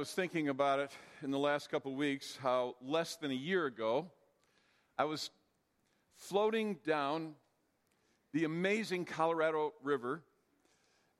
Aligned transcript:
Was 0.00 0.12
thinking 0.12 0.48
about 0.48 0.78
it 0.80 0.92
in 1.22 1.30
the 1.30 1.38
last 1.38 1.70
couple 1.70 1.94
weeks 1.94 2.38
how 2.40 2.74
less 2.80 3.16
than 3.16 3.30
a 3.30 3.34
year 3.34 3.66
ago, 3.66 4.10
I 4.96 5.04
was 5.04 5.28
floating 6.16 6.78
down 6.86 7.34
the 8.32 8.44
amazing 8.44 9.04
Colorado 9.04 9.74
River. 9.82 10.22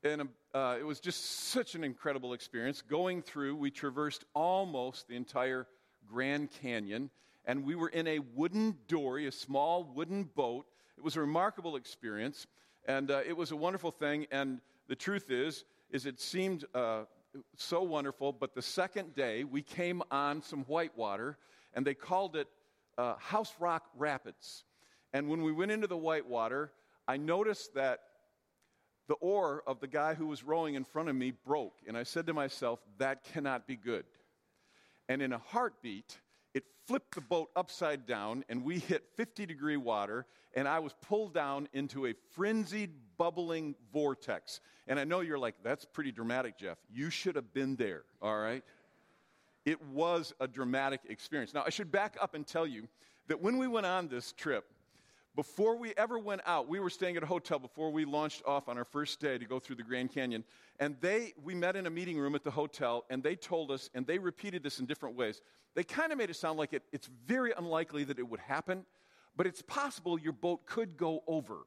And 0.03 0.31
uh, 0.55 0.79
it 0.81 0.85
was 0.85 0.99
just 0.99 1.51
such 1.51 1.75
an 1.75 1.85
incredible 1.85 2.33
experience. 2.33 2.81
Going 2.81 3.21
through, 3.21 3.57
we 3.57 3.71
traversed 3.71 4.25
almost 4.33 5.09
the 5.09 5.15
entire 5.15 5.67
Grand 6.11 6.49
Canyon, 6.63 7.11
and 7.45 7.67
we 7.67 7.75
were 7.75 7.91
in 7.91 8.07
a 8.07 8.21
wooden 8.35 8.79
dory, 8.89 9.27
a 9.27 9.33
small 9.33 9.93
wooden 9.95 10.23
boat. 10.25 10.65
It 10.97 11.05
was 11.05 11.17
a 11.17 11.21
remarkable 11.21 11.77
experience, 11.77 12.47
and 12.89 13.11
uh, 13.11 13.21
it 13.29 13.37
was 13.37 13.51
a 13.51 13.57
wonderful 13.57 13.91
thing. 13.91 14.27
And 14.33 14.63
the 14.89 14.97
truth 14.97 15.31
is, 15.31 15.65
is 15.91 16.07
it 16.07 16.19
seemed 16.19 16.65
uh, 16.75 17.03
so 17.57 17.83
wonderful. 17.83 18.33
But 18.33 18.55
the 18.55 18.63
second 18.63 19.15
day, 19.15 19.45
we 19.45 19.63
came 19.63 20.03
on 20.11 20.43
some 20.43 20.65
whitewater, 20.65 21.39
and 21.75 21.87
they 21.87 21.95
called 21.95 22.37
it 22.37 22.49
uh, 22.99 23.15
House 23.19 23.55
Rock 23.59 23.85
Rapids. 23.97 24.65
And 25.13 25.29
when 25.29 25.43
we 25.43 25.53
went 25.53 25.71
into 25.71 25.87
the 25.87 25.97
whitewater, 25.97 26.73
I 27.09 27.17
noticed 27.17 27.75
that 27.75 28.01
the 29.09 29.15
oar 29.15 29.63
of 29.67 29.81
the 29.81 29.89
guy 29.89 30.15
who 30.15 30.27
was 30.27 30.45
rowing 30.45 30.75
in 30.75 30.85
front 30.85 31.09
of 31.09 31.17
me 31.17 31.33
broke. 31.45 31.75
And 31.89 31.97
I 31.97 32.05
said 32.05 32.27
to 32.27 32.33
myself, 32.33 32.79
that 32.99 33.25
cannot 33.25 33.67
be 33.67 33.77
good. 33.77 34.05
And 35.09 35.21
in 35.21 35.33
a 35.33 35.39
heartbeat, 35.39 36.17
it 36.55 36.65
flipped 36.87 37.15
the 37.15 37.21
boat 37.21 37.51
upside 37.57 38.07
down, 38.07 38.45
and 38.49 38.65
we 38.65 38.79
hit 38.79 39.05
50 39.17 39.47
degree 39.47 39.77
water, 39.77 40.27
and 40.55 40.67
I 40.67 40.79
was 40.81 40.95
pulled 41.01 41.35
down 41.35 41.69
into 41.73 42.07
a 42.07 42.15
frenzied, 42.33 42.91
bubbling 43.17 43.75
vortex. 43.93 44.61
And 44.87 44.99
I 44.99 45.05
know 45.05 45.21
you're 45.21 45.39
like, 45.39 45.55
that's 45.63 45.85
pretty 45.85 46.13
dramatic, 46.13 46.59
Jeff. 46.59 46.79
You 46.91 47.11
should 47.11 47.37
have 47.37 47.53
been 47.53 47.77
there, 47.77 48.03
all 48.21 48.39
right? 48.39 48.65
It 49.65 49.81
was 49.87 50.33
a 50.41 50.49
dramatic 50.49 51.01
experience. 51.09 51.55
Now, 51.55 51.63
I 51.67 51.71
should 51.71 51.93
back 51.93 52.17
up 52.21 52.35
and 52.35 52.47
tell 52.47 52.67
you 52.67 52.89
that 53.29 53.41
when 53.41 53.59
we 53.59 53.69
went 53.69 53.87
on 53.87 54.09
this 54.09 54.33
trip, 54.33 54.65
before 55.41 55.75
we 55.75 55.95
ever 55.97 56.19
went 56.19 56.43
out, 56.45 56.69
we 56.69 56.81
were 56.81 56.91
staying 56.91 57.17
at 57.17 57.23
a 57.23 57.27
hotel 57.27 57.59
before 57.59 57.91
we 57.91 58.05
launched 58.05 58.43
off 58.45 58.69
on 58.69 58.77
our 58.77 58.85
first 58.85 59.21
day 59.21 59.39
to 59.39 59.47
go 59.47 59.59
through 59.59 59.77
the 59.77 59.83
Grand 59.83 60.13
Canyon. 60.13 60.45
And 60.79 60.99
they, 61.01 61.33
we 61.43 61.55
met 61.55 61.77
in 61.77 61.87
a 61.87 61.91
meeting 61.91 62.19
room 62.19 62.35
at 62.35 62.45
the 62.45 62.51
hotel, 62.51 63.07
and 63.09 63.23
they 63.23 63.37
told 63.37 63.71
us, 63.71 63.89
and 63.95 64.07
they 64.07 64.19
repeated 64.19 64.63
this 64.63 64.81
in 64.81 64.85
different 64.85 65.17
ways. 65.17 65.41
They 65.75 65.83
kind 65.83 66.13
of 66.13 66.19
made 66.19 66.29
it 66.29 66.37
sound 66.37 66.59
like 66.59 66.75
it, 66.75 66.83
it's 66.93 67.09
very 67.25 67.55
unlikely 67.57 68.05
that 68.05 68.19
it 68.19 68.29
would 68.29 68.41
happen, 68.41 68.85
but 69.35 69.47
it's 69.47 69.63
possible 69.63 70.21
your 70.21 70.35
boat 70.35 70.67
could 70.67 70.99
go 70.99 71.23
over 71.27 71.61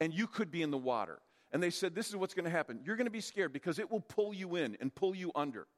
and 0.00 0.12
you 0.12 0.26
could 0.26 0.50
be 0.50 0.60
in 0.60 0.72
the 0.72 0.76
water. 0.76 1.20
And 1.52 1.62
they 1.62 1.70
said, 1.70 1.94
This 1.94 2.08
is 2.08 2.16
what's 2.16 2.34
going 2.34 2.46
to 2.46 2.50
happen. 2.50 2.80
You're 2.84 2.96
going 2.96 3.06
to 3.06 3.12
be 3.12 3.20
scared 3.20 3.52
because 3.52 3.78
it 3.78 3.88
will 3.88 4.00
pull 4.00 4.34
you 4.34 4.56
in 4.56 4.76
and 4.80 4.92
pull 4.92 5.14
you 5.14 5.30
under. 5.36 5.68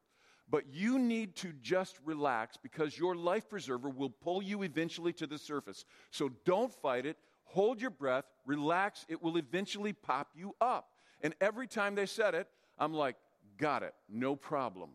But 0.51 0.65
you 0.73 0.98
need 0.98 1.35
to 1.37 1.53
just 1.62 1.98
relax 2.05 2.57
because 2.57 2.98
your 2.98 3.15
life 3.15 3.48
preserver 3.48 3.89
will 3.89 4.11
pull 4.11 4.43
you 4.43 4.62
eventually 4.62 5.12
to 5.15 5.27
the 5.27 5.39
surface. 5.39 5.85
So 6.11 6.31
don't 6.45 6.73
fight 6.73 7.07
it. 7.07 7.17
Hold 7.45 7.81
your 7.81 7.91
breath, 7.91 8.25
relax. 8.47 9.05
It 9.09 9.23
will 9.23 9.37
eventually 9.37 9.93
pop 9.93 10.29
you 10.35 10.55
up. 10.61 10.89
And 11.23 11.35
every 11.41 11.67
time 11.67 11.95
they 11.95 12.07
said 12.07 12.35
it, 12.35 12.48
I'm 12.79 12.93
like, 12.93 13.17
got 13.58 13.83
it, 13.83 13.95
no 14.08 14.36
problem. 14.36 14.91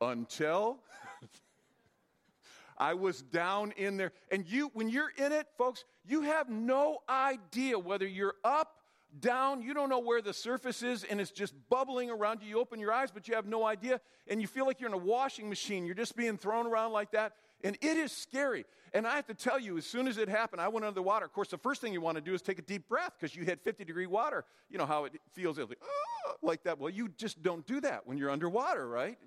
Until 0.00 0.80
I 2.78 2.94
was 2.94 3.22
down 3.22 3.72
in 3.76 3.96
there. 3.96 4.12
And 4.30 4.46
you, 4.46 4.70
when 4.74 4.88
you're 4.88 5.12
in 5.16 5.32
it, 5.32 5.46
folks, 5.56 5.84
you 6.06 6.22
have 6.22 6.48
no 6.48 6.98
idea 7.08 7.78
whether 7.78 8.06
you're 8.06 8.36
up, 8.44 8.77
down, 9.20 9.62
you 9.62 9.74
don't 9.74 9.88
know 9.88 9.98
where 9.98 10.20
the 10.20 10.32
surface 10.32 10.82
is, 10.82 11.04
and 11.04 11.20
it's 11.20 11.30
just 11.30 11.54
bubbling 11.68 12.10
around 12.10 12.42
you. 12.42 12.48
You 12.48 12.60
open 12.60 12.78
your 12.78 12.92
eyes, 12.92 13.10
but 13.10 13.28
you 13.28 13.34
have 13.34 13.46
no 13.46 13.64
idea, 13.66 14.00
and 14.26 14.40
you 14.40 14.46
feel 14.46 14.66
like 14.66 14.80
you're 14.80 14.88
in 14.88 14.94
a 14.94 14.98
washing 14.98 15.48
machine. 15.48 15.86
You're 15.86 15.94
just 15.94 16.16
being 16.16 16.36
thrown 16.36 16.66
around 16.66 16.92
like 16.92 17.12
that. 17.12 17.32
And 17.64 17.76
it 17.80 17.96
is 17.96 18.12
scary. 18.12 18.64
And 18.94 19.06
I 19.06 19.16
have 19.16 19.26
to 19.26 19.34
tell 19.34 19.58
you, 19.58 19.76
as 19.76 19.86
soon 19.86 20.06
as 20.06 20.16
it 20.16 20.28
happened, 20.28 20.62
I 20.62 20.68
went 20.68 20.84
under 20.84 20.94
the 20.94 21.02
water. 21.02 21.26
Of 21.26 21.32
course, 21.32 21.48
the 21.48 21.58
first 21.58 21.80
thing 21.80 21.92
you 21.92 22.00
want 22.00 22.16
to 22.16 22.20
do 22.20 22.34
is 22.34 22.40
take 22.40 22.58
a 22.58 22.62
deep 22.62 22.88
breath 22.88 23.12
because 23.18 23.34
you 23.34 23.44
hit 23.44 23.60
50 23.64 23.84
degree 23.84 24.06
water. 24.06 24.44
You 24.70 24.78
know 24.78 24.86
how 24.86 25.04
it 25.04 25.20
feels 25.32 25.58
like, 25.58 25.78
oh, 25.82 25.86
ah, 26.26 26.34
like 26.42 26.62
that. 26.64 26.78
Well, 26.78 26.90
you 26.90 27.08
just 27.16 27.42
don't 27.42 27.66
do 27.66 27.80
that 27.80 28.06
when 28.06 28.16
you're 28.16 28.30
underwater, 28.30 28.86
right? 28.88 29.18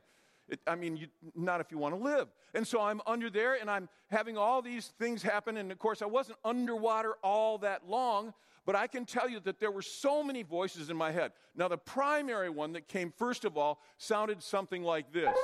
It, 0.47 0.59
I 0.65 0.75
mean, 0.75 0.97
you, 0.97 1.07
not 1.35 1.61
if 1.61 1.71
you 1.71 1.77
want 1.77 1.95
to 1.95 2.01
live. 2.01 2.27
And 2.53 2.67
so 2.67 2.81
I'm 2.81 3.01
under 3.05 3.29
there 3.29 3.55
and 3.55 3.69
I'm 3.69 3.87
having 4.09 4.37
all 4.37 4.61
these 4.61 4.87
things 4.99 5.21
happen. 5.21 5.57
And 5.57 5.71
of 5.71 5.79
course, 5.79 6.01
I 6.01 6.07
wasn't 6.07 6.37
underwater 6.43 7.15
all 7.23 7.57
that 7.59 7.87
long, 7.87 8.33
but 8.65 8.75
I 8.75 8.87
can 8.87 9.05
tell 9.05 9.29
you 9.29 9.39
that 9.41 9.59
there 9.59 9.71
were 9.71 9.81
so 9.81 10.23
many 10.23 10.43
voices 10.43 10.89
in 10.89 10.97
my 10.97 11.11
head. 11.11 11.31
Now, 11.55 11.67
the 11.67 11.77
primary 11.77 12.49
one 12.49 12.73
that 12.73 12.87
came 12.87 13.11
first 13.17 13.45
of 13.45 13.57
all 13.57 13.81
sounded 13.97 14.43
something 14.43 14.83
like 14.83 15.11
this 15.11 15.37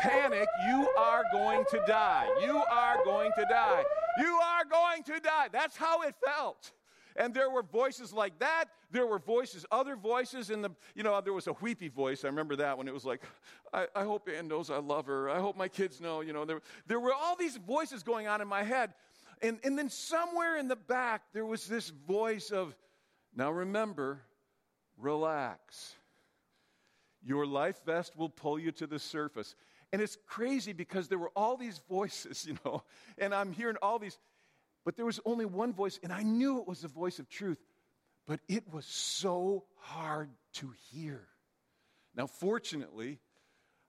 Panic, 0.00 0.48
you 0.66 0.88
are 0.96 1.24
going 1.30 1.64
to 1.70 1.82
die. 1.86 2.26
You 2.42 2.62
are 2.70 3.04
going 3.04 3.32
to 3.36 3.44
die. 3.50 3.84
You 4.18 4.38
are 4.42 4.64
going 4.64 5.02
to 5.04 5.20
die. 5.20 5.48
That's 5.52 5.76
how 5.76 6.02
it 6.02 6.14
felt. 6.24 6.72
And 7.16 7.34
there 7.34 7.50
were 7.50 7.62
voices 7.62 8.12
like 8.12 8.38
that. 8.38 8.66
There 8.90 9.06
were 9.06 9.18
voices, 9.18 9.66
other 9.70 9.96
voices 9.96 10.50
in 10.50 10.62
the, 10.62 10.70
you 10.94 11.02
know, 11.02 11.20
there 11.20 11.32
was 11.32 11.48
a 11.48 11.52
weepy 11.60 11.88
voice. 11.88 12.24
I 12.24 12.28
remember 12.28 12.56
that 12.56 12.78
when 12.78 12.88
it 12.88 12.94
was 12.94 13.04
like, 13.04 13.22
I, 13.74 13.86
I 13.94 14.04
hope 14.04 14.28
Ann 14.28 14.48
knows 14.48 14.70
I 14.70 14.78
love 14.78 15.06
her. 15.06 15.28
I 15.28 15.38
hope 15.38 15.56
my 15.56 15.68
kids 15.68 16.00
know, 16.00 16.22
you 16.22 16.32
know. 16.32 16.44
There, 16.44 16.60
there 16.86 16.98
were 16.98 17.12
all 17.12 17.36
these 17.36 17.56
voices 17.56 18.02
going 18.02 18.26
on 18.26 18.40
in 18.40 18.48
my 18.48 18.62
head. 18.62 18.94
And, 19.42 19.58
and 19.64 19.78
then 19.78 19.88
somewhere 19.88 20.56
in 20.58 20.68
the 20.68 20.76
back, 20.76 21.22
there 21.32 21.46
was 21.46 21.66
this 21.66 21.88
voice 21.88 22.50
of, 22.50 22.76
now 23.34 23.50
remember, 23.50 24.20
relax. 24.98 25.94
Your 27.22 27.46
life 27.46 27.80
vest 27.84 28.16
will 28.16 28.28
pull 28.28 28.58
you 28.58 28.72
to 28.72 28.86
the 28.86 28.98
surface. 28.98 29.54
And 29.92 30.00
it's 30.00 30.16
crazy 30.26 30.72
because 30.72 31.08
there 31.08 31.18
were 31.18 31.32
all 31.34 31.56
these 31.56 31.80
voices, 31.88 32.44
you 32.48 32.56
know, 32.64 32.82
and 33.18 33.34
I'm 33.34 33.52
hearing 33.52 33.76
all 33.82 33.98
these. 33.98 34.18
But 34.84 34.96
there 34.96 35.06
was 35.06 35.20
only 35.24 35.44
one 35.44 35.72
voice, 35.72 35.98
and 36.02 36.12
I 36.12 36.22
knew 36.22 36.58
it 36.58 36.66
was 36.66 36.82
the 36.82 36.88
voice 36.88 37.18
of 37.18 37.28
truth, 37.28 37.58
but 38.26 38.40
it 38.48 38.72
was 38.72 38.86
so 38.86 39.64
hard 39.76 40.30
to 40.54 40.72
hear. 40.90 41.26
Now, 42.14 42.26
fortunately, 42.26 43.18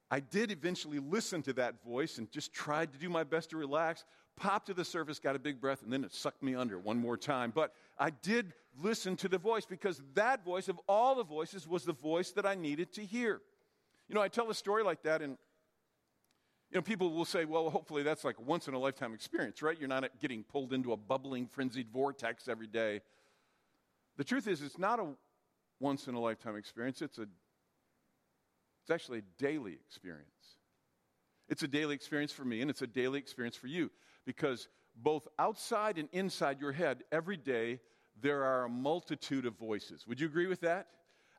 I 0.10 0.20
did 0.20 0.52
eventually 0.52 1.00
listen 1.00 1.42
to 1.44 1.54
that 1.54 1.84
voice 1.84 2.18
and 2.18 2.30
just 2.30 2.52
tried 2.52 2.92
to 2.94 3.00
do 3.00 3.10
my 3.10 3.24
best 3.24 3.52
to 3.52 3.58
relax, 3.58 4.04
popped 4.36 4.68
to 4.68 4.74
the 4.74 4.86
surface, 4.86 5.20
got 5.20 5.36
a 5.36 5.40
big 5.40 5.62
breath, 5.62 5.84
and 5.84 5.92
then 5.92 6.04
it 6.04 6.14
sucked 6.14 6.42
me 6.42 6.56
under 6.56 6.80
one 6.80 6.98
more 6.98 7.18
time. 7.18 7.52
But 7.54 7.74
I 7.98 8.10
did 8.10 8.54
listen 8.82 9.16
to 9.18 9.28
the 9.28 9.38
voice 9.38 9.66
because 9.66 10.02
that 10.14 10.44
voice, 10.44 10.68
of 10.68 10.80
all 10.88 11.16
the 11.16 11.24
voices, 11.24 11.68
was 11.68 11.84
the 11.84 11.94
voice 11.94 12.32
that 12.32 12.46
I 12.46 12.56
needed 12.56 12.94
to 12.94 13.06
hear. 13.06 13.42
You 14.08 14.16
know, 14.16 14.22
I 14.22 14.28
tell 14.28 14.50
a 14.50 14.56
story 14.56 14.84
like 14.84 15.04
that, 15.04 15.22
and 15.22 15.38
you 16.72 16.78
know, 16.78 16.82
people 16.82 17.12
will 17.12 17.26
say, 17.26 17.46
well, 17.46 17.70
hopefully 17.70 18.02
that's 18.02 18.24
like 18.24 18.38
a 18.40 18.42
once 18.42 18.68
in 18.68 18.74
a 18.74 18.80
lifetime 18.80 19.14
experience, 19.14 19.62
right? 19.62 19.78
You're 19.78 19.90
not 19.90 20.10
getting 20.22 20.44
pulled 20.44 20.74
into 20.74 20.94
a 20.94 20.98
bubbling, 20.98 21.48
frenzied 21.48 21.90
vortex 21.92 22.48
every 22.48 22.68
day. 22.68 23.02
The 24.18 24.24
truth 24.24 24.48
is, 24.48 24.62
it's 24.62 24.78
not 24.78 25.00
a 25.00 25.08
once 25.80 26.08
in 26.08 26.16
a 26.16 26.20
lifetime 26.20 26.56
experience, 26.56 27.02
it's, 27.02 27.18
a, 27.18 27.24
it's 28.84 28.92
actually 28.92 29.20
a 29.20 29.24
daily 29.38 29.74
experience. 29.74 30.28
It's 31.50 31.64
a 31.64 31.68
daily 31.68 31.96
experience 31.96 32.32
for 32.32 32.46
me, 32.46 32.62
and 32.62 32.70
it's 32.70 32.82
a 32.82 32.88
daily 32.88 33.20
experience 33.20 33.58
for 33.58 33.68
you 33.68 33.92
because 34.26 34.68
both 34.96 35.28
outside 35.40 35.98
and 35.98 36.10
inside 36.12 36.60
your 36.60 36.72
head, 36.72 37.04
every 37.12 37.38
day, 37.38 37.80
there 38.20 38.44
are 38.44 38.66
a 38.66 38.70
multitude 38.70 39.46
of 39.46 39.58
voices. 39.58 40.06
Would 40.08 40.20
you 40.20 40.28
agree 40.28 40.48
with 40.48 40.62
that? 40.62 40.88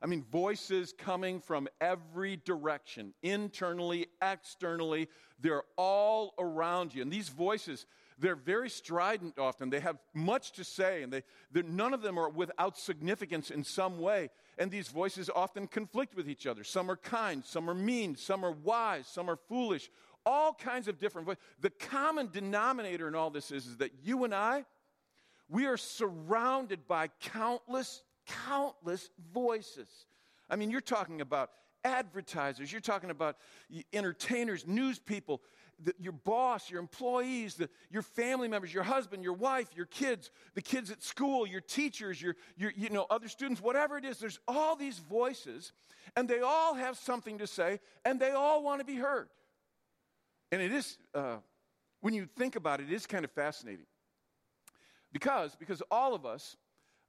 I 0.01 0.05
mean, 0.05 0.25
voices 0.29 0.93
coming 0.97 1.39
from 1.39 1.69
every 1.79 2.35
direction, 2.35 3.13
internally, 3.23 4.07
externally, 4.21 5.07
they're 5.39 5.63
all 5.77 6.33
around 6.37 6.93
you. 6.93 7.01
And 7.01 7.11
these 7.11 7.29
voices, 7.29 7.85
they're 8.19 8.35
very 8.35 8.69
strident 8.69 9.39
often. 9.39 9.69
They 9.69 9.79
have 9.79 9.97
much 10.13 10.51
to 10.53 10.65
say, 10.65 11.03
and 11.03 11.13
they, 11.13 11.23
none 11.53 11.93
of 11.93 12.01
them 12.01 12.17
are 12.17 12.27
without 12.27 12.77
significance 12.77 13.49
in 13.49 13.63
some 13.63 13.97
way. 13.97 14.29
And 14.57 14.69
these 14.69 14.89
voices 14.89 15.29
often 15.33 15.67
conflict 15.67 16.15
with 16.15 16.27
each 16.29 16.47
other. 16.47 16.65
Some 16.65 16.91
are 16.91 16.97
kind, 16.97 17.43
some 17.45 17.69
are 17.69 17.73
mean, 17.73 18.17
some 18.17 18.43
are 18.43 18.51
wise, 18.51 19.07
some 19.07 19.29
are 19.29 19.37
foolish, 19.47 19.89
all 20.25 20.53
kinds 20.53 20.87
of 20.87 20.99
different 20.99 21.25
voices. 21.25 21.43
The 21.61 21.69
common 21.69 22.29
denominator 22.31 23.07
in 23.07 23.15
all 23.15 23.29
this 23.29 23.51
is, 23.51 23.65
is 23.67 23.77
that 23.77 23.91
you 24.03 24.23
and 24.23 24.33
I, 24.33 24.65
we 25.49 25.65
are 25.65 25.77
surrounded 25.77 26.87
by 26.87 27.09
countless 27.19 28.03
countless 28.25 29.09
voices. 29.33 29.89
I 30.49 30.55
mean, 30.55 30.71
you're 30.71 30.81
talking 30.81 31.21
about 31.21 31.51
advertisers, 31.83 32.71
you're 32.71 32.81
talking 32.81 33.09
about 33.09 33.37
entertainers, 33.91 34.65
news 34.65 34.99
people, 34.99 35.41
the, 35.83 35.93
your 35.99 36.13
boss, 36.13 36.69
your 36.69 36.79
employees, 36.79 37.55
the, 37.55 37.69
your 37.89 38.03
family 38.03 38.47
members, 38.47 38.73
your 38.73 38.83
husband, 38.83 39.23
your 39.23 39.33
wife, 39.33 39.67
your 39.75 39.87
kids, 39.87 40.31
the 40.53 40.61
kids 40.61 40.91
at 40.91 41.03
school, 41.03 41.45
your 41.45 41.59
teachers, 41.59 42.21
your, 42.21 42.35
your 42.55 42.71
you 42.77 42.89
know, 42.89 43.05
other 43.09 43.27
students, 43.27 43.61
whatever 43.61 43.97
it 43.97 44.05
is. 44.05 44.17
There's 44.17 44.39
all 44.47 44.75
these 44.75 44.99
voices, 44.99 45.73
and 46.15 46.29
they 46.29 46.39
all 46.39 46.75
have 46.75 46.97
something 46.97 47.39
to 47.39 47.47
say, 47.47 47.79
and 48.05 48.19
they 48.19 48.31
all 48.31 48.63
want 48.63 48.79
to 48.79 48.85
be 48.85 48.95
heard. 48.95 49.27
And 50.53 50.61
it 50.61 50.71
is, 50.71 50.97
uh, 51.15 51.37
when 52.01 52.13
you 52.13 52.27
think 52.37 52.55
about 52.55 52.79
it, 52.79 52.89
it 52.91 52.93
is 52.93 53.07
kind 53.07 53.25
of 53.25 53.31
fascinating. 53.31 53.85
Because, 55.11 55.55
because 55.55 55.81
all 55.91 56.13
of 56.13 56.25
us 56.25 56.55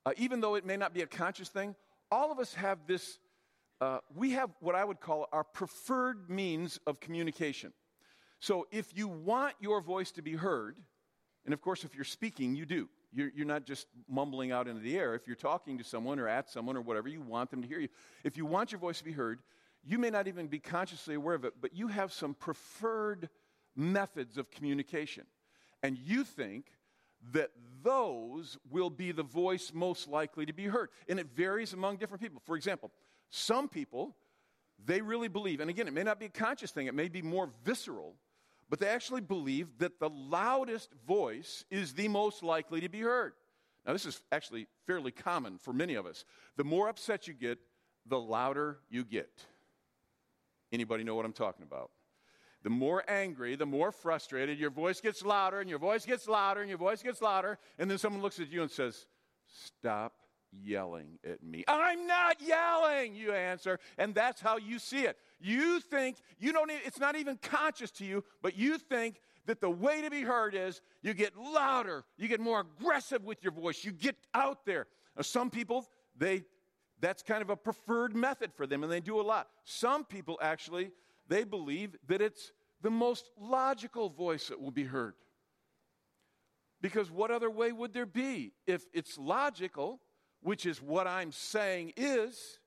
uh, 0.06 0.12
even 0.16 0.40
though 0.40 0.54
it 0.54 0.66
may 0.66 0.76
not 0.76 0.92
be 0.92 1.02
a 1.02 1.06
conscious 1.06 1.48
thing, 1.48 1.74
all 2.10 2.30
of 2.30 2.38
us 2.38 2.54
have 2.54 2.78
this, 2.86 3.18
uh, 3.80 3.98
we 4.14 4.32
have 4.32 4.50
what 4.60 4.74
I 4.74 4.84
would 4.84 5.00
call 5.00 5.28
our 5.32 5.44
preferred 5.44 6.28
means 6.28 6.78
of 6.86 7.00
communication. 7.00 7.72
So 8.40 8.66
if 8.70 8.96
you 8.96 9.08
want 9.08 9.54
your 9.60 9.80
voice 9.80 10.10
to 10.12 10.22
be 10.22 10.34
heard, 10.34 10.76
and 11.44 11.54
of 11.54 11.62
course, 11.62 11.84
if 11.84 11.94
you're 11.94 12.04
speaking, 12.04 12.54
you 12.54 12.66
do. 12.66 12.88
You're, 13.12 13.30
you're, 13.34 13.46
not 13.46 13.64
just 13.64 13.86
mumbling 14.08 14.50
out 14.50 14.66
into 14.66 14.80
the 14.80 14.98
air. 14.98 15.14
If 15.14 15.28
you're 15.28 15.36
talking 15.36 15.78
to 15.78 15.84
someone 15.84 16.18
or 16.18 16.26
at 16.26 16.50
someone 16.50 16.76
or 16.76 16.80
whatever, 16.80 17.08
you 17.08 17.20
want 17.20 17.50
them 17.50 17.62
to 17.62 17.68
hear 17.68 17.78
you. 17.78 17.88
If 18.24 18.36
you 18.36 18.44
want 18.44 18.72
your 18.72 18.80
voice 18.80 18.98
to 18.98 19.04
be 19.04 19.12
heard, 19.12 19.38
you 19.86 19.98
may 19.98 20.10
not 20.10 20.28
even 20.28 20.46
be 20.46 20.58
consciously 20.58 21.14
aware 21.14 21.34
of 21.34 21.44
it, 21.44 21.54
but 21.60 21.74
you 21.74 21.88
have 21.88 22.12
some 22.12 22.34
preferred 22.34 23.28
methods 23.76 24.38
of 24.38 24.50
communication. 24.50 25.24
And 25.82 25.98
you 25.98 26.24
think 26.24 26.66
that 27.32 27.50
those 27.82 28.58
will 28.70 28.90
be 28.90 29.12
the 29.12 29.22
voice 29.22 29.72
most 29.74 30.08
likely 30.08 30.46
to 30.46 30.52
be 30.52 30.64
heard. 30.64 30.90
And 31.08 31.20
it 31.20 31.28
varies 31.34 31.72
among 31.72 31.96
different 31.96 32.22
people. 32.22 32.40
For 32.44 32.56
example, 32.56 32.90
some 33.30 33.68
people, 33.68 34.16
they 34.84 35.00
really 35.00 35.28
believe, 35.28 35.60
and 35.60 35.70
again, 35.70 35.88
it 35.88 35.94
may 35.94 36.02
not 36.02 36.18
be 36.18 36.26
a 36.26 36.30
conscious 36.30 36.70
thing, 36.70 36.86
it 36.86 36.94
may 36.94 37.08
be 37.08 37.22
more 37.22 37.50
visceral, 37.64 38.14
but 38.70 38.78
they 38.78 38.88
actually 38.88 39.20
believe 39.20 39.78
that 39.78 40.00
the 40.00 40.08
loudest 40.08 40.90
voice 41.06 41.64
is 41.70 41.92
the 41.92 42.08
most 42.08 42.42
likely 42.42 42.80
to 42.80 42.88
be 42.88 43.00
heard. 43.00 43.34
Now, 43.86 43.92
this 43.92 44.06
is 44.06 44.22
actually 44.32 44.66
fairly 44.86 45.10
common 45.10 45.58
for 45.58 45.74
many 45.74 45.94
of 45.94 46.06
us. 46.06 46.24
The 46.56 46.64
more 46.64 46.88
upset 46.88 47.28
you 47.28 47.34
get, 47.34 47.58
the 48.06 48.18
louder 48.18 48.78
you 48.88 49.04
get. 49.04 49.44
Anybody 50.74 51.04
know 51.04 51.14
what 51.14 51.24
I'm 51.24 51.32
talking 51.32 51.64
about? 51.64 51.90
The 52.64 52.70
more 52.70 53.04
angry, 53.08 53.56
the 53.56 53.66
more 53.66 53.92
frustrated, 53.92 54.58
your 54.58 54.70
voice 54.70 55.00
gets 55.00 55.22
louder 55.22 55.60
and 55.60 55.70
your 55.70 55.78
voice 55.78 56.04
gets 56.04 56.26
louder 56.26 56.60
and 56.60 56.68
your 56.68 56.78
voice 56.78 57.02
gets 57.02 57.22
louder. 57.22 57.58
And 57.78 57.90
then 57.90 57.98
someone 57.98 58.22
looks 58.22 58.40
at 58.40 58.50
you 58.50 58.62
and 58.62 58.70
says, 58.70 59.06
Stop 59.46 60.14
yelling 60.50 61.18
at 61.24 61.42
me. 61.42 61.64
I'm 61.68 62.06
not 62.06 62.40
yelling, 62.40 63.14
you 63.14 63.32
answer. 63.32 63.78
And 63.98 64.14
that's 64.14 64.40
how 64.40 64.56
you 64.56 64.78
see 64.78 65.02
it. 65.02 65.16
You 65.40 65.78
think, 65.78 66.16
you 66.38 66.52
don't, 66.52 66.70
it's 66.70 66.98
not 66.98 67.16
even 67.16 67.36
conscious 67.36 67.90
to 67.92 68.04
you, 68.04 68.24
but 68.42 68.56
you 68.56 68.78
think 68.78 69.20
that 69.46 69.60
the 69.60 69.70
way 69.70 70.02
to 70.02 70.10
be 70.10 70.22
heard 70.22 70.54
is 70.54 70.80
you 71.02 71.14
get 71.14 71.36
louder, 71.36 72.04
you 72.16 72.28
get 72.28 72.40
more 72.40 72.60
aggressive 72.60 73.24
with 73.24 73.42
your 73.42 73.52
voice, 73.52 73.84
you 73.84 73.92
get 73.92 74.16
out 74.32 74.64
there. 74.64 74.86
Now, 75.16 75.22
some 75.22 75.50
people, 75.50 75.86
they, 76.16 76.44
that's 77.04 77.22
kind 77.22 77.42
of 77.42 77.50
a 77.50 77.56
preferred 77.56 78.16
method 78.16 78.52
for 78.54 78.66
them, 78.66 78.82
and 78.82 78.90
they 78.90 79.00
do 79.00 79.20
a 79.20 79.22
lot. 79.22 79.48
Some 79.64 80.04
people 80.04 80.38
actually, 80.40 80.90
they 81.28 81.44
believe 81.44 81.96
that 82.08 82.22
it's 82.22 82.52
the 82.80 82.90
most 82.90 83.30
logical 83.38 84.08
voice 84.08 84.48
that 84.48 84.60
will 84.60 84.70
be 84.70 84.84
heard. 84.84 85.14
Because 86.80 87.10
what 87.10 87.30
other 87.30 87.50
way 87.50 87.72
would 87.72 87.92
there 87.92 88.06
be? 88.06 88.52
If 88.66 88.84
it's 88.92 89.16
logical, 89.16 90.00
which 90.42 90.66
is 90.66 90.82
what 90.82 91.06
I'm 91.06 91.32
saying 91.32 91.94
is, 91.96 92.58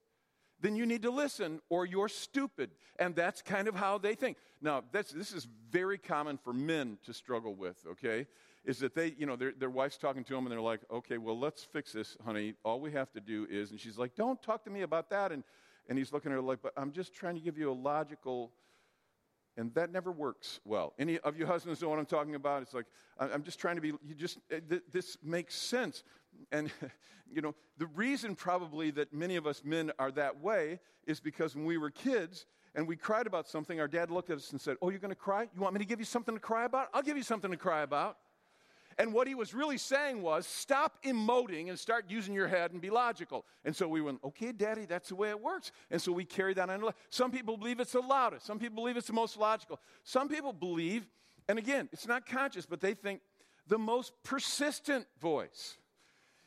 then 0.59 0.75
you 0.75 0.87
need 0.87 1.03
to 1.03 1.11
listen 1.11 1.59
or 1.69 1.85
you're 1.85 2.09
stupid. 2.09 2.71
And 2.97 3.15
that's 3.15 3.43
kind 3.43 3.67
of 3.67 3.75
how 3.75 3.99
they 3.99 4.15
think. 4.15 4.37
Now, 4.59 4.83
this 4.91 5.13
is 5.13 5.47
very 5.69 5.99
common 5.99 6.37
for 6.37 6.51
men 6.51 6.97
to 7.05 7.13
struggle 7.13 7.53
with, 7.53 7.77
okay? 7.91 8.25
Is 8.67 8.79
that 8.79 8.93
they, 8.93 9.15
you 9.17 9.25
know, 9.25 9.37
their, 9.37 9.69
wife's 9.69 9.97
talking 9.97 10.25
to 10.25 10.33
them 10.33 10.45
and 10.45 10.51
they're 10.51 10.59
like, 10.59 10.81
okay, 10.91 11.17
well, 11.17 11.39
let's 11.39 11.63
fix 11.63 11.93
this, 11.93 12.17
honey. 12.25 12.53
All 12.65 12.81
we 12.81 12.91
have 12.91 13.09
to 13.13 13.21
do 13.21 13.47
is, 13.49 13.71
and 13.71 13.79
she's 13.79 13.97
like, 13.97 14.13
don't 14.13 14.43
talk 14.43 14.65
to 14.65 14.69
me 14.69 14.81
about 14.81 15.09
that. 15.11 15.31
And, 15.31 15.45
and 15.87 15.97
he's 15.97 16.11
looking 16.11 16.33
at 16.33 16.35
her 16.35 16.41
like, 16.41 16.61
but 16.61 16.73
I'm 16.75 16.91
just 16.91 17.13
trying 17.13 17.35
to 17.35 17.41
give 17.41 17.57
you 17.57 17.71
a 17.71 17.73
logical, 17.73 18.51
and 19.55 19.73
that 19.75 19.93
never 19.93 20.11
works 20.11 20.59
well. 20.65 20.93
Any 20.99 21.17
of 21.19 21.39
you 21.39 21.45
husbands 21.47 21.81
know 21.81 21.87
what 21.87 21.97
I'm 21.97 22.05
talking 22.05 22.35
about? 22.35 22.61
It's 22.61 22.73
like, 22.73 22.87
I'm 23.17 23.41
just 23.41 23.57
trying 23.57 23.75
to 23.75 23.81
be, 23.81 23.93
you 24.05 24.13
just, 24.15 24.37
eh, 24.51 24.59
this 24.91 25.17
makes 25.23 25.55
sense. 25.55 26.03
And, 26.51 26.69
you 27.31 27.41
know, 27.41 27.55
the 27.77 27.87
reason 27.87 28.35
probably 28.35 28.91
that 28.91 29.13
many 29.13 29.37
of 29.37 29.47
us 29.47 29.61
men 29.63 29.93
are 29.97 30.11
that 30.11 30.41
way 30.41 30.81
is 31.05 31.21
because 31.21 31.55
when 31.55 31.63
we 31.63 31.77
were 31.77 31.89
kids 31.89 32.45
and 32.75 32.85
we 32.85 32.97
cried 32.97 33.27
about 33.27 33.47
something, 33.47 33.79
our 33.79 33.87
dad 33.87 34.11
looked 34.11 34.29
at 34.29 34.35
us 34.35 34.51
and 34.51 34.59
said, 34.59 34.75
Oh, 34.81 34.89
you're 34.89 34.99
going 34.99 35.09
to 35.09 35.15
cry? 35.15 35.47
You 35.55 35.61
want 35.61 35.73
me 35.73 35.79
to 35.79 35.85
give 35.85 35.99
you 35.99 36.05
something 36.05 36.35
to 36.35 36.41
cry 36.41 36.65
about? 36.65 36.89
I'll 36.93 37.01
give 37.01 37.15
you 37.15 37.23
something 37.23 37.49
to 37.49 37.57
cry 37.57 37.81
about. 37.81 38.17
And 38.99 39.13
what 39.13 39.27
he 39.27 39.35
was 39.35 39.53
really 39.53 39.77
saying 39.77 40.23
was, 40.23 40.47
stop 40.47 41.03
emoting 41.03 41.69
and 41.69 41.77
start 41.77 42.05
using 42.09 42.33
your 42.33 42.47
head 42.47 42.71
and 42.71 42.81
be 42.81 42.89
logical. 42.89 43.45
And 43.63 43.75
so 43.75 43.87
we 43.87 44.01
went, 44.01 44.19
okay, 44.23 44.51
daddy, 44.51 44.85
that's 44.85 45.09
the 45.09 45.15
way 45.15 45.29
it 45.29 45.39
works. 45.39 45.71
And 45.91 46.01
so 46.01 46.11
we 46.11 46.25
carried 46.25 46.57
that 46.57 46.69
on. 46.69 46.83
Some 47.11 47.29
people 47.29 47.57
believe 47.57 47.79
it's 47.79 47.91
the 47.91 47.99
loudest. 47.99 48.45
Some 48.45 48.57
people 48.57 48.77
believe 48.77 48.97
it's 48.97 49.07
the 49.07 49.13
most 49.13 49.37
logical. 49.37 49.79
Some 50.03 50.29
people 50.29 50.51
believe, 50.51 51.05
and 51.47 51.59
again, 51.59 51.89
it's 51.91 52.07
not 52.07 52.25
conscious, 52.25 52.65
but 52.65 52.81
they 52.81 52.95
think 52.95 53.21
the 53.67 53.77
most 53.77 54.13
persistent 54.23 55.05
voice. 55.21 55.77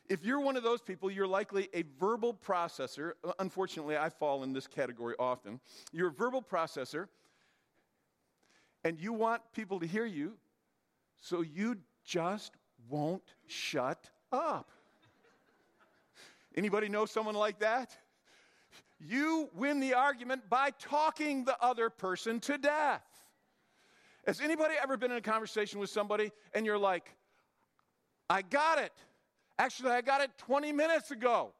If 0.09 0.25
you're 0.25 0.41
one 0.41 0.57
of 0.57 0.63
those 0.63 0.81
people, 0.81 1.09
you're 1.09 1.27
likely 1.27 1.69
a 1.73 1.85
verbal 1.97 2.33
processor. 2.33 3.13
Uh, 3.23 3.31
unfortunately, 3.39 3.95
I 3.95 4.09
fall 4.09 4.43
in 4.43 4.51
this 4.51 4.67
category 4.67 5.15
often. 5.17 5.61
You're 5.93 6.09
a 6.09 6.13
verbal 6.13 6.41
processor, 6.41 7.07
and 8.83 8.99
you 8.99 9.13
want 9.13 9.41
people 9.53 9.79
to 9.79 9.87
hear 9.87 10.05
you, 10.05 10.33
so 11.21 11.41
you 11.41 11.77
just 12.03 12.53
won't 12.89 13.33
shut 13.47 14.09
up. 14.31 14.69
Anybody 16.55 16.89
know 16.89 17.05
someone 17.05 17.35
like 17.35 17.59
that? 17.59 17.95
You 18.99 19.49
win 19.55 19.79
the 19.79 19.93
argument 19.93 20.49
by 20.49 20.71
talking 20.79 21.45
the 21.45 21.57
other 21.63 21.89
person 21.89 22.39
to 22.41 22.57
death. 22.57 23.03
Has 24.27 24.41
anybody 24.41 24.75
ever 24.81 24.97
been 24.97 25.11
in 25.11 25.17
a 25.17 25.21
conversation 25.21 25.79
with 25.79 25.89
somebody 25.89 26.31
and 26.53 26.65
you're 26.65 26.77
like, 26.77 27.15
I 28.29 28.43
got 28.43 28.77
it. 28.77 28.93
Actually, 29.57 29.91
I 29.91 30.01
got 30.01 30.21
it 30.21 30.29
20 30.37 30.71
minutes 30.71 31.11
ago. 31.11 31.53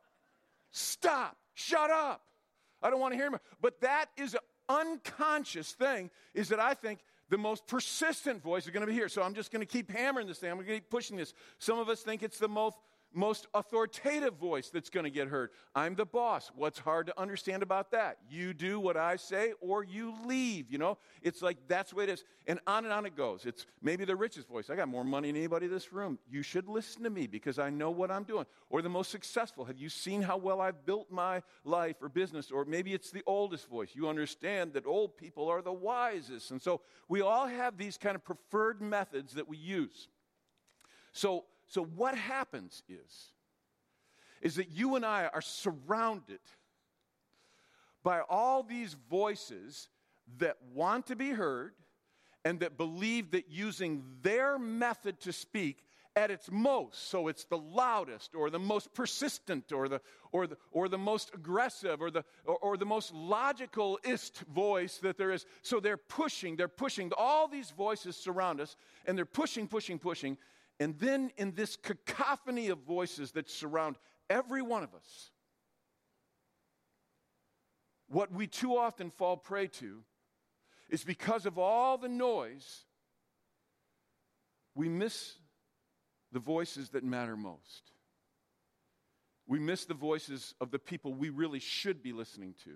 Stop. 0.71 1.35
Shut 1.53 1.89
up. 1.89 2.21
I 2.81 2.89
don't 2.89 2.99
want 2.99 3.13
to 3.13 3.17
hear. 3.17 3.29
But 3.61 3.81
that 3.81 4.05
is 4.17 4.33
an 4.33 4.39
unconscious 4.69 5.71
thing, 5.73 6.09
is 6.33 6.49
that 6.49 6.59
I 6.59 6.73
think 6.73 6.99
the 7.31 7.37
most 7.37 7.65
persistent 7.65 8.43
voice 8.43 8.65
is 8.65 8.71
going 8.71 8.81
to 8.81 8.87
be 8.87 8.93
here. 8.93 9.07
So 9.07 9.23
I'm 9.23 9.33
just 9.33 9.51
going 9.51 9.65
to 9.65 9.65
keep 9.65 9.89
hammering 9.89 10.27
this 10.27 10.37
thing. 10.37 10.51
I'm 10.51 10.57
going 10.57 10.67
to 10.67 10.73
keep 10.75 10.89
pushing 10.89 11.15
this. 11.15 11.33
Some 11.59 11.79
of 11.79 11.87
us 11.87 12.01
think 12.01 12.23
it's 12.23 12.37
the 12.37 12.49
most 12.49 12.77
most 13.13 13.47
authoritative 13.53 14.35
voice 14.35 14.69
that's 14.69 14.89
going 14.89 15.03
to 15.03 15.09
get 15.09 15.27
heard. 15.27 15.49
I'm 15.75 15.95
the 15.95 16.05
boss. 16.05 16.51
What's 16.55 16.79
hard 16.79 17.07
to 17.07 17.19
understand 17.19 17.63
about 17.63 17.91
that? 17.91 18.17
You 18.29 18.53
do 18.53 18.79
what 18.79 18.97
I 18.97 19.15
say 19.17 19.53
or 19.59 19.83
you 19.83 20.13
leave, 20.25 20.71
you 20.71 20.77
know? 20.77 20.97
It's 21.21 21.41
like 21.41 21.57
that's 21.67 21.93
way 21.93 22.05
it 22.05 22.09
is. 22.09 22.23
And 22.47 22.59
on 22.67 22.85
and 22.85 22.93
on 22.93 23.05
it 23.05 23.15
goes. 23.15 23.45
It's 23.45 23.65
maybe 23.81 24.05
the 24.05 24.15
richest 24.15 24.47
voice. 24.47 24.69
I 24.69 24.75
got 24.75 24.87
more 24.87 25.03
money 25.03 25.29
than 25.29 25.37
anybody 25.37 25.65
in 25.65 25.71
this 25.71 25.91
room. 25.91 26.19
You 26.29 26.41
should 26.41 26.67
listen 26.67 27.03
to 27.03 27.09
me 27.09 27.27
because 27.27 27.59
I 27.59 27.69
know 27.69 27.91
what 27.91 28.11
I'm 28.11 28.23
doing. 28.23 28.45
Or 28.69 28.81
the 28.81 28.89
most 28.89 29.11
successful. 29.11 29.65
Have 29.65 29.77
you 29.77 29.89
seen 29.89 30.21
how 30.21 30.37
well 30.37 30.61
I've 30.61 30.85
built 30.85 31.11
my 31.11 31.43
life 31.63 31.97
or 32.01 32.09
business? 32.09 32.51
Or 32.51 32.65
maybe 32.65 32.93
it's 32.93 33.11
the 33.11 33.23
oldest 33.25 33.69
voice. 33.69 33.89
You 33.93 34.07
understand 34.07 34.73
that 34.73 34.85
old 34.85 35.17
people 35.17 35.49
are 35.49 35.61
the 35.61 35.73
wisest. 35.73 36.51
And 36.51 36.61
so 36.61 36.81
we 37.07 37.21
all 37.21 37.47
have 37.47 37.77
these 37.77 37.97
kind 37.97 38.15
of 38.15 38.23
preferred 38.23 38.81
methods 38.81 39.33
that 39.33 39.47
we 39.47 39.57
use. 39.57 40.07
So 41.13 41.45
so 41.71 41.85
what 41.85 42.17
happens 42.17 42.83
is, 42.89 43.31
is 44.41 44.55
that 44.55 44.71
you 44.71 44.97
and 44.97 45.05
I 45.05 45.29
are 45.33 45.41
surrounded 45.41 46.41
by 48.03 48.19
all 48.29 48.61
these 48.61 48.97
voices 49.09 49.87
that 50.39 50.57
want 50.73 51.07
to 51.07 51.15
be 51.15 51.29
heard 51.29 51.71
and 52.43 52.59
that 52.59 52.75
believe 52.75 53.31
that 53.31 53.45
using 53.49 54.03
their 54.21 54.59
method 54.59 55.21
to 55.21 55.31
speak 55.31 55.85
at 56.17 56.29
its 56.29 56.51
most 56.51 57.09
so 57.09 57.29
it's 57.29 57.45
the 57.45 57.57
loudest 57.57 58.35
or 58.35 58.49
the 58.49 58.59
most 58.59 58.93
persistent 58.93 59.71
or 59.71 59.87
the 59.87 60.01
or 60.33 60.47
the 60.47 60.57
or 60.73 60.89
the 60.89 60.97
most 60.97 61.31
aggressive 61.33 62.01
or 62.01 62.11
the 62.11 62.25
or, 62.45 62.57
or 62.57 62.75
the 62.75 62.85
most 62.85 63.13
logicalist 63.13 64.41
voice 64.53 64.97
that 64.97 65.17
there 65.17 65.31
is. 65.31 65.45
So 65.61 65.79
they're 65.79 65.95
pushing 65.95 66.57
they're 66.57 66.67
pushing. 66.67 67.13
All 67.17 67.47
these 67.47 67.71
voices 67.71 68.17
surround 68.17 68.59
us 68.59 68.75
and 69.05 69.17
they're 69.17 69.23
pushing 69.23 69.69
pushing 69.69 69.99
pushing 69.99 70.37
and 70.81 70.97
then 70.97 71.29
in 71.37 71.51
this 71.51 71.75
cacophony 71.75 72.69
of 72.69 72.79
voices 72.79 73.33
that 73.33 73.47
surround 73.47 73.97
every 74.31 74.63
one 74.63 74.81
of 74.81 74.95
us, 74.95 75.29
what 78.07 78.33
we 78.33 78.47
too 78.47 78.75
often 78.75 79.11
fall 79.11 79.37
prey 79.37 79.67
to 79.67 79.99
is 80.89 81.03
because 81.03 81.45
of 81.45 81.59
all 81.59 81.99
the 81.99 82.09
noise, 82.09 82.85
we 84.73 84.89
miss 84.89 85.37
the 86.31 86.39
voices 86.39 86.89
that 86.89 87.03
matter 87.03 87.37
most. 87.37 87.91
We 89.45 89.59
miss 89.59 89.85
the 89.85 89.93
voices 89.93 90.55
of 90.59 90.71
the 90.71 90.79
people 90.79 91.13
we 91.13 91.29
really 91.29 91.59
should 91.59 92.01
be 92.01 92.11
listening 92.11 92.55
to. 92.63 92.71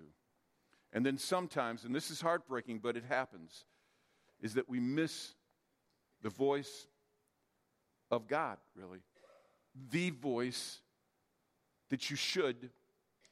And 0.92 1.04
then 1.04 1.18
sometimes, 1.18 1.82
and 1.82 1.92
this 1.92 2.12
is 2.12 2.20
heartbreaking, 2.20 2.78
but 2.78 2.96
it 2.96 3.04
happens, 3.08 3.64
is 4.40 4.54
that 4.54 4.68
we 4.68 4.78
miss 4.78 5.34
the 6.22 6.30
voice 6.30 6.86
of 8.10 8.28
God, 8.28 8.58
really. 8.74 9.00
The 9.90 10.10
voice 10.10 10.80
that 11.90 12.10
you 12.10 12.16
should 12.16 12.70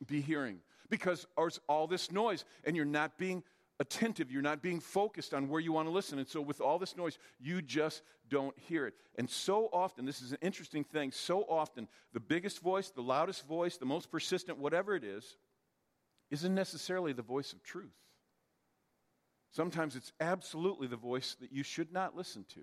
be 0.06 0.20
hearing. 0.20 0.58
Because 0.90 1.26
there's 1.36 1.60
all 1.68 1.86
this 1.86 2.12
noise, 2.12 2.44
and 2.64 2.76
you're 2.76 2.84
not 2.84 3.18
being 3.18 3.42
attentive, 3.80 4.30
you're 4.30 4.42
not 4.42 4.62
being 4.62 4.80
focused 4.80 5.34
on 5.34 5.48
where 5.48 5.60
you 5.60 5.72
want 5.72 5.88
to 5.88 5.92
listen. 5.92 6.18
And 6.18 6.28
so, 6.28 6.40
with 6.40 6.60
all 6.60 6.78
this 6.78 6.96
noise, 6.96 7.18
you 7.40 7.62
just 7.62 8.02
don't 8.28 8.56
hear 8.58 8.86
it. 8.86 8.94
And 9.16 9.28
so 9.28 9.68
often, 9.72 10.04
this 10.04 10.20
is 10.20 10.32
an 10.32 10.38
interesting 10.42 10.84
thing, 10.84 11.10
so 11.10 11.44
often, 11.48 11.88
the 12.12 12.20
biggest 12.20 12.60
voice, 12.60 12.90
the 12.90 13.02
loudest 13.02 13.46
voice, 13.46 13.76
the 13.76 13.86
most 13.86 14.10
persistent, 14.10 14.58
whatever 14.58 14.94
it 14.94 15.04
is, 15.04 15.36
isn't 16.30 16.54
necessarily 16.54 17.12
the 17.12 17.22
voice 17.22 17.52
of 17.52 17.62
truth. 17.62 17.94
Sometimes 19.50 19.94
it's 19.94 20.12
absolutely 20.20 20.88
the 20.88 20.96
voice 20.96 21.36
that 21.40 21.52
you 21.52 21.62
should 21.62 21.92
not 21.92 22.16
listen 22.16 22.44
to. 22.54 22.60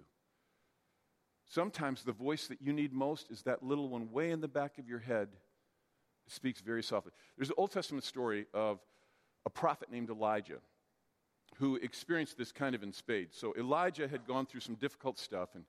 Sometimes 1.51 2.03
the 2.03 2.13
voice 2.13 2.47
that 2.47 2.61
you 2.61 2.71
need 2.71 2.93
most 2.93 3.29
is 3.29 3.41
that 3.41 3.61
little 3.61 3.89
one 3.89 4.09
way 4.13 4.31
in 4.31 4.39
the 4.39 4.47
back 4.47 4.77
of 4.77 4.87
your 4.87 4.99
head 4.99 5.27
that 6.25 6.33
speaks 6.33 6.61
very 6.61 6.81
softly. 6.81 7.11
There's 7.35 7.49
an 7.49 7.55
Old 7.57 7.71
Testament 7.71 8.05
story 8.05 8.45
of 8.53 8.79
a 9.45 9.49
prophet 9.49 9.91
named 9.91 10.09
Elijah 10.09 10.59
who 11.57 11.75
experienced 11.75 12.37
this 12.37 12.53
kind 12.53 12.73
of 12.73 12.83
in 12.83 12.93
spades. 12.93 13.35
So 13.35 13.53
Elijah 13.57 14.07
had 14.07 14.25
gone 14.25 14.45
through 14.45 14.61
some 14.61 14.75
difficult 14.75 15.19
stuff 15.19 15.49
and 15.53 15.65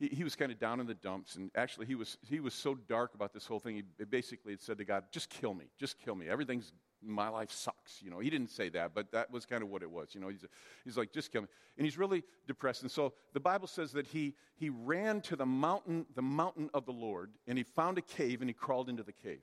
he, 0.00 0.08
he 0.08 0.24
was 0.24 0.34
kind 0.34 0.50
of 0.50 0.58
down 0.58 0.80
in 0.80 0.86
the 0.88 0.94
dumps. 0.94 1.36
And 1.36 1.52
actually, 1.54 1.86
he 1.86 1.94
was, 1.94 2.18
he 2.28 2.40
was 2.40 2.52
so 2.52 2.74
dark 2.74 3.14
about 3.14 3.32
this 3.32 3.46
whole 3.46 3.60
thing, 3.60 3.76
he 3.76 4.04
basically 4.04 4.52
had 4.54 4.60
said 4.60 4.78
to 4.78 4.84
God, 4.84 5.04
Just 5.12 5.30
kill 5.30 5.54
me. 5.54 5.66
Just 5.78 6.00
kill 6.00 6.16
me. 6.16 6.28
Everything's 6.28 6.72
my 7.02 7.28
life 7.28 7.50
sucks. 7.50 8.02
You 8.02 8.10
know, 8.10 8.18
he 8.18 8.30
didn't 8.30 8.50
say 8.50 8.68
that, 8.70 8.92
but 8.94 9.12
that 9.12 9.30
was 9.30 9.46
kind 9.46 9.62
of 9.62 9.68
what 9.68 9.82
it 9.82 9.90
was. 9.90 10.10
You 10.14 10.20
know, 10.20 10.28
he's, 10.28 10.44
he's 10.84 10.96
like, 10.96 11.12
just 11.12 11.32
kill 11.32 11.42
me. 11.42 11.48
And 11.76 11.84
he's 11.84 11.98
really 11.98 12.22
depressed. 12.46 12.82
And 12.82 12.90
so 12.90 13.14
the 13.32 13.40
Bible 13.40 13.66
says 13.66 13.92
that 13.92 14.06
he, 14.06 14.34
he 14.56 14.68
ran 14.68 15.20
to 15.22 15.36
the 15.36 15.46
mountain, 15.46 16.06
the 16.14 16.22
mountain 16.22 16.70
of 16.74 16.86
the 16.86 16.92
Lord, 16.92 17.32
and 17.46 17.56
he 17.56 17.64
found 17.64 17.98
a 17.98 18.02
cave 18.02 18.40
and 18.40 18.50
he 18.50 18.54
crawled 18.54 18.88
into 18.88 19.02
the 19.02 19.12
cave. 19.12 19.42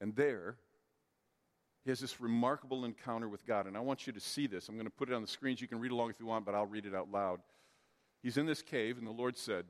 And 0.00 0.14
there, 0.14 0.56
he 1.84 1.90
has 1.90 2.00
this 2.00 2.20
remarkable 2.20 2.84
encounter 2.84 3.28
with 3.28 3.46
God. 3.46 3.66
And 3.66 3.76
I 3.76 3.80
want 3.80 4.06
you 4.06 4.12
to 4.12 4.20
see 4.20 4.46
this. 4.46 4.68
I'm 4.68 4.76
going 4.76 4.86
to 4.86 4.90
put 4.90 5.08
it 5.08 5.14
on 5.14 5.22
the 5.22 5.28
screens. 5.28 5.60
You 5.60 5.68
can 5.68 5.80
read 5.80 5.92
along 5.92 6.10
if 6.10 6.20
you 6.20 6.26
want, 6.26 6.44
but 6.44 6.54
I'll 6.54 6.66
read 6.66 6.86
it 6.86 6.94
out 6.94 7.10
loud. 7.10 7.40
He's 8.22 8.36
in 8.36 8.46
this 8.46 8.62
cave, 8.62 8.98
and 8.98 9.06
the 9.06 9.12
Lord 9.12 9.36
said, 9.36 9.64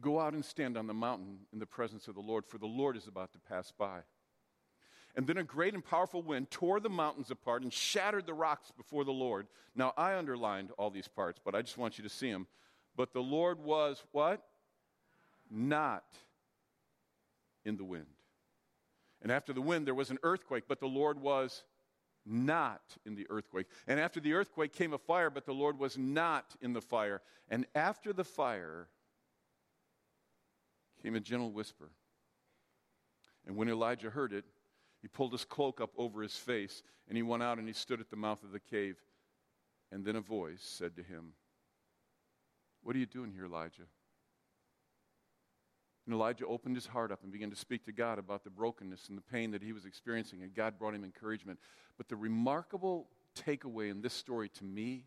Go 0.00 0.18
out 0.18 0.34
and 0.34 0.44
stand 0.44 0.76
on 0.76 0.86
the 0.88 0.94
mountain 0.94 1.38
in 1.52 1.60
the 1.60 1.66
presence 1.66 2.08
of 2.08 2.16
the 2.16 2.20
Lord, 2.20 2.44
for 2.44 2.58
the 2.58 2.66
Lord 2.66 2.96
is 2.96 3.06
about 3.06 3.32
to 3.32 3.38
pass 3.38 3.70
by. 3.70 4.00
And 5.16 5.26
then 5.26 5.36
a 5.36 5.44
great 5.44 5.74
and 5.74 5.84
powerful 5.84 6.22
wind 6.22 6.50
tore 6.50 6.80
the 6.80 6.90
mountains 6.90 7.30
apart 7.30 7.62
and 7.62 7.72
shattered 7.72 8.26
the 8.26 8.34
rocks 8.34 8.72
before 8.76 9.04
the 9.04 9.12
Lord. 9.12 9.46
Now, 9.76 9.92
I 9.96 10.16
underlined 10.16 10.70
all 10.76 10.90
these 10.90 11.08
parts, 11.08 11.40
but 11.44 11.54
I 11.54 11.62
just 11.62 11.78
want 11.78 11.98
you 11.98 12.04
to 12.04 12.10
see 12.10 12.30
them. 12.30 12.46
But 12.96 13.12
the 13.12 13.20
Lord 13.22 13.60
was 13.60 14.02
what? 14.12 14.42
Not 15.50 16.04
in 17.64 17.76
the 17.76 17.84
wind. 17.84 18.06
And 19.22 19.30
after 19.30 19.52
the 19.52 19.62
wind, 19.62 19.86
there 19.86 19.94
was 19.94 20.10
an 20.10 20.18
earthquake, 20.22 20.64
but 20.68 20.80
the 20.80 20.86
Lord 20.86 21.20
was 21.20 21.62
not 22.26 22.82
in 23.06 23.14
the 23.14 23.26
earthquake. 23.30 23.66
And 23.86 24.00
after 24.00 24.20
the 24.20 24.32
earthquake 24.32 24.72
came 24.72 24.92
a 24.92 24.98
fire, 24.98 25.30
but 25.30 25.46
the 25.46 25.52
Lord 25.52 25.78
was 25.78 25.96
not 25.96 26.56
in 26.60 26.72
the 26.72 26.80
fire. 26.80 27.22
And 27.48 27.66
after 27.74 28.12
the 28.12 28.24
fire 28.24 28.88
came 31.02 31.14
a 31.14 31.20
gentle 31.20 31.52
whisper. 31.52 31.90
And 33.46 33.56
when 33.56 33.68
Elijah 33.68 34.10
heard 34.10 34.32
it, 34.32 34.44
he 35.04 35.08
pulled 35.08 35.32
his 35.32 35.44
cloak 35.44 35.82
up 35.82 35.90
over 35.98 36.22
his 36.22 36.34
face, 36.34 36.82
and 37.08 37.16
he 37.18 37.22
went 37.22 37.42
out 37.42 37.58
and 37.58 37.68
he 37.68 37.74
stood 37.74 38.00
at 38.00 38.08
the 38.08 38.16
mouth 38.16 38.42
of 38.42 38.52
the 38.52 38.58
cave. 38.58 38.96
And 39.92 40.02
then 40.02 40.16
a 40.16 40.20
voice 40.22 40.62
said 40.62 40.96
to 40.96 41.02
him, 41.02 41.34
What 42.82 42.96
are 42.96 42.98
you 42.98 43.04
doing 43.04 43.30
here, 43.30 43.44
Elijah? 43.44 43.82
And 46.06 46.14
Elijah 46.14 46.46
opened 46.46 46.76
his 46.76 46.86
heart 46.86 47.12
up 47.12 47.22
and 47.22 47.30
began 47.30 47.50
to 47.50 47.56
speak 47.56 47.84
to 47.84 47.92
God 47.92 48.18
about 48.18 48.44
the 48.44 48.50
brokenness 48.50 49.10
and 49.10 49.18
the 49.18 49.22
pain 49.30 49.50
that 49.50 49.62
he 49.62 49.74
was 49.74 49.84
experiencing, 49.84 50.42
and 50.42 50.54
God 50.54 50.78
brought 50.78 50.94
him 50.94 51.04
encouragement. 51.04 51.58
But 51.98 52.08
the 52.08 52.16
remarkable 52.16 53.08
takeaway 53.36 53.90
in 53.90 54.00
this 54.00 54.14
story 54.14 54.48
to 54.48 54.64
me 54.64 55.04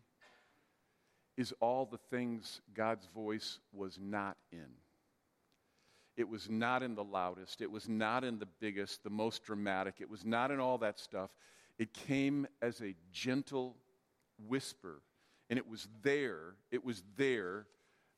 is 1.36 1.52
all 1.58 1.86
the 1.86 1.98
things 1.98 2.60
God's 2.72 3.06
voice 3.06 3.58
was 3.72 3.98
not 4.00 4.36
in. 4.52 4.68
It 6.18 6.28
was 6.28 6.50
not 6.50 6.82
in 6.82 6.96
the 6.96 7.04
loudest, 7.04 7.60
it 7.60 7.70
was 7.70 7.88
not 7.88 8.24
in 8.24 8.40
the 8.40 8.48
biggest, 8.58 9.04
the 9.04 9.10
most 9.10 9.44
dramatic, 9.44 9.94
it 10.00 10.10
was 10.10 10.24
not 10.24 10.50
in 10.50 10.58
all 10.58 10.76
that 10.78 10.98
stuff. 10.98 11.30
It 11.78 11.94
came 11.94 12.48
as 12.60 12.80
a 12.80 12.96
gentle 13.12 13.76
whisper, 14.48 15.00
and 15.48 15.60
it 15.60 15.68
was 15.68 15.86
there, 16.02 16.56
it 16.72 16.84
was 16.84 17.04
there 17.16 17.66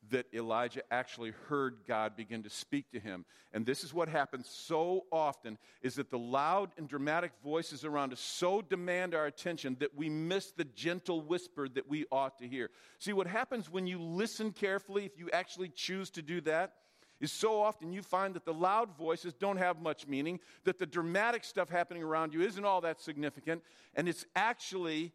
that 0.08 0.24
Elijah 0.32 0.80
actually 0.90 1.34
heard 1.48 1.80
God 1.86 2.16
begin 2.16 2.42
to 2.44 2.48
speak 2.48 2.90
to 2.92 2.98
him. 2.98 3.26
And 3.52 3.66
this 3.66 3.84
is 3.84 3.92
what 3.92 4.08
happens 4.08 4.48
so 4.48 5.04
often 5.12 5.58
is 5.82 5.96
that 5.96 6.10
the 6.10 6.18
loud 6.18 6.70
and 6.78 6.88
dramatic 6.88 7.32
voices 7.44 7.84
around 7.84 8.14
us 8.14 8.20
so 8.20 8.62
demand 8.62 9.14
our 9.14 9.26
attention 9.26 9.76
that 9.80 9.94
we 9.94 10.08
miss 10.08 10.52
the 10.52 10.64
gentle 10.64 11.20
whisper 11.20 11.68
that 11.68 11.86
we 11.86 12.06
ought 12.10 12.38
to 12.38 12.48
hear. 12.48 12.70
See 12.98 13.12
what 13.12 13.26
happens 13.26 13.70
when 13.70 13.86
you 13.86 14.00
listen 14.00 14.52
carefully 14.52 15.04
if 15.04 15.18
you 15.18 15.28
actually 15.34 15.68
choose 15.68 16.08
to 16.12 16.22
do 16.22 16.40
that 16.40 16.72
is 17.20 17.30
so 17.30 17.60
often 17.60 17.92
you 17.92 18.02
find 18.02 18.34
that 18.34 18.44
the 18.44 18.54
loud 18.54 18.96
voices 18.96 19.34
don't 19.34 19.58
have 19.58 19.80
much 19.80 20.06
meaning, 20.06 20.40
that 20.64 20.78
the 20.78 20.86
dramatic 20.86 21.44
stuff 21.44 21.68
happening 21.68 22.02
around 22.02 22.32
you 22.32 22.42
isn't 22.42 22.64
all 22.64 22.80
that 22.80 23.00
significant, 23.00 23.62
and 23.94 24.08
it's 24.08 24.24
actually 24.34 25.12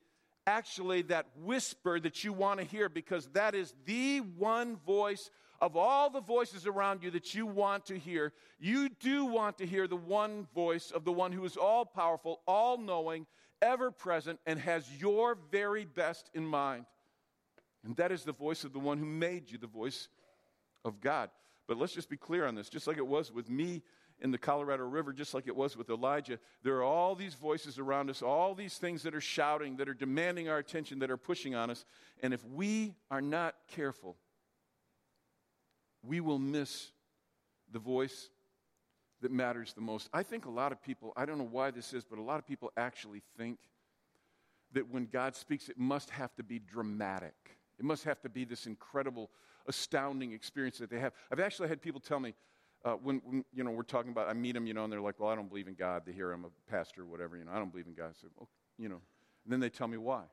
actually 0.47 1.01
that 1.01 1.25
whisper 1.41 2.00
that 2.00 2.24
you 2.24 2.31
want 2.31 2.59
to 2.59 2.65
hear 2.65 2.88
because 2.88 3.25
that 3.33 3.55
is 3.55 3.74
the 3.85 4.19
one 4.19 4.77
voice 4.85 5.31
of 5.62 5.75
all 5.75 6.09
the 6.09 6.21
voices 6.21 6.67
around 6.67 7.01
you 7.01 7.09
that 7.12 7.33
you 7.33 7.45
want 7.45 7.85
to 7.85 7.97
hear. 7.97 8.31
You 8.59 8.89
do 8.89 9.25
want 9.25 9.57
to 9.57 9.65
hear 9.65 9.88
the 9.88 9.95
one 9.95 10.47
voice 10.53 10.91
of 10.91 11.03
the 11.03 11.12
one 11.12 11.31
who 11.31 11.43
is 11.45 11.57
all 11.57 11.85
powerful, 11.85 12.41
all 12.45 12.77
knowing, 12.77 13.25
ever 13.62 13.89
present, 13.89 14.39
and 14.45 14.59
has 14.59 14.85
your 15.00 15.38
very 15.51 15.85
best 15.85 16.29
in 16.33 16.45
mind. 16.45 16.85
And 17.83 17.95
that 17.95 18.12
is 18.12 18.24
the 18.24 18.33
voice 18.33 18.63
of 18.63 18.74
the 18.74 18.79
one 18.79 18.97
who 18.97 19.05
made 19.05 19.50
you, 19.50 19.57
the 19.57 19.67
voice 19.67 20.09
of 20.83 21.00
God. 21.01 21.29
But 21.67 21.77
let's 21.77 21.93
just 21.93 22.10
be 22.10 22.17
clear 22.17 22.45
on 22.45 22.55
this. 22.55 22.69
Just 22.69 22.88
like 22.88 22.98
it 22.98 23.07
was 23.07 23.31
with 23.31 23.50
me 23.50 23.81
in 24.22 24.31
the 24.31 24.38
Colorado 24.38 24.84
River, 24.86 25.12
just 25.12 25.34
like 25.34 25.48
it 25.48 25.55
was 25.55 25.75
with 25.75 25.89
Elijah, 25.89 26.39
there 26.63 26.75
are 26.75 26.84
all 26.84 27.15
these 27.15 27.34
voices 27.34 27.79
around 27.79 28.10
us, 28.10 28.22
all 28.22 28.55
these 28.55 28.77
things 28.77 29.03
that 29.03 29.13
are 29.13 29.22
shouting, 29.22 29.75
that 29.77 29.89
are 29.89 29.93
demanding 29.93 30.48
our 30.48 30.57
attention, 30.57 31.00
that 31.00 31.12
are 31.12 31.17
pushing 31.17 31.53
on 31.53 31.69
us. 31.69 31.86
And 32.24 32.34
if 32.34 32.43
we 32.45 32.93
are 33.12 33.22
not 33.22 33.55
careful, 33.67 34.15
we 36.01 36.22
will 36.22 36.39
miss 36.39 36.91
the 37.72 37.79
voice 37.79 38.29
that 39.22 39.31
matters 39.31 39.74
the 39.74 39.81
most. 39.81 40.07
I 40.13 40.24
think 40.24 40.45
a 40.45 40.51
lot 40.51 40.72
of 40.72 40.81
people, 40.81 41.12
I 41.17 41.25
don't 41.25 41.38
know 41.38 41.50
why 41.50 41.72
this 41.72 41.93
is, 41.93 42.03
but 42.03 42.19
a 42.19 42.22
lot 42.22 42.39
of 42.39 42.48
people 42.48 42.72
actually 42.77 43.22
think 43.38 43.57
that 44.74 44.91
when 44.91 45.07
God 45.07 45.36
speaks, 45.36 45.67
it 45.67 45.77
must 45.77 46.10
have 46.12 46.34
to 46.36 46.43
be 46.43 46.60
dramatic. 46.60 47.34
It 47.79 47.86
must 47.86 48.03
have 48.03 48.22
to 48.22 48.29
be 48.29 48.45
this 48.45 48.65
incredible, 48.67 49.29
astounding 49.67 50.34
experience 50.34 50.77
that 50.79 50.89
they 50.89 51.00
have. 51.00 51.13
I've 51.31 51.39
actually 51.39 51.69
had 51.69 51.81
people 51.81 52.00
tell 52.00 52.19
me, 52.19 52.34
uh, 52.84 52.93
when, 52.93 53.22
when, 53.25 53.45
you 53.53 53.63
know 53.63 53.72
we're 53.72 53.84
talking 53.84 54.12
about, 54.12 54.29
I 54.29 54.34
meet 54.34 54.53
them, 54.53 54.67
you 54.67 54.74
know, 54.74 54.84
and 54.84 54.93
they're 54.93 55.01
like, 55.01 55.19
"Well, 55.19 55.29
I 55.29 55.36
don't 55.36 55.50
believe 55.50 55.67
in 55.67 55.74
God." 55.74 56.03
They 56.05 56.12
hear 56.12 56.31
I'm 56.31 56.45
a 56.45 56.72
pastor, 56.72 57.01
or 57.01 57.05
whatever, 57.05 57.36
you 57.36 57.45
know, 57.45 57.51
I 57.51 57.57
don't 57.57 57.72
believe 57.72 57.88
in 57.88 57.93
God. 57.93 58.10
I 58.10 58.13
said, 58.22 58.29
"Oh, 58.39 58.48
you 58.77 58.89
know," 58.89 59.01
and 59.43 59.53
then 59.53 59.60
they 59.60 59.69
tell 59.69 59.88
me 59.88 59.98
why. 59.98 60.24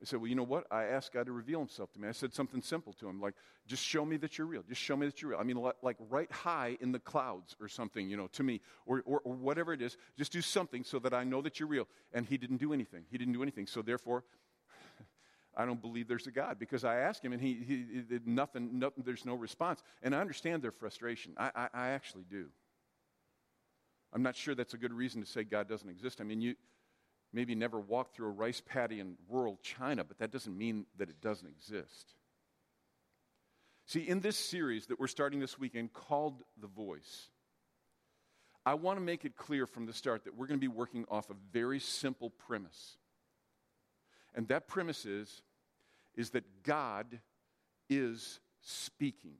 I 0.00 0.04
said, 0.04 0.20
Well, 0.20 0.28
you 0.28 0.34
know 0.34 0.42
what? 0.42 0.66
I 0.70 0.84
asked 0.84 1.12
God 1.12 1.26
to 1.26 1.32
reveal 1.32 1.58
himself 1.58 1.92
to 1.94 2.00
me. 2.00 2.08
I 2.08 2.12
said 2.12 2.34
something 2.34 2.60
simple 2.60 2.92
to 2.94 3.08
him, 3.08 3.20
like, 3.20 3.34
just 3.66 3.82
show 3.82 4.04
me 4.04 4.16
that 4.18 4.36
you're 4.36 4.46
real. 4.46 4.62
Just 4.62 4.80
show 4.80 4.96
me 4.96 5.06
that 5.06 5.22
you're 5.22 5.30
real. 5.30 5.40
I 5.40 5.42
mean, 5.42 5.56
like 5.82 5.96
right 6.10 6.30
high 6.30 6.76
in 6.80 6.92
the 6.92 6.98
clouds 6.98 7.56
or 7.60 7.68
something, 7.68 8.08
you 8.08 8.16
know, 8.16 8.26
to 8.28 8.42
me, 8.42 8.60
or, 8.84 9.02
or, 9.06 9.20
or, 9.24 9.34
whatever 9.34 9.72
it 9.72 9.80
is. 9.80 9.96
Just 10.16 10.32
do 10.32 10.42
something 10.42 10.84
so 10.84 10.98
that 10.98 11.14
I 11.14 11.24
know 11.24 11.40
that 11.42 11.58
you're 11.58 11.68
real. 11.68 11.88
And 12.12 12.26
he 12.26 12.36
didn't 12.36 12.58
do 12.58 12.72
anything. 12.72 13.04
He 13.10 13.18
didn't 13.18 13.32
do 13.32 13.42
anything. 13.42 13.66
So 13.66 13.82
therefore, 13.82 14.24
I 15.56 15.64
don't 15.64 15.80
believe 15.80 16.06
there's 16.06 16.26
a 16.26 16.30
God 16.30 16.58
because 16.58 16.84
I 16.84 16.96
asked 16.96 17.24
him 17.24 17.32
and 17.32 17.40
he, 17.40 17.54
he, 17.66 17.84
he 18.08 18.18
nothing, 18.26 18.78
nothing, 18.78 19.04
there's 19.04 19.24
no 19.24 19.34
response. 19.34 19.82
And 20.02 20.14
I 20.14 20.20
understand 20.20 20.62
their 20.62 20.70
frustration. 20.70 21.32
I, 21.38 21.50
I, 21.54 21.68
I 21.72 21.88
actually 21.88 22.24
do. 22.28 22.46
I'm 24.12 24.22
not 24.22 24.36
sure 24.36 24.54
that's 24.54 24.74
a 24.74 24.78
good 24.78 24.92
reason 24.92 25.22
to 25.22 25.26
say 25.26 25.44
God 25.44 25.68
doesn't 25.68 25.88
exist. 25.88 26.20
I 26.20 26.24
mean, 26.24 26.40
you 26.40 26.54
maybe 27.32 27.54
never 27.54 27.80
walked 27.80 28.14
through 28.14 28.28
a 28.28 28.32
rice 28.32 28.62
paddy 28.64 29.00
in 29.00 29.16
rural 29.28 29.58
China, 29.62 30.04
but 30.04 30.18
that 30.18 30.30
doesn't 30.30 30.56
mean 30.56 30.86
that 30.98 31.08
it 31.08 31.20
doesn't 31.20 31.48
exist. 31.48 32.14
See, 33.86 34.00
in 34.00 34.20
this 34.20 34.36
series 34.36 34.86
that 34.86 35.00
we're 35.00 35.06
starting 35.06 35.40
this 35.40 35.58
weekend 35.58 35.92
called 35.92 36.42
The 36.60 36.66
Voice, 36.66 37.28
I 38.64 38.74
want 38.74 38.98
to 38.98 39.04
make 39.04 39.24
it 39.24 39.36
clear 39.36 39.66
from 39.66 39.86
the 39.86 39.92
start 39.92 40.24
that 40.24 40.36
we're 40.36 40.48
going 40.48 40.58
to 40.58 40.60
be 40.60 40.68
working 40.68 41.04
off 41.08 41.30
a 41.30 41.36
very 41.52 41.78
simple 41.78 42.30
premise. 42.30 42.98
And 44.36 44.46
that 44.48 44.68
premise 44.68 45.04
is 45.04 45.42
is 46.14 46.30
that 46.30 46.44
God 46.62 47.20
is 47.90 48.40
speaking. 48.60 49.34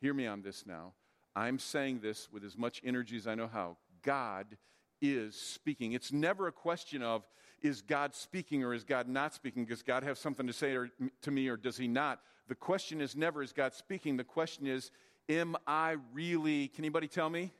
Hear 0.00 0.14
me 0.14 0.26
on 0.26 0.42
this 0.42 0.64
now. 0.66 0.94
I'm 1.36 1.58
saying 1.58 2.00
this 2.00 2.28
with 2.32 2.44
as 2.44 2.56
much 2.56 2.80
energy 2.84 3.16
as 3.16 3.26
I 3.26 3.34
know 3.34 3.46
how. 3.46 3.76
God 4.02 4.56
is 5.00 5.36
speaking. 5.36 5.92
It's 5.92 6.12
never 6.12 6.46
a 6.46 6.52
question 6.52 7.02
of 7.02 7.26
is 7.62 7.82
God 7.82 8.14
speaking 8.14 8.64
or 8.64 8.72
is 8.72 8.84
God 8.84 9.06
not 9.06 9.34
speaking? 9.34 9.66
Does 9.66 9.82
God 9.82 10.02
have 10.02 10.18
something 10.18 10.46
to 10.46 10.52
say 10.52 10.74
or, 10.74 10.88
to 11.22 11.30
me 11.30 11.48
or 11.48 11.56
does 11.56 11.76
he 11.76 11.86
not? 11.86 12.20
The 12.48 12.54
question 12.54 13.00
is 13.00 13.14
never 13.14 13.42
is 13.42 13.52
God 13.52 13.74
speaking. 13.74 14.16
The 14.16 14.24
question 14.24 14.66
is 14.66 14.90
am 15.28 15.56
I 15.66 15.96
really, 16.12 16.68
can 16.68 16.84
anybody 16.84 17.06
tell 17.06 17.30
me? 17.30 17.52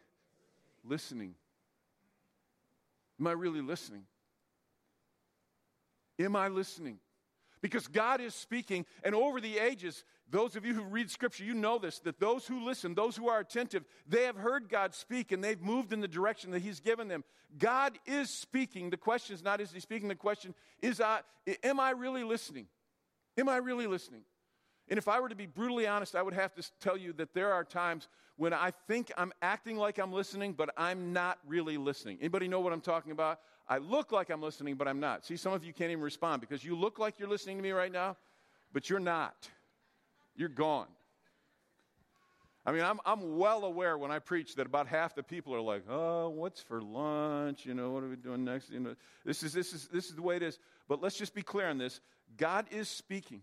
Listening. 0.84 1.34
Am 3.20 3.26
I 3.26 3.32
really 3.32 3.60
listening? 3.60 4.04
Am 6.20 6.36
I 6.36 6.48
listening? 6.48 6.98
Because 7.62 7.88
God 7.88 8.20
is 8.20 8.34
speaking, 8.34 8.86
and 9.04 9.14
over 9.14 9.40
the 9.40 9.58
ages, 9.58 10.04
those 10.30 10.56
of 10.56 10.64
you 10.64 10.74
who 10.74 10.82
read 10.82 11.10
Scripture, 11.10 11.44
you 11.44 11.54
know 11.54 11.78
this 11.78 11.98
that 12.00 12.20
those 12.20 12.46
who 12.46 12.64
listen, 12.64 12.94
those 12.94 13.16
who 13.16 13.28
are 13.28 13.40
attentive, 13.40 13.84
they 14.06 14.24
have 14.24 14.36
heard 14.36 14.68
God 14.68 14.94
speak 14.94 15.32
and 15.32 15.42
they've 15.42 15.60
moved 15.60 15.92
in 15.92 16.00
the 16.00 16.08
direction 16.08 16.52
that 16.52 16.62
He's 16.62 16.80
given 16.80 17.08
them. 17.08 17.24
God 17.58 17.98
is 18.06 18.30
speaking. 18.30 18.90
The 18.90 18.96
question 18.96 19.34
is 19.34 19.42
not 19.42 19.60
is 19.60 19.72
He 19.72 19.80
speaking, 19.80 20.08
the 20.08 20.14
question 20.14 20.54
is 20.80 21.00
I, 21.00 21.20
am 21.62 21.80
I 21.80 21.90
really 21.90 22.24
listening? 22.24 22.66
Am 23.36 23.48
I 23.48 23.56
really 23.56 23.86
listening? 23.86 24.22
And 24.88 24.98
if 24.98 25.06
I 25.06 25.20
were 25.20 25.28
to 25.28 25.36
be 25.36 25.46
brutally 25.46 25.86
honest, 25.86 26.16
I 26.16 26.22
would 26.22 26.34
have 26.34 26.54
to 26.54 26.68
tell 26.80 26.96
you 26.96 27.12
that 27.14 27.32
there 27.32 27.52
are 27.52 27.62
times 27.62 28.08
when 28.36 28.52
I 28.52 28.72
think 28.88 29.12
I'm 29.16 29.32
acting 29.40 29.76
like 29.76 29.98
I'm 29.98 30.12
listening, 30.12 30.54
but 30.54 30.70
I'm 30.76 31.12
not 31.12 31.38
really 31.46 31.76
listening. 31.76 32.18
Anybody 32.20 32.48
know 32.48 32.60
what 32.60 32.72
I'm 32.72 32.80
talking 32.80 33.12
about? 33.12 33.38
I 33.70 33.78
look 33.78 34.10
like 34.10 34.30
I'm 34.30 34.42
listening, 34.42 34.74
but 34.74 34.88
I'm 34.88 34.98
not. 34.98 35.24
See, 35.24 35.36
some 35.36 35.52
of 35.52 35.64
you 35.64 35.72
can't 35.72 35.92
even 35.92 36.02
respond 36.02 36.40
because 36.40 36.64
you 36.64 36.74
look 36.74 36.98
like 36.98 37.20
you're 37.20 37.28
listening 37.28 37.56
to 37.56 37.62
me 37.62 37.70
right 37.70 37.92
now, 37.92 38.16
but 38.72 38.90
you're 38.90 38.98
not. 38.98 39.48
You're 40.34 40.48
gone. 40.48 40.88
I 42.66 42.72
mean, 42.72 42.82
I'm, 42.82 42.98
I'm 43.06 43.38
well 43.38 43.64
aware 43.64 43.96
when 43.96 44.10
I 44.10 44.18
preach 44.18 44.56
that 44.56 44.66
about 44.66 44.88
half 44.88 45.14
the 45.14 45.22
people 45.22 45.54
are 45.54 45.60
like, 45.60 45.84
oh, 45.88 46.30
what's 46.30 46.60
for 46.60 46.82
lunch? 46.82 47.64
You 47.64 47.74
know, 47.74 47.90
what 47.92 48.02
are 48.02 48.08
we 48.08 48.16
doing 48.16 48.44
next? 48.44 48.70
You 48.70 48.80
know, 48.80 48.96
this 49.24 49.44
is, 49.44 49.52
this 49.52 49.72
is, 49.72 49.88
this 49.88 50.10
is 50.10 50.16
the 50.16 50.22
way 50.22 50.36
it 50.36 50.42
is. 50.42 50.58
But 50.88 51.00
let's 51.00 51.16
just 51.16 51.32
be 51.34 51.42
clear 51.42 51.68
on 51.68 51.78
this 51.78 52.00
God 52.36 52.66
is 52.72 52.88
speaking. 52.88 53.42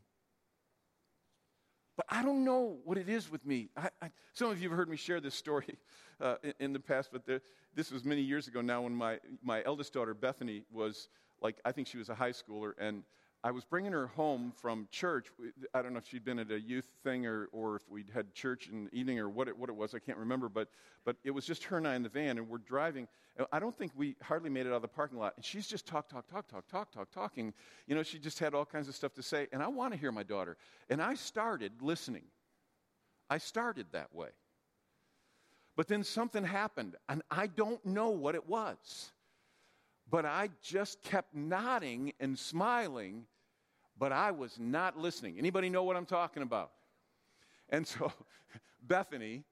But 1.97 2.05
I 2.09 2.21
don't 2.21 2.45
know 2.45 2.77
what 2.85 2.99
it 2.99 3.09
is 3.09 3.29
with 3.29 3.43
me. 3.45 3.69
I, 3.75 3.89
I, 4.01 4.11
some 4.33 4.51
of 4.51 4.61
you 4.61 4.69
have 4.69 4.77
heard 4.77 4.87
me 4.87 4.95
share 4.95 5.19
this 5.19 5.33
story 5.33 5.77
uh, 6.21 6.35
in, 6.43 6.53
in, 6.59 6.73
the 6.73 6.79
past, 6.79 7.09
but 7.11 7.25
the, 7.25 7.41
this 7.75 7.91
was 7.91 8.05
many 8.05 8.21
years 8.21 8.47
ago 8.47 8.61
now 8.61 8.83
when 8.83 8.95
my, 8.95 9.19
my 9.43 9.63
eldest 9.65 9.93
daughter, 9.93 10.13
Bethany, 10.13 10.63
was 10.71 11.09
like, 11.41 11.57
I 11.65 11.71
think 11.71 11.87
she 11.87 11.97
was 11.97 12.09
a 12.09 12.15
high 12.15 12.31
schooler, 12.31 12.73
and 12.77 13.03
I 13.43 13.51
was 13.51 13.63
bringing 13.63 13.91
her 13.91 14.07
home 14.07 14.51
from 14.55 14.87
church. 14.91 15.27
I 15.73 15.81
don't 15.81 15.93
know 15.93 15.99
if 15.99 16.07
she'd 16.07 16.25
been 16.25 16.39
at 16.39 16.51
a 16.51 16.59
youth 16.59 16.87
thing 17.03 17.25
or, 17.25 17.47
or 17.51 17.75
if 17.75 17.89
we'd 17.89 18.09
had 18.13 18.33
church 18.33 18.67
in 18.67 18.85
the 18.85 18.95
evening 18.95 19.19
or 19.19 19.29
what 19.29 19.47
it, 19.47 19.57
what 19.57 19.69
it 19.69 19.75
was. 19.75 19.93
I 19.93 19.99
can't 19.99 20.17
remember. 20.17 20.49
But, 20.49 20.69
but 21.05 21.17
it 21.23 21.31
was 21.31 21.45
just 21.45 21.63
her 21.65 21.77
and 21.77 21.87
I 21.87 21.95
in 21.95 22.03
the 22.03 22.09
van, 22.09 22.37
and 22.39 22.49
we're 22.49 22.57
driving. 22.57 23.07
I 23.51 23.59
don't 23.59 23.75
think 23.75 23.91
we 23.95 24.15
hardly 24.23 24.49
made 24.49 24.65
it 24.65 24.69
out 24.69 24.77
of 24.77 24.81
the 24.81 24.87
parking 24.87 25.19
lot. 25.19 25.33
And 25.35 25.45
she's 25.45 25.67
just 25.67 25.85
talk, 25.85 26.09
talk, 26.09 26.27
talk, 26.27 26.47
talk, 26.47 26.67
talk, 26.67 26.91
talk, 26.91 27.11
talking. 27.11 27.53
You 27.85 27.95
know, 27.95 28.03
she 28.03 28.17
just 28.17 28.39
had 28.39 28.55
all 28.55 28.65
kinds 28.65 28.87
of 28.87 28.95
stuff 28.95 29.13
to 29.13 29.23
say. 29.23 29.47
And 29.51 29.61
I 29.61 29.67
want 29.67 29.93
to 29.93 29.99
hear 29.99 30.11
my 30.11 30.23
daughter. 30.23 30.57
And 30.89 31.01
I 31.01 31.13
started 31.13 31.73
listening. 31.81 32.23
I 33.29 33.37
started 33.37 33.85
that 33.91 34.13
way. 34.13 34.29
But 35.75 35.87
then 35.87 36.03
something 36.03 36.43
happened, 36.43 36.95
and 37.07 37.21
I 37.29 37.45
don't 37.45 37.85
know 37.85 38.09
what 38.09 38.33
it 38.33 38.49
was. 38.49 39.11
But 40.09 40.25
I 40.25 40.49
just 40.61 41.03
kept 41.03 41.35
nodding 41.35 42.13
and 42.19 42.37
smiling, 42.37 43.25
but 43.97 44.11
I 44.11 44.31
was 44.31 44.57
not 44.59 44.97
listening. 44.97 45.37
Anybody 45.37 45.69
know 45.69 45.83
what 45.83 45.97
I'm 45.97 46.05
talking 46.05 46.43
about? 46.43 46.71
And 47.69 47.85
so 47.85 48.11
Bethany, 48.81 49.43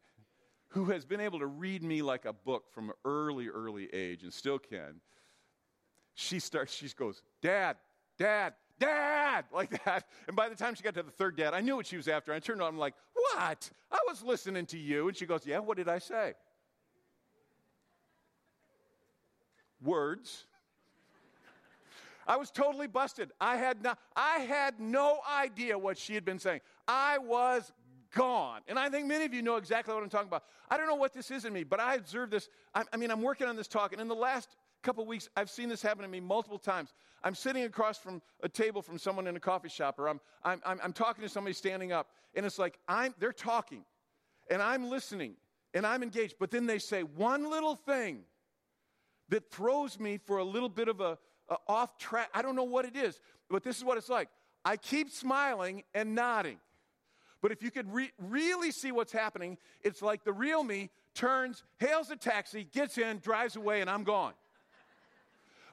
who 0.69 0.85
has 0.85 1.05
been 1.05 1.19
able 1.19 1.39
to 1.39 1.47
read 1.47 1.83
me 1.83 2.01
like 2.01 2.25
a 2.25 2.33
book 2.33 2.65
from 2.71 2.89
an 2.89 2.95
early, 3.03 3.49
early 3.49 3.89
age 3.93 4.23
and 4.23 4.33
still 4.33 4.59
can, 4.59 5.01
she 6.13 6.39
starts, 6.39 6.73
she 6.73 6.87
goes, 6.89 7.21
Dad, 7.41 7.75
Dad, 8.17 8.53
Dad, 8.79 9.45
like 9.53 9.83
that. 9.83 10.05
And 10.27 10.35
by 10.35 10.49
the 10.49 10.55
time 10.55 10.75
she 10.75 10.83
got 10.83 10.95
to 10.95 11.03
the 11.03 11.11
third 11.11 11.35
dad, 11.35 11.53
I 11.53 11.61
knew 11.61 11.75
what 11.75 11.85
she 11.85 11.97
was 11.97 12.07
after. 12.07 12.33
I 12.33 12.39
turned 12.39 12.61
on, 12.61 12.69
I'm 12.69 12.77
like, 12.77 12.93
What? 13.13 13.69
I 13.91 13.99
was 14.07 14.23
listening 14.23 14.65
to 14.67 14.77
you. 14.77 15.07
And 15.07 15.17
she 15.17 15.25
goes, 15.25 15.45
Yeah, 15.45 15.59
what 15.59 15.77
did 15.77 15.89
I 15.89 15.99
say? 15.99 16.33
Words. 19.81 20.45
I 22.27 22.37
was 22.37 22.49
totally 22.49 22.87
busted. 22.87 23.31
I 23.39 23.57
had, 23.57 23.83
no, 23.83 23.93
I 24.15 24.39
had 24.39 24.79
no 24.79 25.19
idea 25.31 25.77
what 25.77 25.97
she 25.97 26.15
had 26.15 26.25
been 26.25 26.39
saying. 26.39 26.61
I 26.87 27.19
was 27.19 27.71
gone. 28.15 28.61
And 28.67 28.79
I 28.79 28.89
think 28.89 29.07
many 29.07 29.25
of 29.25 29.33
you 29.33 29.41
know 29.41 29.57
exactly 29.57 29.93
what 29.93 30.01
I'm 30.01 30.09
talking 30.09 30.27
about. 30.27 30.43
I 30.69 30.77
don't 30.77 30.87
know 30.87 30.95
what 30.95 31.13
this 31.13 31.29
is 31.29 31.45
in 31.45 31.53
me, 31.53 31.63
but 31.63 31.79
I 31.79 31.95
observed 31.95 32.31
this. 32.31 32.49
I, 32.73 32.83
I 32.91 32.97
mean, 32.97 33.11
I'm 33.11 33.21
working 33.21 33.47
on 33.47 33.55
this 33.55 33.67
talk, 33.67 33.91
and 33.91 34.01
in 34.01 34.07
the 34.07 34.15
last 34.15 34.55
couple 34.81 35.05
weeks, 35.05 35.29
I've 35.35 35.49
seen 35.49 35.69
this 35.69 35.81
happen 35.81 36.01
to 36.03 36.07
me 36.07 36.19
multiple 36.19 36.57
times. 36.57 36.93
I'm 37.23 37.35
sitting 37.35 37.63
across 37.63 37.97
from 37.97 38.21
a 38.41 38.49
table 38.49 38.81
from 38.81 38.97
someone 38.97 39.27
in 39.27 39.35
a 39.35 39.39
coffee 39.39 39.69
shop, 39.69 39.99
or 39.99 40.09
I'm, 40.09 40.19
I'm, 40.43 40.61
I'm, 40.65 40.79
I'm 40.83 40.93
talking 40.93 41.23
to 41.23 41.29
somebody 41.29 41.53
standing 41.53 41.91
up, 41.91 42.07
and 42.33 42.45
it's 42.45 42.57
like 42.57 42.79
I'm, 42.87 43.13
they're 43.19 43.33
talking, 43.33 43.83
and 44.49 44.61
I'm 44.61 44.89
listening, 44.89 45.35
and 45.73 45.85
I'm 45.85 46.01
engaged, 46.01 46.35
but 46.39 46.51
then 46.51 46.65
they 46.65 46.79
say 46.79 47.03
one 47.03 47.49
little 47.49 47.75
thing 47.75 48.23
that 49.29 49.49
throws 49.51 49.99
me 49.99 50.17
for 50.17 50.37
a 50.37 50.43
little 50.43 50.69
bit 50.69 50.87
of 50.87 51.01
a, 51.01 51.17
a 51.49 51.57
off 51.67 51.97
track. 51.97 52.29
I 52.33 52.41
don't 52.41 52.55
know 52.55 52.63
what 52.63 52.85
it 52.85 52.95
is, 52.95 53.19
but 53.49 53.63
this 53.63 53.77
is 53.77 53.83
what 53.83 53.97
it's 53.97 54.09
like. 54.09 54.29
I 54.63 54.77
keep 54.77 55.11
smiling 55.11 55.83
and 55.93 56.15
nodding. 56.15 56.57
But 57.41 57.51
if 57.51 57.61
you 57.61 57.69
could 57.69 57.93
re- 57.93 58.11
really 58.17 58.71
see 58.71 58.91
what's 58.91 59.11
happening, 59.11 59.57
it's 59.83 60.01
like 60.01 60.23
the 60.23 60.33
real 60.33 60.63
me 60.63 60.89
turns, 61.13 61.63
hails 61.79 62.09
a 62.09 62.15
taxi, 62.15 62.63
gets 62.63 62.97
in, 62.97 63.19
drives 63.19 63.55
away, 63.55 63.81
and 63.81 63.89
I'm 63.89 64.03
gone. 64.03 64.33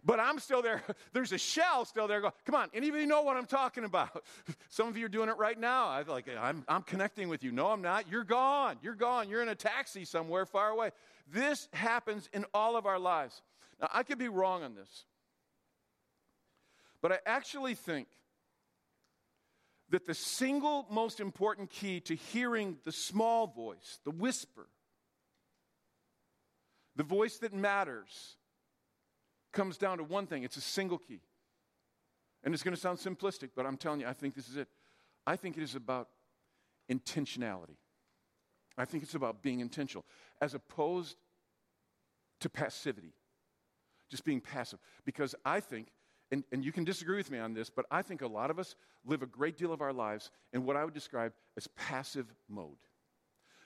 But 0.05 0.19
I'm 0.19 0.39
still 0.39 0.63
there. 0.63 0.83
There's 1.13 1.33
a 1.33 1.39
shell 1.39 1.85
still 1.85 2.09
there. 2.09 2.21
Go, 2.21 2.33
come 2.45 2.55
on, 2.55 2.69
anybody 2.75 3.07
know 3.07 3.23
what 3.23 3.37
I'm 3.37 3.47
talking 3.47 3.85
about? 3.85 4.25
Some 4.69 4.89
of 4.89 4.97
you 4.97 5.07
are 5.07 5.11
doing 5.11 5.29
it 5.29 5.37
right 5.37 5.59
now. 5.59 5.87
I 5.87 6.03
like 6.03 6.29
I'm, 6.29 6.65
I'm 6.69 6.83
connecting 6.83 7.29
with 7.29 7.45
you. 7.45 7.53
No, 7.53 7.69
I'm 7.69 7.83
not. 7.83 8.11
You're 8.11 8.25
gone. 8.25 8.79
You're 8.83 8.95
gone. 8.95 9.29
You're 9.29 9.43
in 9.43 9.49
a 9.49 9.55
taxi 9.55 10.05
somewhere 10.05 10.45
far 10.45 10.71
away. 10.71 10.91
This 11.33 11.69
happens 11.73 12.29
in 12.33 12.45
all 12.53 12.77
of 12.77 12.87
our 12.87 12.99
lives. 12.99 13.43
Now, 13.81 13.89
I 13.93 14.03
could 14.03 14.19
be 14.19 14.29
wrong 14.29 14.63
on 14.63 14.75
this, 14.75 15.05
but 17.01 17.13
I 17.13 17.19
actually 17.27 17.75
think 17.75 18.09
that 19.91 20.07
the 20.07 20.15
single 20.15 20.87
most 20.91 21.21
important 21.21 21.71
key 21.71 22.01
to 22.01 22.15
hearing 22.15 22.79
the 22.85 22.93
small 22.93 23.47
voice, 23.47 24.01
the 24.05 24.11
whisper, 24.11 24.67
the 26.97 27.03
voice 27.03 27.39
that 27.39 27.53
matters, 27.53 28.37
comes 29.53 29.77
down 29.77 29.99
to 29.99 30.05
one 30.05 30.27
thing 30.27 30.43
it's 30.43 30.57
a 30.57 30.63
single 30.63 30.99
key. 30.99 31.21
And 32.45 32.53
it's 32.53 32.63
going 32.63 32.75
to 32.75 32.81
sound 32.81 32.99
simplistic, 32.99 33.51
but 33.55 33.67
I'm 33.67 33.77
telling 33.77 34.01
you, 34.01 34.09
I 34.09 34.13
think 34.13 34.35
this 34.35 34.49
is 34.49 34.57
it. 34.57 34.69
I 35.27 35.37
think 35.37 35.57
it 35.57 35.63
is 35.63 35.77
about 35.77 36.09
intentionality. 36.91 37.77
I 38.77 38.85
think 38.85 39.03
it's 39.05 39.15
about 39.15 39.43
being 39.43 39.61
intentional 39.61 40.05
as 40.41 40.55
opposed 40.55 41.17
to 42.41 42.49
passivity, 42.49 43.13
just 44.11 44.25
being 44.25 44.41
passive. 44.41 44.81
Because 45.05 45.35
I 45.45 45.61
think, 45.61 45.89
and, 46.33 46.43
and 46.51 46.65
you 46.65 46.73
can 46.73 46.83
disagree 46.83 47.17
with 47.17 47.31
me 47.31 47.39
on 47.39 47.55
this, 47.55 47.71
but 47.71 47.87
I 47.91 48.03
think 48.03 48.23
a 48.23 48.27
lot 48.27 48.51
of 48.51 48.59
us 48.59 48.75
live 49.05 49.23
a 49.23 49.27
great 49.27 49.57
deal 49.57 49.73
of 49.73 49.81
our 49.81 49.93
lives 49.93 50.31
in 50.53 50.65
what 50.65 50.77
I 50.77 50.85
would 50.85 50.95
describe 50.95 51.33
as 51.57 51.69
passive 51.77 52.35
mode. 52.49 52.79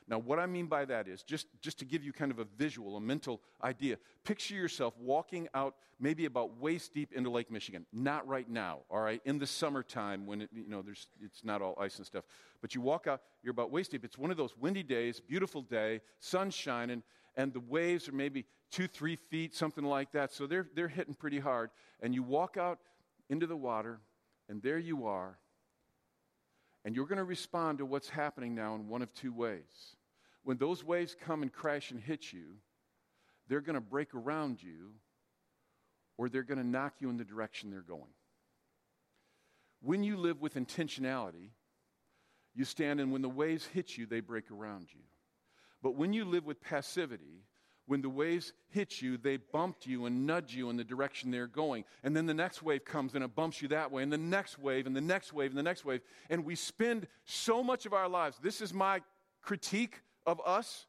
Now, 0.08 0.18
what 0.18 0.38
I 0.38 0.46
mean 0.46 0.66
by 0.66 0.84
that 0.84 1.08
is 1.08 1.24
just, 1.24 1.48
just 1.60 1.80
to 1.80 1.84
give 1.84 2.04
you 2.04 2.12
kind 2.12 2.30
of 2.30 2.38
a 2.38 2.44
visual, 2.56 2.96
a 2.96 3.00
mental 3.00 3.40
idea. 3.64 3.96
Picture 4.22 4.54
yourself 4.54 4.94
walking 5.00 5.48
out 5.52 5.74
maybe 5.98 6.26
about 6.26 6.60
waist 6.60 6.94
deep 6.94 7.12
into 7.12 7.28
Lake 7.28 7.50
Michigan. 7.50 7.86
Not 7.92 8.26
right 8.28 8.48
now, 8.48 8.80
all 8.88 9.00
right? 9.00 9.20
In 9.24 9.38
the 9.38 9.46
summertime 9.48 10.24
when 10.24 10.42
it, 10.42 10.50
you 10.52 10.68
know, 10.68 10.80
there's, 10.80 11.08
it's 11.20 11.42
not 11.44 11.60
all 11.60 11.76
ice 11.80 11.96
and 11.96 12.06
stuff. 12.06 12.24
But 12.60 12.74
you 12.74 12.80
walk 12.80 13.08
out, 13.08 13.22
you're 13.42 13.50
about 13.50 13.72
waist 13.72 13.90
deep. 13.90 14.04
It's 14.04 14.16
one 14.16 14.30
of 14.30 14.36
those 14.36 14.56
windy 14.56 14.84
days, 14.84 15.20
beautiful 15.20 15.62
day, 15.62 16.00
sun 16.20 16.50
shining, 16.50 17.02
and 17.36 17.52
the 17.52 17.60
waves 17.60 18.08
are 18.08 18.12
maybe 18.12 18.44
two, 18.70 18.86
three 18.86 19.16
feet, 19.16 19.56
something 19.56 19.84
like 19.84 20.12
that. 20.12 20.32
So 20.32 20.46
they're, 20.46 20.68
they're 20.76 20.88
hitting 20.88 21.14
pretty 21.14 21.40
hard. 21.40 21.70
And 22.00 22.14
you 22.14 22.22
walk 22.22 22.56
out 22.56 22.78
into 23.28 23.48
the 23.48 23.56
water, 23.56 23.98
and 24.48 24.62
there 24.62 24.78
you 24.78 25.06
are. 25.06 25.36
And 26.84 26.94
you're 26.94 27.06
going 27.06 27.18
to 27.18 27.24
respond 27.24 27.78
to 27.78 27.84
what's 27.84 28.08
happening 28.08 28.54
now 28.54 28.76
in 28.76 28.88
one 28.88 29.02
of 29.02 29.12
two 29.12 29.32
ways 29.32 29.95
when 30.46 30.58
those 30.58 30.84
waves 30.84 31.16
come 31.20 31.42
and 31.42 31.52
crash 31.52 31.90
and 31.90 31.98
hit 31.98 32.32
you, 32.32 32.44
they're 33.48 33.60
going 33.60 33.74
to 33.74 33.80
break 33.80 34.14
around 34.14 34.62
you 34.62 34.92
or 36.16 36.28
they're 36.28 36.44
going 36.44 36.60
to 36.60 36.66
knock 36.66 36.94
you 37.00 37.10
in 37.10 37.16
the 37.16 37.24
direction 37.24 37.68
they're 37.68 37.80
going. 37.80 38.14
When 39.82 40.04
you 40.04 40.16
live 40.16 40.40
with 40.40 40.54
intentionality, 40.54 41.50
you 42.54 42.64
stand 42.64 43.00
and 43.00 43.10
when 43.10 43.22
the 43.22 43.28
waves 43.28 43.66
hit 43.66 43.98
you, 43.98 44.06
they 44.06 44.20
break 44.20 44.52
around 44.52 44.86
you. 44.94 45.00
But 45.82 45.96
when 45.96 46.12
you 46.12 46.24
live 46.24 46.46
with 46.46 46.60
passivity, 46.60 47.42
when 47.86 48.00
the 48.00 48.08
waves 48.08 48.52
hit 48.68 49.02
you, 49.02 49.16
they 49.16 49.38
bump 49.38 49.78
you 49.82 50.06
and 50.06 50.28
nudge 50.28 50.54
you 50.54 50.70
in 50.70 50.76
the 50.76 50.84
direction 50.84 51.32
they're 51.32 51.48
going. 51.48 51.84
And 52.04 52.16
then 52.16 52.26
the 52.26 52.34
next 52.34 52.62
wave 52.62 52.84
comes 52.84 53.16
and 53.16 53.24
it 53.24 53.34
bumps 53.34 53.60
you 53.60 53.66
that 53.68 53.90
way, 53.90 54.04
and 54.04 54.12
the 54.12 54.16
next 54.16 54.60
wave, 54.60 54.86
and 54.86 54.94
the 54.94 55.00
next 55.00 55.32
wave, 55.32 55.50
and 55.50 55.58
the 55.58 55.64
next 55.64 55.84
wave. 55.84 56.02
And 56.30 56.44
we 56.44 56.54
spend 56.54 57.08
so 57.24 57.64
much 57.64 57.84
of 57.84 57.92
our 57.92 58.08
lives. 58.08 58.38
This 58.40 58.60
is 58.60 58.72
my 58.72 59.02
critique 59.42 60.02
of 60.26 60.40
us, 60.44 60.86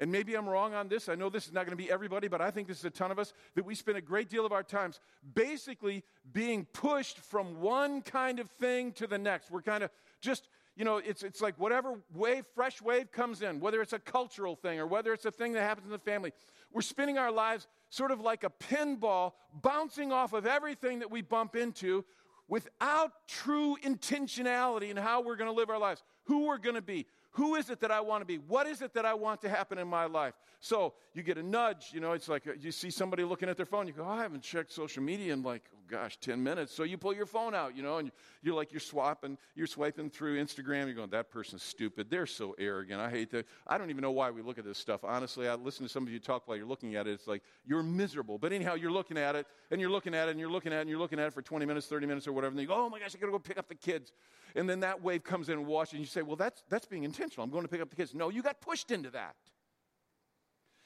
and 0.00 0.10
maybe 0.10 0.34
I'm 0.34 0.48
wrong 0.48 0.74
on 0.74 0.88
this. 0.88 1.08
I 1.08 1.14
know 1.14 1.28
this 1.28 1.46
is 1.46 1.52
not 1.52 1.66
going 1.66 1.76
to 1.76 1.82
be 1.82 1.90
everybody, 1.90 2.26
but 2.26 2.40
I 2.40 2.50
think 2.50 2.66
this 2.66 2.78
is 2.78 2.84
a 2.86 2.90
ton 2.90 3.10
of 3.10 3.18
us 3.18 3.34
that 3.54 3.66
we 3.66 3.74
spend 3.74 3.98
a 3.98 4.00
great 4.00 4.30
deal 4.30 4.46
of 4.46 4.52
our 4.52 4.62
times 4.62 4.98
basically 5.34 6.02
being 6.32 6.64
pushed 6.72 7.18
from 7.18 7.60
one 7.60 8.00
kind 8.00 8.40
of 8.40 8.48
thing 8.48 8.92
to 8.92 9.06
the 9.06 9.18
next. 9.18 9.50
We're 9.50 9.60
kind 9.60 9.84
of 9.84 9.90
just, 10.22 10.48
you 10.74 10.86
know, 10.86 10.96
it's, 10.96 11.22
it's 11.22 11.42
like 11.42 11.54
whatever 11.58 11.98
wave, 12.14 12.46
fresh 12.54 12.80
wave 12.80 13.12
comes 13.12 13.42
in, 13.42 13.60
whether 13.60 13.82
it's 13.82 13.92
a 13.92 13.98
cultural 13.98 14.56
thing 14.56 14.80
or 14.80 14.86
whether 14.86 15.12
it's 15.12 15.26
a 15.26 15.30
thing 15.30 15.52
that 15.52 15.62
happens 15.62 15.84
in 15.84 15.92
the 15.92 15.98
family, 15.98 16.32
we're 16.72 16.80
spending 16.80 17.18
our 17.18 17.30
lives 17.30 17.66
sort 17.90 18.10
of 18.10 18.20
like 18.20 18.42
a 18.42 18.50
pinball, 18.50 19.32
bouncing 19.60 20.12
off 20.12 20.32
of 20.32 20.46
everything 20.46 21.00
that 21.00 21.10
we 21.10 21.20
bump 21.20 21.56
into 21.56 22.06
without 22.48 23.12
true 23.28 23.76
intentionality 23.84 24.90
in 24.90 24.96
how 24.96 25.20
we're 25.20 25.36
going 25.36 25.50
to 25.50 25.56
live 25.56 25.70
our 25.70 25.78
lives, 25.78 26.02
who 26.30 26.46
we're 26.46 26.58
going 26.58 26.76
to 26.76 26.82
be, 26.82 27.06
who 27.32 27.56
is 27.56 27.70
it 27.70 27.80
that 27.80 27.90
I 27.90 28.00
want 28.00 28.22
to 28.22 28.24
be? 28.24 28.36
What 28.36 28.68
is 28.68 28.82
it 28.82 28.94
that 28.94 29.04
I 29.04 29.14
want 29.14 29.40
to 29.42 29.48
happen 29.48 29.78
in 29.78 29.88
my 29.88 30.04
life? 30.04 30.34
So 30.60 30.94
you 31.14 31.22
get 31.22 31.38
a 31.38 31.42
nudge, 31.42 31.90
you 31.92 32.00
know, 32.00 32.12
it's 32.12 32.28
like 32.28 32.46
uh, 32.46 32.52
you 32.60 32.70
see 32.70 32.90
somebody 32.90 33.24
looking 33.24 33.48
at 33.48 33.56
their 33.56 33.66
phone, 33.66 33.86
you 33.86 33.92
go, 33.92 34.04
oh, 34.04 34.10
I 34.10 34.22
haven't 34.22 34.42
checked 34.42 34.72
social 34.72 35.02
media 35.02 35.32
in 35.32 35.42
like, 35.42 35.62
oh 35.74 35.78
gosh, 35.88 36.18
10 36.20 36.42
minutes. 36.42 36.72
So 36.72 36.82
you 36.82 36.98
pull 36.98 37.14
your 37.14 37.26
phone 37.26 37.54
out, 37.54 37.76
you 37.76 37.82
know, 37.82 37.98
and 37.98 38.12
you're 38.42 38.54
like, 38.54 38.72
you're 38.72 38.80
swapping, 38.80 39.38
you're 39.54 39.66
swiping 39.66 40.10
through 40.10 40.42
Instagram, 40.42 40.86
you're 40.86 40.94
going, 40.94 41.10
that 41.10 41.30
person's 41.30 41.62
stupid. 41.62 42.10
They're 42.10 42.26
so 42.26 42.54
arrogant. 42.58 43.00
I 43.00 43.10
hate 43.10 43.30
that. 43.30 43.46
I 43.66 43.78
don't 43.78 43.90
even 43.90 44.02
know 44.02 44.10
why 44.10 44.30
we 44.30 44.42
look 44.42 44.58
at 44.58 44.64
this 44.64 44.78
stuff. 44.78 45.02
Honestly, 45.02 45.48
I 45.48 45.54
listen 45.54 45.86
to 45.86 45.92
some 45.92 46.02
of 46.02 46.12
you 46.12 46.20
talk 46.20 46.46
while 46.46 46.56
you're 46.56 46.66
looking 46.66 46.94
at 46.94 47.06
it. 47.06 47.12
It's 47.12 47.26
like, 47.26 47.42
you're 47.66 47.82
miserable. 47.82 48.38
But 48.38 48.52
anyhow, 48.52 48.74
you're 48.74 48.92
looking 48.92 49.16
at 49.16 49.34
it, 49.34 49.46
and 49.70 49.80
you're 49.80 49.90
looking 49.90 50.14
at 50.14 50.28
it, 50.28 50.32
and 50.32 50.40
you're 50.40 50.50
looking 50.50 50.72
at 50.72 50.78
it, 50.78 50.80
and 50.82 50.90
you're 50.90 50.98
looking 50.98 51.18
at 51.18 51.26
it 51.26 51.32
for 51.32 51.42
20 51.42 51.64
minutes, 51.64 51.86
30 51.86 52.06
minutes, 52.06 52.26
or 52.28 52.32
whatever. 52.32 52.52
And 52.52 52.60
you 52.60 52.66
go, 52.66 52.74
oh 52.74 52.90
my 52.90 52.98
gosh, 52.98 53.14
I 53.14 53.18
got 53.18 53.26
to 53.26 53.32
go 53.32 53.38
pick 53.38 53.58
up 53.58 53.68
the 53.68 53.74
kids. 53.74 54.12
And 54.54 54.68
then 54.68 54.80
that 54.80 55.02
wave 55.02 55.22
comes 55.22 55.48
in 55.48 55.58
and 55.58 55.66
washes, 55.66 55.94
and 55.94 56.00
you 56.00 56.06
say, 56.06 56.19
well, 56.22 56.36
that's, 56.36 56.62
that's 56.68 56.86
being 56.86 57.04
intentional. 57.04 57.44
I'm 57.44 57.50
going 57.50 57.64
to 57.64 57.68
pick 57.68 57.80
up 57.80 57.90
the 57.90 57.96
kids. 57.96 58.14
No, 58.14 58.28
you 58.28 58.42
got 58.42 58.60
pushed 58.60 58.90
into 58.90 59.10
that. 59.10 59.36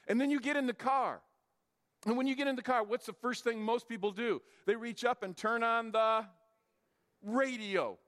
And 0.06 0.20
then 0.20 0.30
you 0.30 0.40
get 0.40 0.56
in 0.56 0.66
the 0.66 0.74
car. 0.74 1.20
And 2.06 2.16
when 2.16 2.26
you 2.26 2.36
get 2.36 2.46
in 2.48 2.56
the 2.56 2.62
car, 2.62 2.84
what's 2.84 3.06
the 3.06 3.14
first 3.14 3.44
thing 3.44 3.62
most 3.62 3.88
people 3.88 4.10
do? 4.10 4.42
They 4.66 4.76
reach 4.76 5.04
up 5.04 5.22
and 5.22 5.36
turn 5.36 5.62
on 5.62 5.92
the 5.92 6.26
radio. 7.22 7.98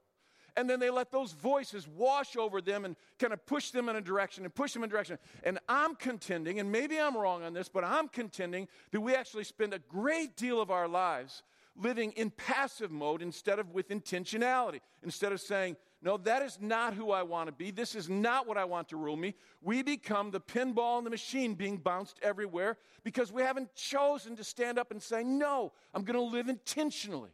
And 0.56 0.68
then 0.68 0.80
they 0.80 0.90
let 0.90 1.10
those 1.10 1.32
voices 1.32 1.86
wash 1.86 2.36
over 2.36 2.60
them 2.62 2.84
and 2.84 2.96
kind 3.18 3.32
of 3.32 3.44
push 3.44 3.70
them 3.70 3.88
in 3.88 3.96
a 3.96 4.00
direction 4.00 4.44
and 4.44 4.54
push 4.54 4.72
them 4.72 4.82
in 4.82 4.88
a 4.88 4.92
direction. 4.92 5.18
And 5.44 5.58
I'm 5.68 5.94
contending, 5.94 6.60
and 6.60 6.72
maybe 6.72 6.98
I'm 6.98 7.16
wrong 7.16 7.42
on 7.42 7.52
this, 7.52 7.68
but 7.68 7.84
I'm 7.84 8.08
contending 8.08 8.68
that 8.92 9.00
we 9.00 9.14
actually 9.14 9.44
spend 9.44 9.74
a 9.74 9.78
great 9.78 10.36
deal 10.36 10.60
of 10.60 10.70
our 10.70 10.88
lives 10.88 11.42
living 11.76 12.12
in 12.12 12.30
passive 12.30 12.90
mode 12.90 13.20
instead 13.20 13.58
of 13.58 13.72
with 13.72 13.90
intentionality. 13.90 14.80
Instead 15.02 15.32
of 15.32 15.40
saying, 15.40 15.76
no, 16.02 16.18
that 16.18 16.42
is 16.42 16.58
not 16.60 16.94
who 16.94 17.10
I 17.10 17.22
want 17.22 17.48
to 17.48 17.52
be. 17.52 17.70
This 17.70 17.94
is 17.94 18.08
not 18.08 18.46
what 18.46 18.58
I 18.58 18.64
want 18.64 18.90
to 18.90 18.96
rule 18.96 19.16
me. 19.16 19.34
We 19.62 19.82
become 19.82 20.30
the 20.30 20.40
pinball 20.40 20.98
in 20.98 21.04
the 21.04 21.10
machine 21.10 21.54
being 21.54 21.78
bounced 21.78 22.18
everywhere 22.22 22.76
because 23.02 23.32
we 23.32 23.42
haven't 23.42 23.74
chosen 23.74 24.36
to 24.36 24.44
stand 24.44 24.78
up 24.78 24.90
and 24.90 25.02
say, 25.02 25.24
No, 25.24 25.72
I'm 25.94 26.04
going 26.04 26.18
to 26.18 26.36
live 26.36 26.48
intentionally. 26.48 27.30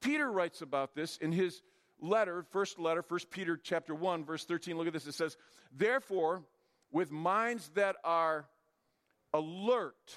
Peter 0.00 0.30
writes 0.30 0.62
about 0.62 0.94
this 0.94 1.16
in 1.16 1.32
his 1.32 1.62
letter, 2.00 2.44
first 2.50 2.78
letter, 2.78 3.04
1 3.06 3.20
Peter 3.30 3.58
chapter 3.60 3.94
1, 3.94 4.24
verse 4.24 4.44
13. 4.44 4.76
Look 4.78 4.86
at 4.86 4.92
this. 4.92 5.06
It 5.06 5.14
says, 5.14 5.36
Therefore, 5.76 6.44
with 6.92 7.10
minds 7.10 7.70
that 7.74 7.96
are 8.04 8.46
alert 9.34 10.14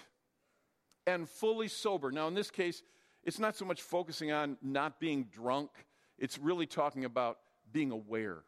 and 1.07 1.27
fully 1.27 1.67
sober. 1.67 2.11
Now, 2.11 2.27
in 2.27 2.35
this 2.35 2.51
case, 2.51 2.83
it's 3.23 3.39
not 3.39 3.55
so 3.55 3.65
much 3.65 3.81
focusing 3.81 4.31
on 4.31 4.57
not 4.61 4.99
being 4.99 5.25
drunk 5.25 5.71
it's 6.21 6.37
really 6.37 6.67
talking 6.67 7.03
about 7.03 7.39
being 7.73 7.91
aware, 7.91 8.43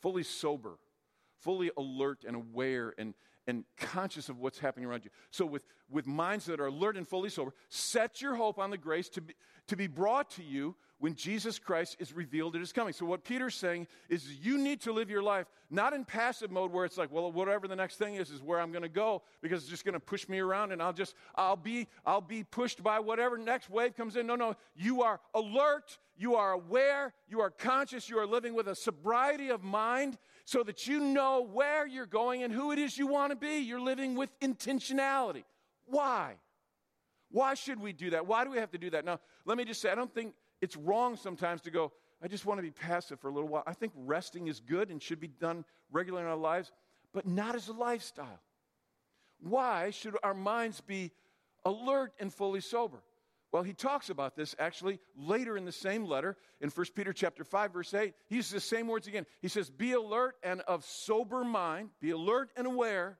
fully 0.00 0.22
sober, 0.22 0.78
fully 1.38 1.70
alert 1.76 2.24
and 2.26 2.34
aware 2.34 2.94
and, 2.96 3.14
and 3.46 3.64
conscious 3.76 4.28
of 4.30 4.38
what's 4.38 4.58
happening 4.58 4.86
around 4.86 5.04
you. 5.04 5.10
So, 5.30 5.44
with, 5.44 5.66
with 5.90 6.06
minds 6.06 6.46
that 6.46 6.58
are 6.58 6.66
alert 6.66 6.96
and 6.96 7.06
fully 7.06 7.28
sober, 7.28 7.52
set 7.68 8.22
your 8.22 8.34
hope 8.34 8.58
on 8.58 8.70
the 8.70 8.78
grace 8.78 9.08
to 9.10 9.20
be, 9.20 9.34
to 9.68 9.76
be 9.76 9.86
brought 9.86 10.30
to 10.30 10.42
you 10.42 10.74
when 11.02 11.16
Jesus 11.16 11.58
Christ 11.58 11.96
is 11.98 12.12
revealed 12.12 12.54
at 12.54 12.60
his 12.60 12.72
coming. 12.72 12.92
So, 12.92 13.04
what 13.04 13.24
Peter's 13.24 13.56
saying 13.56 13.88
is 14.08 14.36
you 14.40 14.56
need 14.56 14.80
to 14.82 14.92
live 14.92 15.10
your 15.10 15.20
life 15.20 15.48
not 15.68 15.92
in 15.94 16.04
passive 16.04 16.52
mode 16.52 16.70
where 16.70 16.84
it's 16.84 16.96
like, 16.96 17.10
well, 17.10 17.32
whatever 17.32 17.66
the 17.66 17.74
next 17.74 17.96
thing 17.96 18.14
is, 18.14 18.30
is 18.30 18.40
where 18.40 18.60
I'm 18.60 18.70
going 18.70 18.84
to 18.84 18.88
go 18.88 19.22
because 19.40 19.62
it's 19.62 19.70
just 19.70 19.84
going 19.84 19.94
to 19.94 20.00
push 20.00 20.28
me 20.28 20.38
around 20.38 20.70
and 20.70 20.80
I'll 20.80 20.92
just, 20.92 21.16
I'll 21.34 21.56
be, 21.56 21.88
I'll 22.06 22.20
be 22.20 22.44
pushed 22.44 22.84
by 22.84 23.00
whatever 23.00 23.36
next 23.36 23.68
wave 23.68 23.96
comes 23.96 24.14
in. 24.14 24.28
No, 24.28 24.36
no, 24.36 24.54
you 24.76 25.02
are 25.02 25.18
alert, 25.34 25.98
you 26.16 26.36
are 26.36 26.52
aware, 26.52 27.12
you 27.26 27.40
are 27.40 27.50
conscious, 27.50 28.08
you 28.08 28.16
are 28.20 28.26
living 28.26 28.54
with 28.54 28.68
a 28.68 28.76
sobriety 28.76 29.48
of 29.48 29.64
mind 29.64 30.18
so 30.44 30.62
that 30.62 30.86
you 30.86 31.00
know 31.00 31.42
where 31.52 31.84
you're 31.84 32.06
going 32.06 32.44
and 32.44 32.54
who 32.54 32.70
it 32.70 32.78
is 32.78 32.96
you 32.96 33.08
want 33.08 33.30
to 33.30 33.36
be. 33.36 33.56
You're 33.56 33.80
living 33.80 34.14
with 34.14 34.30
intentionality. 34.38 35.42
Why? 35.84 36.36
Why 37.32 37.54
should 37.54 37.80
we 37.80 37.92
do 37.92 38.10
that? 38.10 38.24
Why 38.24 38.44
do 38.44 38.50
we 38.50 38.58
have 38.58 38.70
to 38.70 38.78
do 38.78 38.90
that? 38.90 39.04
Now, 39.04 39.18
let 39.44 39.58
me 39.58 39.64
just 39.64 39.80
say, 39.80 39.90
I 39.90 39.96
don't 39.96 40.14
think 40.14 40.34
it's 40.62 40.76
wrong 40.76 41.16
sometimes 41.16 41.60
to 41.62 41.70
go, 41.70 41.92
I 42.22 42.28
just 42.28 42.46
want 42.46 42.58
to 42.58 42.62
be 42.62 42.70
passive 42.70 43.20
for 43.20 43.28
a 43.28 43.32
little 43.32 43.48
while. 43.48 43.64
I 43.66 43.74
think 43.74 43.92
resting 43.96 44.46
is 44.46 44.60
good 44.60 44.90
and 44.90 45.02
should 45.02 45.20
be 45.20 45.28
done 45.28 45.64
regularly 45.90 46.24
in 46.24 46.30
our 46.30 46.36
lives, 46.36 46.70
but 47.12 47.26
not 47.26 47.56
as 47.56 47.68
a 47.68 47.72
lifestyle. 47.72 48.40
Why 49.40 49.90
should 49.90 50.16
our 50.22 50.34
minds 50.34 50.80
be 50.80 51.10
alert 51.64 52.12
and 52.20 52.32
fully 52.32 52.60
sober? 52.60 53.02
Well, 53.50 53.64
he 53.64 53.74
talks 53.74 54.08
about 54.08 54.36
this 54.36 54.54
actually 54.58 55.00
later 55.16 55.56
in 55.58 55.64
the 55.64 55.72
same 55.72 56.04
letter 56.04 56.38
in 56.60 56.70
1 56.70 56.86
Peter 56.94 57.12
chapter 57.12 57.44
5 57.44 57.72
verse 57.72 57.92
8. 57.92 58.14
He 58.28 58.36
uses 58.36 58.52
the 58.52 58.60
same 58.60 58.86
words 58.86 59.08
again. 59.08 59.26
He 59.40 59.48
says, 59.48 59.68
"Be 59.68 59.92
alert 59.92 60.36
and 60.42 60.62
of 60.62 60.84
sober 60.84 61.44
mind, 61.44 61.90
be 62.00 62.10
alert 62.10 62.50
and 62.56 62.66
aware. 62.66 63.18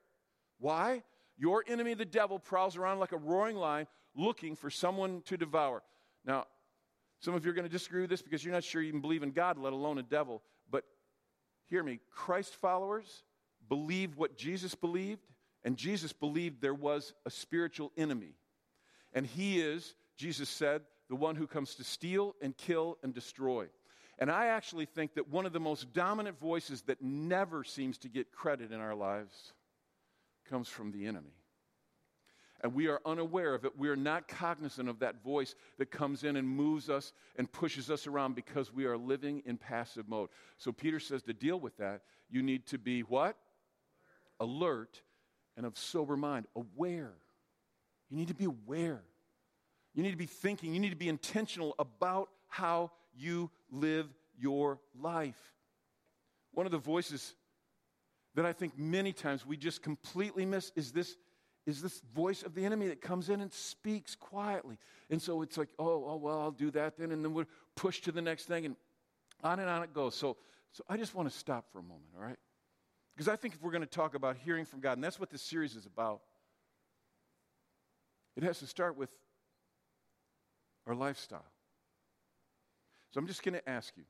Why? 0.57 1.03
Your 1.37 1.63
enemy 1.67 1.93
the 1.93 2.05
devil 2.05 2.39
prowls 2.39 2.77
around 2.77 2.99
like 2.99 3.11
a 3.11 3.17
roaring 3.17 3.57
lion 3.57 3.87
looking 4.15 4.55
for 4.55 4.71
someone 4.71 5.21
to 5.23 5.37
devour." 5.37 5.83
Now, 6.25 6.47
some 7.23 7.35
of 7.35 7.45
you 7.45 7.51
are 7.51 7.53
going 7.53 7.67
to 7.67 7.71
disagree 7.71 8.01
with 8.01 8.09
this 8.09 8.21
because 8.21 8.43
you're 8.43 8.53
not 8.53 8.65
sure 8.65 8.81
you 8.81 8.89
even 8.89 8.99
believe 8.99 9.23
in 9.23 9.31
God, 9.31 9.57
let 9.57 9.71
alone 9.71 9.97
a 9.97 10.03
devil. 10.03 10.41
But 10.69 10.83
hear 11.69 11.81
me 11.81 12.01
Christ 12.11 12.53
followers 12.55 13.23
believe 13.69 14.17
what 14.17 14.35
Jesus 14.35 14.75
believed, 14.75 15.21
and 15.63 15.77
Jesus 15.77 16.11
believed 16.11 16.61
there 16.61 16.73
was 16.73 17.13
a 17.25 17.29
spiritual 17.29 17.93
enemy. 17.95 18.35
And 19.13 19.25
he 19.25 19.61
is, 19.61 19.95
Jesus 20.17 20.49
said, 20.49 20.81
the 21.07 21.15
one 21.15 21.37
who 21.37 21.47
comes 21.47 21.75
to 21.75 21.85
steal 21.85 22.35
and 22.41 22.57
kill 22.57 22.97
and 23.03 23.13
destroy. 23.13 23.67
And 24.19 24.29
I 24.29 24.47
actually 24.47 24.85
think 24.85 25.13
that 25.13 25.29
one 25.29 25.45
of 25.45 25.53
the 25.53 25.61
most 25.61 25.93
dominant 25.93 26.37
voices 26.41 26.81
that 26.83 27.01
never 27.01 27.63
seems 27.63 27.97
to 27.99 28.09
get 28.09 28.33
credit 28.33 28.73
in 28.73 28.81
our 28.81 28.95
lives 28.95 29.53
comes 30.49 30.67
from 30.67 30.91
the 30.91 31.05
enemy 31.05 31.31
and 32.63 32.73
we 32.73 32.87
are 32.87 33.01
unaware 33.05 33.53
of 33.53 33.65
it. 33.65 33.77
We 33.77 33.89
are 33.89 33.95
not 33.95 34.29
cognizant 34.29 34.87
of 34.87 34.99
that 34.99 35.21
voice 35.21 35.53
that 35.77 35.91
comes 35.91 36.23
in 36.23 36.37
and 36.37 36.47
moves 36.47 36.89
us 36.89 37.11
and 37.35 37.51
pushes 37.51 37.91
us 37.91 38.07
around 38.07 38.35
because 38.35 38.73
we 38.73 38.85
are 38.85 38.97
living 38.97 39.43
in 39.45 39.57
passive 39.57 40.07
mode. 40.07 40.29
So 40.57 40.71
Peter 40.71 40.99
says 40.99 41.21
to 41.23 41.33
deal 41.33 41.59
with 41.59 41.75
that, 41.77 42.01
you 42.29 42.41
need 42.41 42.65
to 42.67 42.77
be 42.77 43.01
what? 43.01 43.35
Alert 44.39 45.01
and 45.57 45.65
of 45.65 45.77
sober 45.77 46.15
mind, 46.15 46.47
aware. 46.55 47.11
You 48.09 48.17
need 48.17 48.29
to 48.29 48.33
be 48.33 48.45
aware. 48.45 49.03
You 49.93 50.01
need 50.01 50.11
to 50.11 50.17
be 50.17 50.25
thinking. 50.25 50.73
You 50.73 50.79
need 50.79 50.91
to 50.91 50.95
be 50.95 51.09
intentional 51.09 51.75
about 51.77 52.29
how 52.47 52.91
you 53.13 53.51
live 53.71 54.07
your 54.39 54.79
life. 54.99 55.53
One 56.53 56.65
of 56.65 56.71
the 56.71 56.77
voices 56.77 57.35
that 58.35 58.45
I 58.45 58.53
think 58.53 58.79
many 58.79 59.11
times 59.11 59.45
we 59.45 59.57
just 59.57 59.83
completely 59.83 60.45
miss 60.45 60.71
is 60.75 60.91
this 60.91 61.17
is 61.65 61.81
this 61.81 62.01
voice 62.13 62.43
of 62.43 62.55
the 62.55 62.65
enemy 62.65 62.87
that 62.87 63.01
comes 63.01 63.29
in 63.29 63.41
and 63.41 63.51
speaks 63.51 64.15
quietly. 64.15 64.77
And 65.09 65.21
so 65.21 65.41
it's 65.41 65.57
like, 65.57 65.69
oh, 65.79 66.05
oh, 66.07 66.15
well, 66.17 66.41
I'll 66.41 66.51
do 66.51 66.71
that 66.71 66.97
then. 66.97 67.11
And 67.11 67.23
then 67.23 67.33
we're 67.33 67.47
pushed 67.75 68.03
to 68.05 68.11
the 68.11 68.21
next 68.21 68.45
thing, 68.45 68.65
and 68.65 68.75
on 69.43 69.59
and 69.59 69.69
on 69.69 69.83
it 69.83 69.93
goes. 69.93 70.15
So, 70.15 70.37
so 70.71 70.83
I 70.89 70.97
just 70.97 71.15
want 71.15 71.31
to 71.31 71.37
stop 71.37 71.65
for 71.71 71.79
a 71.79 71.83
moment, 71.83 72.09
all 72.17 72.23
right? 72.23 72.37
Because 73.15 73.27
I 73.27 73.35
think 73.35 73.53
if 73.53 73.61
we're 73.61 73.71
going 73.71 73.83
to 73.83 73.87
talk 73.87 74.15
about 74.15 74.37
hearing 74.37 74.65
from 74.65 74.79
God, 74.79 74.93
and 74.93 75.03
that's 75.03 75.19
what 75.19 75.29
this 75.29 75.41
series 75.41 75.75
is 75.75 75.85
about, 75.85 76.21
it 78.35 78.43
has 78.43 78.59
to 78.59 78.67
start 78.67 78.97
with 78.97 79.11
our 80.87 80.95
lifestyle. 80.95 81.45
So 83.11 83.19
I'm 83.19 83.27
just 83.27 83.43
going 83.43 83.53
to 83.53 83.69
ask 83.69 83.93
you 83.95 84.03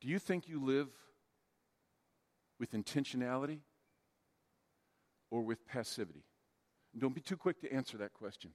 do 0.00 0.08
you 0.08 0.18
think 0.18 0.48
you 0.48 0.62
live 0.64 0.88
with 2.60 2.72
intentionality? 2.72 3.58
Or 5.30 5.42
with 5.42 5.66
passivity? 5.66 6.24
Don't 6.98 7.14
be 7.14 7.20
too 7.20 7.36
quick 7.36 7.60
to 7.60 7.72
answer 7.72 7.98
that 7.98 8.14
question. 8.14 8.52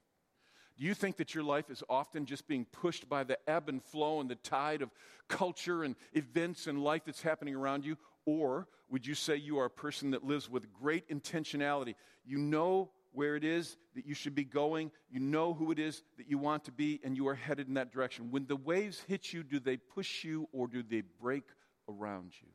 Do 0.78 0.86
you 0.86 0.94
think 0.94 1.18
that 1.18 1.36
your 1.36 1.44
life 1.44 1.70
is 1.70 1.84
often 1.90 2.26
just 2.26 2.48
being 2.48 2.66
pushed 2.66 3.08
by 3.08 3.24
the 3.24 3.38
ebb 3.48 3.70
and 3.70 3.84
flow 3.84 4.20
and 4.20 4.30
the 4.30 4.36
tide 4.36 4.82
of 4.82 4.90
culture 5.28 5.84
and 5.84 5.96
events 6.14 6.68
and 6.68 6.84
life 6.84 7.04
that's 7.06 7.22
happening 7.22 7.56
around 7.56 7.86
you? 7.86 7.98
Or 8.26 8.68
would 8.90 9.06
you 9.06 9.14
say 9.14 9.36
you 9.36 9.60
are 9.60 9.66
a 9.66 9.70
person 9.70 10.12
that 10.12 10.24
lives 10.24 10.50
with 10.50 10.72
great 10.74 11.08
intentionality? 11.10 11.96
You 12.26 12.38
know 12.38 12.92
where 13.14 13.36
it 13.36 13.44
is 13.44 13.78
that 13.96 14.06
you 14.06 14.14
should 14.14 14.36
be 14.36 14.46
going, 14.46 14.92
you 15.10 15.20
know 15.20 15.54
who 15.54 15.72
it 15.72 15.80
is 15.80 16.04
that 16.18 16.30
you 16.30 16.38
want 16.38 16.64
to 16.66 16.72
be, 16.72 17.02
and 17.04 17.18
you 17.18 17.28
are 17.28 17.36
headed 17.36 17.68
in 17.68 17.74
that 17.74 17.92
direction. 17.92 18.32
When 18.32 18.46
the 18.46 18.56
waves 18.56 19.04
hit 19.08 19.34
you, 19.34 19.44
do 19.44 19.60
they 19.60 19.78
push 19.78 20.24
you 20.24 20.48
or 20.54 20.68
do 20.68 20.82
they 20.82 21.02
break 21.02 21.44
around 21.90 22.34
you? 22.42 22.48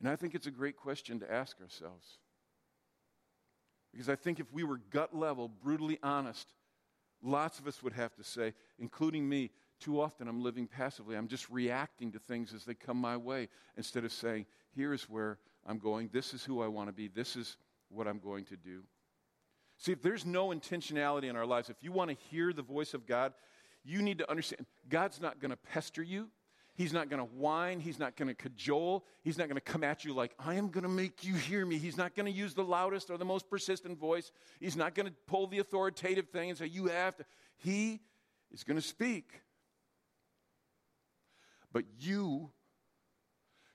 And 0.00 0.08
I 0.08 0.16
think 0.16 0.34
it's 0.34 0.46
a 0.46 0.52
great 0.52 0.76
question 0.76 1.20
to 1.20 1.32
ask 1.32 1.60
ourselves. 1.60 2.18
Because 3.92 4.08
I 4.08 4.16
think 4.16 4.38
if 4.38 4.52
we 4.52 4.64
were 4.64 4.80
gut 4.90 5.14
level, 5.14 5.48
brutally 5.48 5.98
honest, 6.02 6.52
lots 7.22 7.58
of 7.58 7.66
us 7.66 7.82
would 7.82 7.94
have 7.94 8.14
to 8.16 8.24
say, 8.24 8.54
including 8.78 9.28
me, 9.28 9.50
too 9.80 10.00
often 10.00 10.28
I'm 10.28 10.42
living 10.42 10.66
passively. 10.66 11.16
I'm 11.16 11.28
just 11.28 11.48
reacting 11.50 12.12
to 12.12 12.18
things 12.18 12.52
as 12.52 12.64
they 12.64 12.74
come 12.74 12.96
my 12.96 13.16
way 13.16 13.48
instead 13.76 14.04
of 14.04 14.12
saying, 14.12 14.46
here's 14.74 15.08
where 15.08 15.38
I'm 15.66 15.78
going, 15.78 16.10
this 16.12 16.34
is 16.34 16.44
who 16.44 16.62
I 16.62 16.68
want 16.68 16.88
to 16.88 16.92
be, 16.92 17.08
this 17.08 17.36
is 17.36 17.56
what 17.88 18.06
I'm 18.06 18.18
going 18.18 18.44
to 18.46 18.56
do. 18.56 18.82
See, 19.78 19.92
if 19.92 20.02
there's 20.02 20.26
no 20.26 20.48
intentionality 20.48 21.24
in 21.24 21.36
our 21.36 21.46
lives, 21.46 21.70
if 21.70 21.82
you 21.82 21.92
want 21.92 22.10
to 22.10 22.16
hear 22.30 22.52
the 22.52 22.62
voice 22.62 22.94
of 22.94 23.06
God, 23.06 23.32
you 23.84 24.02
need 24.02 24.18
to 24.18 24.30
understand 24.30 24.66
God's 24.88 25.20
not 25.20 25.40
going 25.40 25.50
to 25.50 25.56
pester 25.56 26.02
you. 26.02 26.28
He's 26.78 26.92
not 26.92 27.10
going 27.10 27.18
to 27.18 27.34
whine. 27.34 27.80
He's 27.80 27.98
not 27.98 28.14
going 28.14 28.28
to 28.28 28.34
cajole. 28.34 29.04
He's 29.24 29.36
not 29.36 29.48
going 29.48 29.56
to 29.56 29.60
come 29.60 29.82
at 29.82 30.04
you 30.04 30.14
like, 30.14 30.32
I 30.38 30.54
am 30.54 30.68
going 30.68 30.84
to 30.84 30.88
make 30.88 31.24
you 31.24 31.34
hear 31.34 31.66
me. 31.66 31.76
He's 31.76 31.96
not 31.96 32.14
going 32.14 32.26
to 32.26 32.32
use 32.32 32.54
the 32.54 32.62
loudest 32.62 33.10
or 33.10 33.18
the 33.18 33.24
most 33.24 33.50
persistent 33.50 33.98
voice. 33.98 34.30
He's 34.60 34.76
not 34.76 34.94
going 34.94 35.06
to 35.06 35.12
pull 35.26 35.48
the 35.48 35.58
authoritative 35.58 36.28
thing 36.28 36.50
and 36.50 36.56
say, 36.56 36.66
You 36.66 36.86
have 36.86 37.16
to. 37.16 37.24
He 37.56 37.98
is 38.52 38.62
going 38.62 38.76
to 38.76 38.86
speak. 38.86 39.42
But 41.72 41.82
you, 41.98 42.52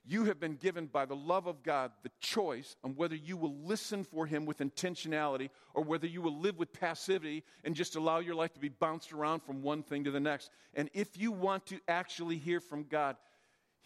you 0.06 0.24
have 0.24 0.38
been 0.38 0.56
given 0.56 0.86
by 0.86 1.06
the 1.06 1.16
love 1.16 1.46
of 1.46 1.62
God 1.62 1.90
the 2.02 2.10
choice 2.20 2.76
on 2.84 2.94
whether 2.94 3.14
you 3.14 3.36
will 3.36 3.56
listen 3.62 4.04
for 4.04 4.26
Him 4.26 4.44
with 4.44 4.58
intentionality 4.58 5.48
or 5.72 5.82
whether 5.82 6.06
you 6.06 6.20
will 6.20 6.38
live 6.38 6.58
with 6.58 6.72
passivity 6.72 7.42
and 7.64 7.74
just 7.74 7.96
allow 7.96 8.18
your 8.18 8.34
life 8.34 8.52
to 8.54 8.60
be 8.60 8.68
bounced 8.68 9.12
around 9.12 9.40
from 9.40 9.62
one 9.62 9.82
thing 9.82 10.04
to 10.04 10.10
the 10.10 10.20
next. 10.20 10.50
And 10.74 10.90
if 10.92 11.16
you 11.16 11.32
want 11.32 11.66
to 11.66 11.80
actually 11.88 12.36
hear 12.36 12.60
from 12.60 12.84
God, 12.84 13.16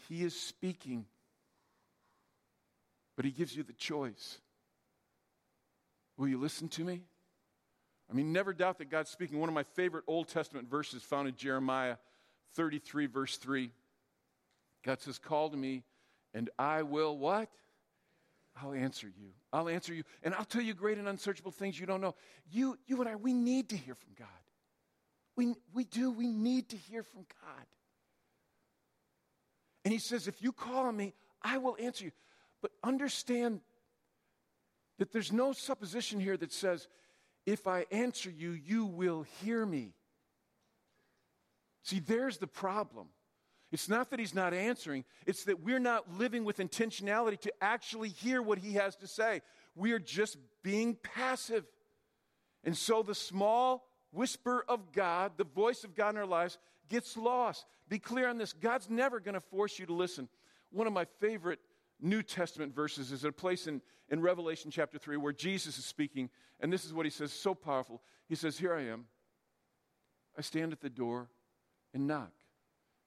He 0.09 0.25
is 0.25 0.39
speaking. 0.39 1.07
But 3.15 3.25
He 3.25 3.31
gives 3.31 3.57
you 3.57 3.63
the 3.63 3.73
choice. 3.73 4.39
Will 6.17 6.29
you 6.29 6.39
listen 6.39 6.69
to 6.71 6.85
me? 6.85 7.03
I 8.11 8.15
mean, 8.15 8.33
never 8.33 8.53
doubt 8.53 8.79
that 8.79 8.91
God's 8.91 9.11
speaking. 9.11 9.39
One 9.39 9.49
of 9.49 9.55
my 9.55 9.63
favorite 9.63 10.05
Old 10.09 10.29
Testament 10.29 10.69
verses 10.69 11.03
found 11.03 11.29
in 11.29 11.37
Jeremiah 11.37 11.97
33, 12.55 13.07
verse 13.07 13.37
3. 13.37 13.71
God 14.85 15.01
says, 15.01 15.19
Call 15.19 15.51
to 15.51 15.57
me, 15.57 15.85
and 16.35 16.51
I 16.59 16.83
will 16.83 17.17
what? 17.17 17.49
I'll 18.61 18.75
answer 18.75 19.07
you. 19.07 19.31
I'll 19.53 19.69
answer 19.69 19.95
you. 19.95 20.03
And 20.23 20.35
I'll 20.35 20.45
tell 20.45 20.63
you 20.63 20.75
great 20.75 20.99
and 20.99 21.09
unsearchable 21.09 21.53
things 21.53 21.79
you 21.79 21.87
don't 21.87 22.01
know. 22.01 22.15
You, 22.51 22.77
you 22.87 23.01
and 23.01 23.09
I, 23.09 23.17
we 23.17 23.33
need 23.33 23.69
to 23.71 23.77
hear 23.77 23.95
from 23.95 24.11
God. 24.19 24.29
We, 25.37 25.55
we 25.73 25.85
do. 25.85 26.11
We 26.11 26.27
need 26.27 26.71
to 26.71 26.77
hear 26.77 27.03
from 27.03 27.21
God. 27.21 27.67
And 29.85 29.93
he 29.93 29.99
says, 29.99 30.27
if 30.27 30.43
you 30.43 30.53
call 30.53 30.87
on 30.87 30.97
me, 30.97 31.15
I 31.41 31.59
will 31.59 31.77
answer 31.81 32.05
you. 32.05 32.11
But 32.61 32.73
understand 32.83 33.61
that 34.99 35.13
there's 35.13 35.33
no 35.33 35.53
supposition 35.53 36.19
here 36.19 36.37
that 36.37 36.53
says, 36.53 36.89
if 37.47 37.67
I 37.67 37.87
answer 37.91 38.29
you, 38.29 38.51
you 38.51 38.85
will 38.85 39.25
hear 39.43 39.65
me. 39.65 39.95
See, 41.85 42.01
there's 42.01 42.39
the 42.39 42.49
problem. 42.49 43.07
It's 43.71 43.89
not 43.89 44.11
that 44.11 44.19
he's 44.19 44.35
not 44.35 44.55
answering, 44.55 45.05
it's 45.27 45.45
that 45.45 45.63
we're 45.63 45.79
not 45.79 46.19
living 46.19 46.45
with 46.45 46.59
intentionality 46.59 47.39
to 47.41 47.53
actually 47.61 48.09
hear 48.09 48.41
what 48.41 48.59
he 48.59 48.75
has 48.75 48.97
to 48.97 49.07
say. 49.07 49.43
We 49.75 49.93
are 49.93 49.99
just 49.99 50.39
being 50.63 50.97
passive. 51.03 51.65
And 52.65 52.77
so 52.77 53.03
the 53.03 53.15
small 53.15 53.87
whisper 54.11 54.65
of 54.69 54.93
God, 54.93 55.33
the 55.37 55.45
voice 55.45 55.85
of 55.85 55.95
God 55.95 56.11
in 56.11 56.17
our 56.17 56.27
lives, 56.27 56.59
gets 56.89 57.17
lost. 57.17 57.67
Be 57.89 57.99
clear 57.99 58.29
on 58.29 58.39
this 58.39 58.53
God's 58.53 58.89
never 58.89 59.21
going 59.21 59.35
to 59.35 59.41
force 59.41 59.79
you 59.79 59.87
to 59.87 59.93
listen. 59.93 60.29
One 60.71 60.87
of 60.87 60.93
my 60.93 61.07
favorite 61.21 61.61
New 62.01 62.23
Testament 62.23 62.75
verses 62.75 63.13
is 63.13 63.25
a 63.25 63.33
place 63.33 63.67
in, 63.67 63.83
in 64.09 64.21
Revelation 64.21 64.71
chapter 64.71 64.99
3 64.99 65.17
where 65.17 65.33
Jesus 65.33 65.79
is 65.79 65.85
speaking, 65.85 66.31
and 66.61 66.73
this 66.73 66.85
is 66.85 66.95
what 66.95 67.07
he 67.07 67.11
says, 67.11 67.33
so 67.33 67.55
powerful. 67.55 68.03
He 68.29 68.35
says, 68.35 68.59
Here 68.59 68.75
I 68.75 68.87
am. 68.87 69.07
I 70.37 70.43
stand 70.43 70.73
at 70.73 70.81
the 70.81 70.91
door 70.91 71.29
and 71.93 72.07
knock. 72.07 72.33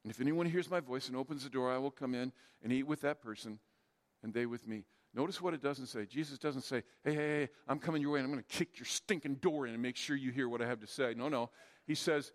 And 0.03 0.11
if 0.11 0.19
anyone 0.19 0.45
hears 0.45 0.69
my 0.69 0.79
voice 0.79 1.07
and 1.07 1.15
opens 1.15 1.43
the 1.43 1.49
door, 1.49 1.71
I 1.71 1.77
will 1.77 1.91
come 1.91 2.15
in 2.15 2.31
and 2.63 2.73
eat 2.73 2.83
with 2.83 3.01
that 3.01 3.21
person 3.21 3.59
and 4.23 4.33
they 4.33 4.45
with 4.45 4.67
me. 4.67 4.85
Notice 5.13 5.41
what 5.41 5.53
it 5.53 5.61
doesn't 5.61 5.87
say. 5.87 6.05
Jesus 6.05 6.39
doesn't 6.39 6.61
say, 6.61 6.83
hey, 7.03 7.13
hey, 7.13 7.27
hey, 7.39 7.49
I'm 7.67 7.79
coming 7.79 8.01
your 8.01 8.11
way 8.11 8.19
and 8.19 8.25
I'm 8.25 8.31
going 8.31 8.43
to 8.43 8.57
kick 8.57 8.79
your 8.79 8.85
stinking 8.85 9.35
door 9.35 9.67
in 9.67 9.73
and 9.73 9.81
make 9.81 9.97
sure 9.97 10.15
you 10.15 10.31
hear 10.31 10.47
what 10.47 10.61
I 10.61 10.67
have 10.67 10.79
to 10.79 10.87
say. 10.87 11.13
No, 11.15 11.27
no. 11.27 11.49
He 11.85 11.95
says, 11.95 12.31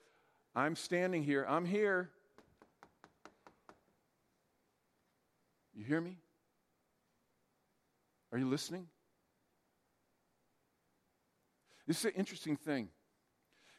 I'm 0.54 0.76
standing 0.76 1.22
here. 1.22 1.46
I'm 1.48 1.64
here. 1.64 2.10
You 5.74 5.84
hear 5.84 6.00
me? 6.00 6.18
Are 8.32 8.38
you 8.38 8.48
listening? 8.48 8.86
This 11.86 12.00
is 12.00 12.04
an 12.06 12.12
interesting 12.16 12.56
thing 12.56 12.88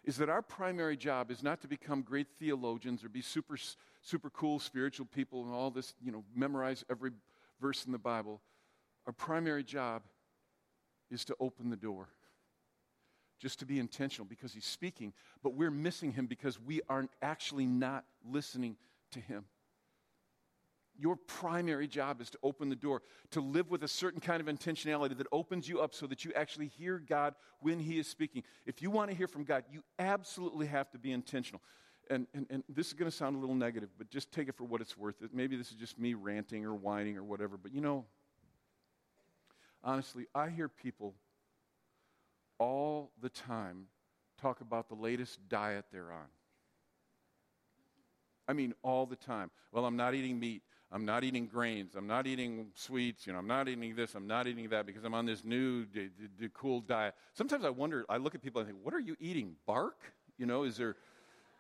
is 0.08 0.16
that 0.18 0.30
our 0.30 0.42
primary 0.42 0.96
job 0.96 1.30
is 1.30 1.44
not 1.44 1.60
to 1.62 1.68
become 1.68 2.02
great 2.02 2.28
theologians 2.40 3.04
or 3.04 3.10
be 3.10 3.22
super, 3.22 3.58
super 4.02 4.30
cool 4.30 4.58
spiritual 4.58 5.06
people 5.06 5.44
and 5.44 5.54
all 5.54 5.70
this, 5.70 5.94
you 6.02 6.14
know, 6.14 6.24
memorize 6.34 6.86
every 6.90 7.12
verse 7.60 7.86
in 7.86 7.92
the 7.92 7.98
Bible. 7.98 8.40
Our 9.06 9.12
primary 9.12 9.66
job 9.66 10.04
is 11.12 11.26
to 11.26 11.36
open 11.42 11.70
the 11.70 11.76
door, 11.76 12.08
just 13.38 13.60
to 13.60 13.66
be 13.66 13.80
intentional 13.80 14.26
because 14.26 14.54
he's 14.54 14.66
speaking, 14.66 15.12
but 15.44 15.56
we're 15.56 15.70
missing 15.70 16.14
him 16.14 16.26
because 16.26 16.58
we 16.58 16.80
aren't 16.88 17.12
actually 17.22 17.66
not 17.66 18.06
listening 18.26 18.78
to 19.12 19.20
him. 19.20 19.44
Your 21.00 21.16
primary 21.16 21.88
job 21.88 22.22
is 22.22 22.30
to 22.32 22.40
open 22.42 22.70
the 22.70 22.76
door, 22.76 23.02
to 23.32 23.42
live 23.42 23.70
with 23.70 23.84
a 23.84 23.88
certain 23.88 24.20
kind 24.20 24.42
of 24.42 24.48
intentionality 24.48 25.18
that 25.18 25.28
opens 25.32 25.70
you 25.70 25.80
up 25.80 25.94
so 25.94 26.08
that 26.08 26.26
you 26.26 26.34
actually 26.34 26.68
hear 26.68 27.00
God 27.00 27.36
when 27.60 27.80
He 27.80 28.00
is 28.00 28.08
speaking. 28.08 28.44
If 28.66 28.82
you 28.82 28.90
want 28.90 29.12
to 29.12 29.16
hear 29.16 29.28
from 29.28 29.44
God, 29.44 29.64
you 29.72 29.84
absolutely 30.00 30.68
have 30.68 30.90
to 30.92 30.98
be 30.98 31.12
intentional. 31.12 31.62
And, 32.10 32.26
and, 32.34 32.48
and 32.50 32.64
this 32.70 32.88
is 32.88 32.94
going 32.94 33.12
to 33.12 33.16
sound 33.16 33.36
a 33.36 33.40
little 33.40 33.56
negative, 33.56 33.90
but 33.98 34.10
just 34.10 34.32
take 34.32 34.48
it 34.48 34.56
for 34.56 34.64
what 34.64 34.82
it's 34.82 34.98
worth. 34.98 35.16
Maybe 35.34 35.56
this 35.56 35.72
is 35.72 35.76
just 35.78 36.00
me 36.00 36.14
ranting 36.14 36.66
or 36.66 36.74
whining 36.74 37.18
or 37.18 37.24
whatever, 37.24 37.58
but 37.58 37.74
you 37.74 37.82
know, 37.82 38.06
honestly, 39.84 40.26
I 40.34 40.50
hear 40.50 40.70
people 40.70 41.14
all 42.60 43.12
the 43.22 43.30
time 43.30 43.86
talk 44.42 44.62
about 44.62 44.90
the 44.90 44.96
latest 44.96 45.48
diet 45.50 45.86
they're 45.92 46.12
on. 46.12 46.28
I 48.48 48.54
mean, 48.54 48.74
all 48.82 49.06
the 49.06 49.16
time. 49.16 49.52
Well, 49.72 49.86
I'm 49.86 49.98
not 49.98 50.16
eating 50.16 50.40
meat. 50.40 50.64
I'm 50.92 51.06
not 51.06 51.24
eating 51.24 51.48
grains. 51.48 51.96
I'm 51.96 52.08
not 52.08 52.28
eating 52.28 52.68
sweets. 52.74 53.28
You 53.28 53.34
know, 53.34 53.40
I'm 53.40 53.48
not 53.48 53.68
eating 53.68 53.96
this. 53.96 54.16
I'm 54.16 54.28
not 54.28 54.48
eating 54.48 54.70
that 54.70 54.86
because 54.86 55.04
I'm 55.04 55.14
on 55.14 55.26
this 55.26 55.44
new, 55.44 55.86
d- 55.86 56.10
d- 56.18 56.28
d- 56.40 56.50
cool 56.54 56.80
diet. 56.80 57.14
Sometimes 57.34 57.66
I 57.66 57.70
wonder. 57.70 58.06
I 58.08 58.18
look 58.18 58.36
at 58.36 58.42
people 58.42 58.62
and 58.62 58.70
think, 58.70 58.84
"What 58.84 58.94
are 58.94 59.00
you 59.00 59.18
eating? 59.20 59.58
Bark? 59.66 60.14
You 60.38 60.46
know, 60.46 60.64
is 60.64 60.78
there, 60.78 60.96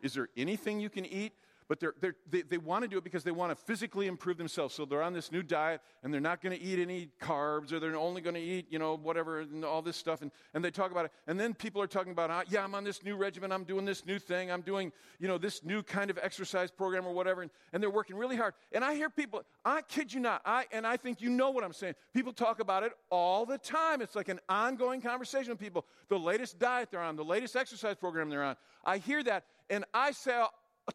is 0.01 0.13
there 0.13 0.29
anything 0.37 0.79
you 0.79 0.89
can 0.89 1.05
eat?" 1.05 1.33
But 1.67 1.80
they're, 1.80 1.93
they're, 1.99 2.15
they, 2.30 2.41
they 2.43 2.58
want 2.58 2.84
to 2.84 2.88
do 2.88 2.97
it 2.97 3.03
because 3.03 3.23
they 3.23 3.32
want 3.32 3.51
to 3.51 3.56
physically 3.56 4.08
improve 4.08 4.38
themselves. 4.38 4.73
So 4.73 4.86
they're 4.86 5.01
on 5.01 5.13
this 5.13 5.32
new 5.32 5.43
diet 5.43 5.82
and 6.03 6.13
they're 6.13 6.21
not 6.21 6.41
going 6.41 6.58
to 6.58 6.63
eat 6.63 6.80
any 6.80 7.10
carbs 7.21 7.71
or 7.71 7.80
they're 7.80 7.95
only 7.95 8.21
going 8.21 8.36
to 8.36 8.41
eat, 8.41 8.67
you 8.69 8.80
know, 8.80 8.95
whatever 8.95 9.41
and 9.41 9.65
all 9.65 9.82
this 9.82 9.97
stuff. 9.97 10.21
And, 10.21 10.32
and 10.53 10.63
they 10.63 10.71
talk 10.71 10.91
about 10.91 11.06
it. 11.06 11.12
And 11.27 11.39
then 11.39 11.53
people 11.53 11.82
are 11.82 11.88
talking 11.88 12.12
about, 12.12 12.32
ah, 12.32 12.43
yeah, 12.49 12.63
I'm 12.63 12.73
on 12.73 12.84
this 12.84 13.03
new 13.03 13.15
regimen. 13.15 13.51
I'm 13.51 13.65
doing 13.65 13.86
this 13.86 14.06
new 14.06 14.19
thing. 14.19 14.51
I'm 14.51 14.62
doing, 14.62 14.91
you 15.19 15.27
know, 15.27 15.38
this 15.38 15.63
new 15.63 15.84
kind 15.84 16.10
of 16.10 16.17
exercise 16.21 16.71
program 16.71 17.06
or 17.06 17.13
whatever. 17.13 17.41
And, 17.41 17.51
and 17.73 17.84
they're 17.84 17.89
working 17.89 18.15
really 18.15 18.38
hard. 18.38 18.53
And 18.71 18.84
I 18.84 18.95
hear 18.95 19.10
people, 19.10 19.43
I 19.65 19.82
kid 19.82 20.13
you 20.13 20.21
not, 20.21 20.41
I, 20.45 20.65
and 20.71 20.88
I 20.88 20.97
think 20.97 21.21
you 21.21 21.30
know 21.30 21.49
what 21.49 21.63
I'm 21.63 21.73
saying. 21.73 21.95
People 22.13 22.34
talk 22.34 22.60
about 22.60 22.84
it 22.84 22.93
all 23.10 23.45
the 23.45 23.58
time. 23.58 24.01
It's 24.01 24.15
like 24.15 24.30
an 24.30 24.39
ongoing 24.47 25.01
conversation 25.01 25.49
with 25.49 25.60
people. 25.60 25.86
The 26.08 26.19
latest 26.19 26.60
diet 26.60 26.89
they're 26.91 27.01
on, 27.01 27.17
the 27.17 27.25
latest 27.25 27.56
exercise 27.56 27.95
program 27.95 28.30
they're 28.30 28.43
on. 28.43 28.56
I 28.86 28.99
hear 28.99 29.21
that 29.23 29.43
and 29.69 29.86
I 29.93 30.12
say, 30.12 30.41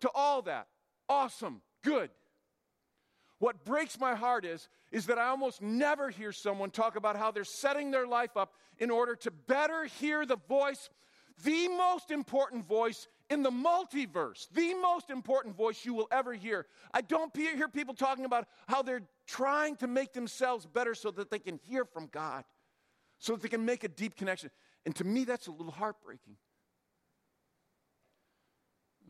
to 0.01 0.11
all 0.15 0.43
that. 0.43 0.69
Awesome, 1.09 1.63
good. 1.85 2.11
What 3.39 3.65
breaks 3.65 3.99
my 3.99 4.15
heart 4.15 4.45
is, 4.45 4.69
is 4.93 5.07
that 5.07 5.19
I 5.19 5.27
almost 5.27 5.61
never 5.61 6.11
hear 6.11 6.31
someone 6.31 6.71
talk 6.71 6.95
about 6.95 7.17
how 7.17 7.33
they're 7.33 7.43
setting 7.43 7.91
their 7.91 8.07
life 8.07 8.37
up 8.37 8.53
in 8.79 8.91
order 8.91 9.17
to 9.17 9.31
better 9.31 9.85
hear 9.85 10.25
the 10.25 10.37
voice, 10.49 10.91
the 11.43 11.69
most 11.69 12.13
important 12.13 12.65
voice 12.65 13.09
in 13.31 13.43
the 13.43 13.51
multiverse, 13.51 14.47
the 14.53 14.75
most 14.75 15.11
important 15.11 15.57
voice 15.57 15.85
you 15.85 15.93
will 15.93 16.07
ever 16.13 16.35
hear. 16.35 16.67
I 16.95 17.01
don't 17.01 17.35
hear 17.37 17.69
people 17.69 17.95
talking 17.95 18.27
about 18.27 18.47
how 18.69 18.83
they're 18.83 19.03
trying 19.27 19.75
to 19.77 19.87
make 19.87 20.13
themselves 20.13 20.67
better 20.67 20.95
so 20.95 21.11
that 21.11 21.31
they 21.31 21.39
can 21.39 21.59
hear 21.69 21.85
from 21.85 22.09
God, 22.13 22.45
so 23.19 23.33
that 23.33 23.43
they 23.43 23.49
can 23.49 23.65
make 23.65 23.83
a 23.83 23.89
deep 23.89 24.17
connection. 24.17 24.51
And 24.85 24.95
to 24.97 25.05
me, 25.05 25.25
that's 25.25 25.47
a 25.47 25.51
little 25.51 25.73
heartbreaking. 25.73 26.37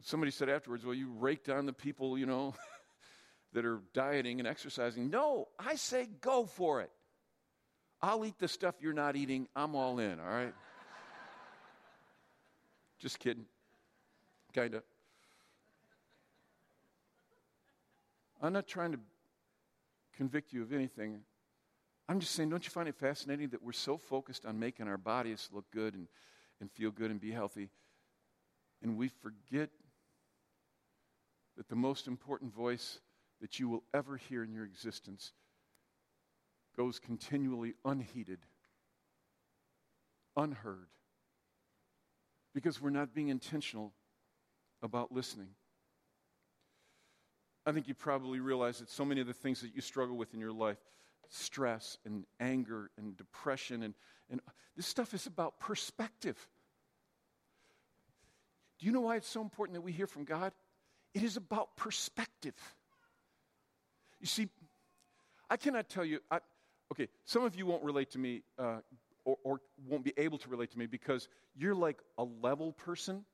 Somebody 0.03 0.33
said 0.33 0.49
afterwards, 0.49 0.85
well, 0.85 0.95
you 0.95 1.11
raked 1.19 1.49
on 1.49 1.67
the 1.67 1.73
people, 1.73 2.19
you 2.19 2.27
know, 2.27 2.55
that 3.53 3.65
are 3.65 3.81
dieting 3.95 4.41
and 4.41 4.49
exercising. 4.49 5.11
No, 5.11 5.49
I 5.59 5.77
say 5.77 6.09
go 6.21 6.45
for 6.45 6.81
it. 6.81 6.91
I'll 8.01 8.25
eat 8.25 8.39
the 8.39 8.49
stuff 8.49 8.75
you're 8.81 8.93
not 8.93 9.15
eating. 9.15 9.47
I'm 9.55 9.77
all 9.77 10.01
in, 10.01 10.19
all 10.19 10.27
right? 10.27 10.55
Just 12.99 13.21
kidding. 13.21 13.45
Kind 14.53 14.75
of. 14.75 14.83
I'm 18.43 18.53
not 18.53 18.67
trying 18.67 18.93
to 18.93 18.99
convict 20.17 20.53
you 20.53 20.63
of 20.63 20.73
anything. 20.73 21.21
I'm 22.09 22.19
just 22.19 22.35
saying, 22.35 22.51
don't 22.51 22.65
you 22.65 22.71
find 22.71 22.89
it 22.89 22.97
fascinating 22.97 23.51
that 23.51 23.63
we're 23.63 23.73
so 23.73 23.97
focused 23.97 24.45
on 24.45 24.59
making 24.59 24.89
our 24.89 24.99
bodies 24.99 25.49
look 25.53 25.65
good 25.71 25.95
and, 25.95 26.09
and 26.61 26.71
feel 26.73 26.91
good 26.91 27.13
and 27.13 27.21
be 27.21 27.31
healthy, 27.31 27.71
and 28.83 28.97
we 28.99 29.09
forget 29.09 29.71
that 31.57 31.69
the 31.69 31.77
most 31.77 32.07
important 32.07 32.55
voice 32.55 33.01
that 33.41 33.59
you 33.59 33.69
will 33.69 33.83
ever 33.93 34.17
hear 34.17 34.43
in 34.43 34.53
your 34.53 34.65
existence 34.65 35.33
goes 36.77 36.99
continually 36.99 37.75
unheeded, 37.85 38.39
unheard, 40.37 40.89
because 42.55 42.81
we're 42.81 42.91
not 42.91 43.15
being 43.15 43.29
intentional 43.29 43.93
about 44.83 45.13
listening. 45.13 45.49
I 47.65 47.73
think 47.73 47.87
you 47.89 47.95
probably 47.95 48.41
realize 48.41 48.79
that 48.79 48.91
so 48.91 49.05
many 49.05 49.21
of 49.21 49.27
the 49.27 49.33
things 49.33 49.61
that 49.61 49.75
you 49.75 49.81
struggle 49.81 50.17
with 50.17 50.35
in 50.35 50.41
your 50.41 50.53
life 50.53 50.79
stress 51.29 51.97
and 52.05 52.27
anger 52.41 52.91
and 52.99 53.17
depression 53.17 53.83
and, 53.83 53.95
and 54.31 54.41
this 54.77 54.87
stuff 54.87 55.15
is 55.15 55.27
about 55.27 55.59
perspective. 55.59 56.37
Do 58.79 58.87
you 58.87 58.93
know 58.93 59.03
why 59.03 59.17
it's 59.17 59.29
so 59.29 59.41
important 59.41 59.75
that 59.75 59.81
we 59.81 59.93
hear 59.93 60.07
from 60.07 60.25
God? 60.25 60.53
It 61.15 61.23
is 61.23 61.37
about 61.37 61.77
perspective. 61.77 62.55
You 64.21 64.27
see, 64.27 64.49
I 65.51 65.57
cannot 65.57 65.89
tell 65.89 66.05
you, 66.05 66.21
I, 66.31 66.39
okay, 66.93 67.09
some 67.25 67.45
of 67.45 67.55
you 67.55 67.67
won't 67.67 67.83
relate 67.83 68.11
to 68.13 68.19
me 68.19 68.43
uh, 68.59 68.79
or, 69.25 69.37
or 69.45 69.61
won't 69.87 70.05
be 70.05 70.15
able 70.17 70.39
to 70.39 70.49
relate 70.49 70.71
to 70.73 70.79
me 70.79 70.87
because 70.87 71.29
you're 71.55 71.75
like 71.75 71.99
a 72.19 72.25
level 72.25 72.73
person. 72.73 73.25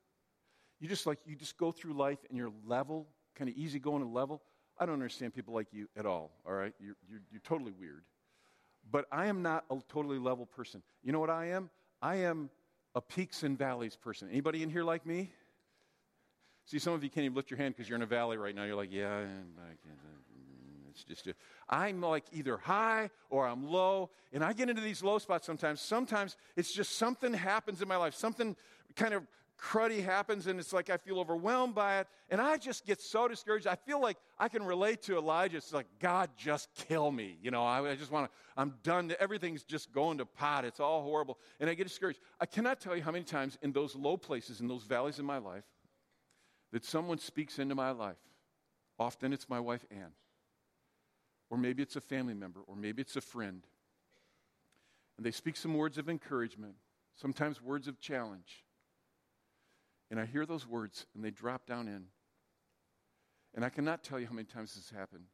You 0.79 0.87
just 0.87 1.05
like, 1.05 1.19
you 1.25 1.35
just 1.35 1.57
go 1.57 1.71
through 1.71 1.93
life 1.93 2.19
and 2.29 2.37
you're 2.37 2.51
level, 2.65 3.07
kind 3.35 3.49
of 3.49 3.55
easy 3.55 3.79
going 3.79 4.01
and 4.01 4.13
level. 4.13 4.41
I 4.77 4.85
don't 4.85 4.95
understand 4.95 5.33
people 5.33 5.53
like 5.53 5.67
you 5.71 5.87
at 5.97 6.05
all, 6.05 6.31
all 6.45 6.53
right? 6.53 6.73
You're, 6.79 6.95
you're, 7.09 7.21
you're 7.31 7.41
totally 7.41 7.73
weird. 7.77 8.03
But 8.89 9.05
I 9.11 9.27
am 9.27 9.41
not 9.41 9.65
a 9.69 9.77
totally 9.89 10.17
level 10.17 10.45
person. 10.45 10.81
You 11.03 11.11
know 11.11 11.19
what 11.19 11.29
I 11.29 11.49
am? 11.49 11.69
I 12.01 12.15
am 12.17 12.49
a 12.95 13.01
peaks 13.01 13.43
and 13.43 13.57
valleys 13.57 13.95
person. 13.95 14.29
Anybody 14.29 14.63
in 14.63 14.69
here 14.69 14.83
like 14.83 15.05
me? 15.05 15.31
See, 16.69 16.77
some 16.77 16.93
of 16.93 17.03
you 17.03 17.09
can't 17.09 17.25
even 17.25 17.35
lift 17.35 17.49
your 17.49 17.57
hand 17.57 17.73
because 17.75 17.89
you're 17.89 17.95
in 17.95 18.03
a 18.03 18.05
valley 18.05 18.37
right 18.37 18.53
now. 18.53 18.63
You're 18.63 18.75
like, 18.75 18.91
yeah, 18.91 19.21
mm, 19.21 19.41
it's 20.91 21.03
just, 21.03 21.25
a, 21.25 21.33
I'm 21.67 21.99
like 21.99 22.25
either 22.31 22.57
high 22.57 23.09
or 23.31 23.47
I'm 23.47 23.65
low. 23.65 24.11
And 24.31 24.43
I 24.43 24.53
get 24.53 24.69
into 24.69 24.83
these 24.83 25.01
low 25.01 25.17
spots 25.17 25.47
sometimes. 25.47 25.81
Sometimes 25.81 26.37
it's 26.55 26.71
just 26.71 26.97
something 26.97 27.33
happens 27.33 27.81
in 27.81 27.87
my 27.87 27.95
life, 27.95 28.13
something 28.13 28.55
kind 28.95 29.15
of 29.15 29.25
cruddy 29.59 30.03
happens 30.03 30.45
and 30.45 30.59
it's 30.59 30.71
like 30.71 30.91
I 30.91 30.97
feel 30.97 31.19
overwhelmed 31.19 31.73
by 31.73 32.01
it. 32.01 32.07
And 32.29 32.39
I 32.39 32.57
just 32.57 32.85
get 32.85 33.01
so 33.01 33.27
discouraged. 33.27 33.65
I 33.65 33.75
feel 33.75 33.99
like 33.99 34.17
I 34.37 34.47
can 34.47 34.63
relate 34.63 35.01
to 35.03 35.17
Elijah. 35.17 35.57
It's 35.57 35.73
like, 35.73 35.87
God, 35.99 36.29
just 36.37 36.69
kill 36.75 37.11
me. 37.11 37.39
You 37.41 37.49
know, 37.49 37.63
I, 37.63 37.89
I 37.89 37.95
just 37.95 38.11
want 38.11 38.29
to, 38.29 38.37
I'm 38.55 38.75
done. 38.83 39.11
Everything's 39.19 39.63
just 39.63 39.91
going 39.91 40.19
to 40.19 40.25
pot. 40.27 40.65
It's 40.65 40.79
all 40.79 41.01
horrible. 41.01 41.39
And 41.59 41.67
I 41.67 41.73
get 41.73 41.87
discouraged. 41.87 42.19
I 42.39 42.45
cannot 42.45 42.79
tell 42.79 42.95
you 42.95 43.01
how 43.01 43.11
many 43.11 43.25
times 43.25 43.57
in 43.63 43.71
those 43.71 43.95
low 43.95 44.17
places, 44.17 44.61
in 44.61 44.67
those 44.67 44.83
valleys 44.83 45.17
in 45.17 45.25
my 45.25 45.39
life, 45.39 45.63
that 46.71 46.85
someone 46.85 47.17
speaks 47.17 47.59
into 47.59 47.75
my 47.75 47.91
life. 47.91 48.17
Often 48.97 49.33
it's 49.33 49.49
my 49.49 49.59
wife, 49.59 49.85
Ann. 49.91 50.11
Or 51.49 51.57
maybe 51.57 51.81
it's 51.81 51.95
a 51.95 52.01
family 52.01 52.33
member, 52.33 52.61
or 52.67 52.75
maybe 52.75 53.01
it's 53.01 53.15
a 53.15 53.21
friend. 53.21 53.65
And 55.17 55.25
they 55.25 55.31
speak 55.31 55.57
some 55.57 55.73
words 55.73 55.97
of 55.97 56.09
encouragement, 56.09 56.75
sometimes 57.15 57.61
words 57.61 57.87
of 57.87 57.99
challenge. 57.99 58.63
And 60.11 60.19
I 60.19 60.25
hear 60.25 60.45
those 60.45 60.67
words 60.67 61.05
and 61.13 61.23
they 61.23 61.31
drop 61.31 61.65
down 61.65 61.87
in. 61.87 62.05
And 63.55 63.65
I 63.65 63.69
cannot 63.69 64.03
tell 64.03 64.19
you 64.19 64.27
how 64.27 64.33
many 64.33 64.45
times 64.45 64.75
this 64.75 64.91
happened. 64.95 65.25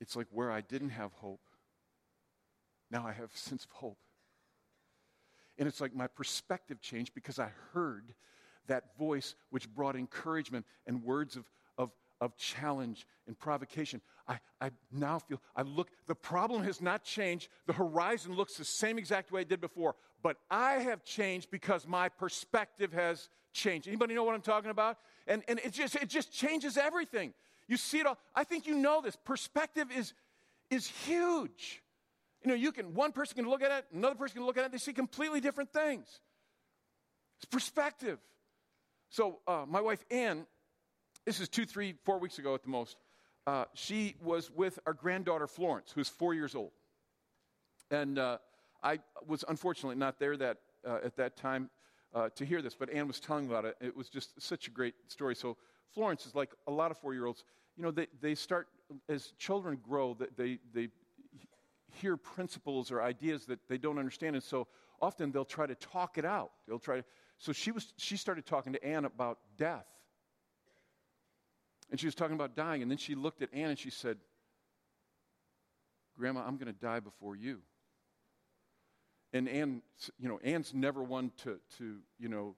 It's 0.00 0.16
like 0.16 0.26
where 0.30 0.50
I 0.50 0.60
didn't 0.60 0.90
have 0.90 1.12
hope, 1.12 1.46
now 2.90 3.06
I 3.06 3.12
have 3.12 3.30
a 3.34 3.38
sense 3.38 3.64
of 3.64 3.70
hope. 3.70 3.98
And 5.58 5.68
it's 5.68 5.80
like 5.80 5.94
my 5.94 6.06
perspective 6.06 6.80
changed 6.80 7.14
because 7.14 7.38
I 7.38 7.50
heard 7.72 8.14
that 8.66 8.96
voice 8.98 9.34
which 9.50 9.72
brought 9.74 9.96
encouragement 9.96 10.66
and 10.86 11.02
words 11.02 11.36
of, 11.36 11.44
of, 11.78 11.90
of 12.20 12.36
challenge 12.36 13.06
and 13.26 13.38
provocation. 13.38 14.00
I, 14.26 14.38
I 14.60 14.70
now 14.90 15.18
feel, 15.18 15.40
I 15.54 15.62
look, 15.62 15.90
the 16.06 16.14
problem 16.14 16.64
has 16.64 16.80
not 16.80 17.04
changed. 17.04 17.48
The 17.66 17.72
horizon 17.72 18.34
looks 18.34 18.56
the 18.56 18.64
same 18.64 18.98
exact 18.98 19.32
way 19.32 19.42
it 19.42 19.48
did 19.48 19.60
before, 19.60 19.96
but 20.22 20.38
I 20.50 20.74
have 20.74 21.04
changed 21.04 21.50
because 21.50 21.86
my 21.86 22.08
perspective 22.08 22.92
has 22.92 23.28
changed. 23.52 23.86
Anybody 23.88 24.14
know 24.14 24.24
what 24.24 24.34
I'm 24.34 24.40
talking 24.40 24.70
about? 24.70 24.98
And, 25.26 25.42
and 25.48 25.58
it, 25.60 25.72
just, 25.72 25.96
it 25.96 26.08
just 26.08 26.32
changes 26.32 26.76
everything. 26.76 27.34
You 27.68 27.76
see 27.76 27.98
it 27.98 28.06
all. 28.06 28.18
I 28.34 28.44
think 28.44 28.66
you 28.66 28.76
know 28.76 29.00
this. 29.00 29.16
Perspective 29.16 29.88
is, 29.96 30.12
is 30.70 30.86
huge. 30.86 31.82
You 32.42 32.48
know, 32.48 32.54
you 32.54 32.72
can, 32.72 32.94
one 32.94 33.12
person 33.12 33.36
can 33.36 33.48
look 33.48 33.62
at 33.62 33.70
it, 33.70 33.86
another 33.94 34.16
person 34.16 34.36
can 34.36 34.46
look 34.46 34.58
at 34.58 34.64
it, 34.64 34.72
they 34.72 34.78
see 34.78 34.92
completely 34.92 35.40
different 35.40 35.72
things. 35.72 36.06
It's 37.38 37.46
perspective. 37.46 38.18
So, 39.10 39.38
uh, 39.46 39.64
my 39.68 39.80
wife, 39.80 40.04
Ann, 40.10 40.46
this 41.24 41.40
is 41.40 41.48
two, 41.48 41.64
three, 41.64 41.94
four 42.04 42.18
weeks 42.18 42.38
ago 42.38 42.54
at 42.54 42.62
the 42.62 42.68
most, 42.68 42.96
uh, 43.46 43.64
she 43.74 44.16
was 44.22 44.50
with 44.50 44.78
our 44.86 44.92
granddaughter, 44.92 45.46
Florence, 45.46 45.92
who's 45.94 46.08
four 46.08 46.34
years 46.34 46.54
old. 46.54 46.72
And 47.90 48.18
uh, 48.18 48.38
I 48.82 49.00
was 49.26 49.44
unfortunately 49.48 49.96
not 49.96 50.18
there 50.18 50.36
that, 50.36 50.58
uh, 50.86 50.98
at 51.04 51.16
that 51.16 51.36
time 51.36 51.70
uh, 52.14 52.28
to 52.36 52.44
hear 52.44 52.62
this, 52.62 52.74
but 52.74 52.90
Ann 52.90 53.06
was 53.06 53.20
telling 53.20 53.46
about 53.46 53.64
it. 53.64 53.76
It 53.80 53.96
was 53.96 54.08
just 54.08 54.40
such 54.40 54.68
a 54.68 54.70
great 54.70 54.94
story. 55.08 55.34
So 55.34 55.56
Florence 55.92 56.26
is 56.26 56.34
like 56.34 56.50
a 56.66 56.70
lot 56.70 56.90
of 56.90 56.98
four-year-olds. 56.98 57.44
You 57.76 57.82
know, 57.82 57.90
they, 57.90 58.06
they 58.20 58.34
start, 58.34 58.68
as 59.08 59.32
children 59.38 59.78
grow, 59.82 60.16
they, 60.36 60.58
they 60.72 60.88
hear 62.00 62.16
principles 62.16 62.90
or 62.90 63.02
ideas 63.02 63.46
that 63.46 63.60
they 63.68 63.78
don't 63.78 63.98
understand. 63.98 64.36
And 64.36 64.42
so 64.42 64.66
often 65.00 65.30
they'll 65.30 65.44
try 65.44 65.66
to 65.66 65.74
talk 65.74 66.18
it 66.18 66.24
out. 66.24 66.52
They'll 66.66 66.78
try 66.78 66.98
to, 66.98 67.04
so 67.38 67.52
she, 67.52 67.72
was, 67.72 67.92
she 67.96 68.16
started 68.16 68.46
talking 68.46 68.72
to 68.72 68.84
Ann 68.84 69.04
about 69.04 69.38
death. 69.56 69.86
And 71.90 72.00
she 72.00 72.06
was 72.06 72.14
talking 72.14 72.34
about 72.34 72.56
dying. 72.56 72.82
And 72.82 72.90
then 72.90 72.98
she 72.98 73.14
looked 73.14 73.42
at 73.42 73.52
Ann 73.52 73.70
and 73.70 73.78
she 73.78 73.90
said, 73.90 74.18
Grandma, 76.16 76.44
I'm 76.46 76.56
going 76.56 76.72
to 76.72 76.80
die 76.80 77.00
before 77.00 77.36
you 77.36 77.60
and 79.34 79.48
Ann, 79.48 79.82
you 80.16 80.28
know, 80.28 80.38
Ann's 80.42 80.72
never 80.72 81.02
one 81.02 81.32
to, 81.42 81.58
to 81.78 81.98
you 82.18 82.28
know, 82.28 82.54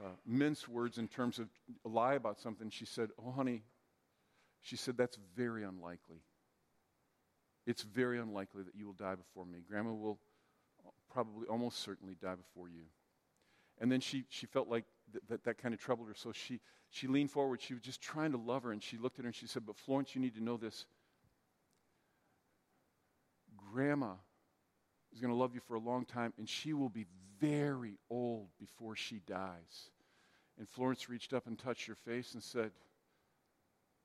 uh, 0.00 0.08
mince 0.26 0.68
words 0.68 0.98
in 0.98 1.06
terms 1.06 1.38
of 1.38 1.48
lie 1.84 2.14
about 2.14 2.40
something. 2.40 2.68
She 2.70 2.84
said, 2.84 3.10
Oh, 3.24 3.30
honey, 3.30 3.62
she 4.60 4.76
said, 4.76 4.96
that's 4.98 5.16
very 5.36 5.62
unlikely. 5.62 6.18
It's 7.66 7.82
very 7.82 8.18
unlikely 8.18 8.64
that 8.64 8.74
you 8.74 8.86
will 8.86 8.94
die 8.94 9.14
before 9.14 9.46
me. 9.46 9.60
Grandma 9.66 9.92
will 9.92 10.18
probably 11.12 11.46
almost 11.46 11.78
certainly 11.78 12.16
die 12.20 12.34
before 12.34 12.68
you. 12.68 12.82
And 13.82 13.90
then 13.90 14.00
she, 14.00 14.24
she 14.28 14.46
felt 14.46 14.68
like 14.68 14.84
th- 15.12 15.24
that, 15.28 15.42
that 15.42 15.58
kind 15.58 15.74
of 15.74 15.80
troubled 15.80 16.06
her. 16.06 16.14
So 16.14 16.30
she, 16.30 16.60
she 16.88 17.08
leaned 17.08 17.32
forward. 17.32 17.60
She 17.60 17.74
was 17.74 17.82
just 17.82 18.00
trying 18.00 18.30
to 18.30 18.38
love 18.38 18.62
her. 18.62 18.70
And 18.70 18.80
she 18.80 18.96
looked 18.96 19.18
at 19.18 19.24
her 19.24 19.28
and 19.28 19.34
she 19.34 19.48
said, 19.48 19.66
But 19.66 19.76
Florence, 19.76 20.14
you 20.14 20.20
need 20.20 20.36
to 20.36 20.42
know 20.42 20.56
this. 20.56 20.86
Grandma 23.72 24.12
is 25.12 25.20
going 25.20 25.32
to 25.32 25.36
love 25.38 25.52
you 25.52 25.60
for 25.66 25.74
a 25.74 25.80
long 25.80 26.04
time, 26.04 26.32
and 26.38 26.48
she 26.48 26.72
will 26.72 26.88
be 26.88 27.06
very 27.40 27.98
old 28.08 28.48
before 28.60 28.94
she 28.94 29.20
dies. 29.26 29.90
And 30.58 30.68
Florence 30.68 31.08
reached 31.08 31.32
up 31.32 31.48
and 31.48 31.58
touched 31.58 31.88
her 31.88 31.96
face 31.96 32.34
and 32.34 32.42
said, 32.42 32.70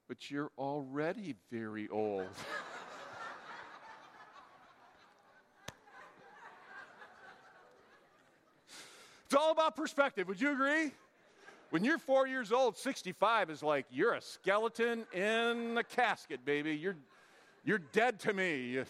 But 0.08 0.32
you're 0.32 0.52
already 0.58 1.36
very 1.52 1.88
old. 1.88 2.30
it's 9.28 9.36
all 9.36 9.52
about 9.52 9.76
perspective. 9.76 10.26
Would 10.30 10.40
you 10.40 10.52
agree? 10.52 10.94
When 11.70 11.84
you're 11.84 11.98
four 11.98 12.28
years 12.28 12.54
old, 12.54 12.78
65 12.78 13.50
is 13.50 13.62
like 13.62 13.86
you're 13.92 14.14
a 14.14 14.22
skeleton 14.22 15.06
in 15.12 15.78
a 15.78 15.84
casket, 15.84 16.46
baby. 16.46 16.78
You're, 16.78 16.96
you're 17.66 17.80
dead 17.80 18.22
to 18.22 18.34
me. 18.34 18.80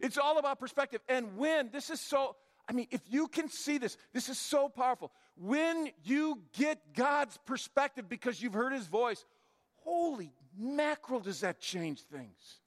It's 0.00 0.16
all 0.16 0.38
about 0.38 0.60
perspective. 0.60 1.00
And 1.08 1.36
when, 1.36 1.70
this 1.72 1.90
is 1.90 2.00
so, 2.00 2.36
I 2.68 2.72
mean, 2.72 2.86
if 2.92 3.00
you 3.10 3.26
can 3.26 3.48
see 3.48 3.78
this, 3.78 3.96
this 4.12 4.28
is 4.28 4.38
so 4.38 4.68
powerful. 4.68 5.10
When 5.36 5.90
you 6.04 6.40
get 6.56 6.94
God's 6.94 7.36
perspective 7.46 8.08
because 8.08 8.40
you've 8.40 8.54
heard 8.54 8.72
his 8.72 8.86
voice, 8.86 9.24
holy 9.78 10.32
mackerel, 10.56 11.18
does 11.18 11.40
that 11.40 11.58
change 11.58 12.02
things. 12.02 12.60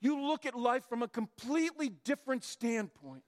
You 0.00 0.22
look 0.22 0.46
at 0.46 0.54
life 0.54 0.84
from 0.88 1.02
a 1.02 1.08
completely 1.08 1.88
different 2.04 2.44
standpoint. 2.44 3.24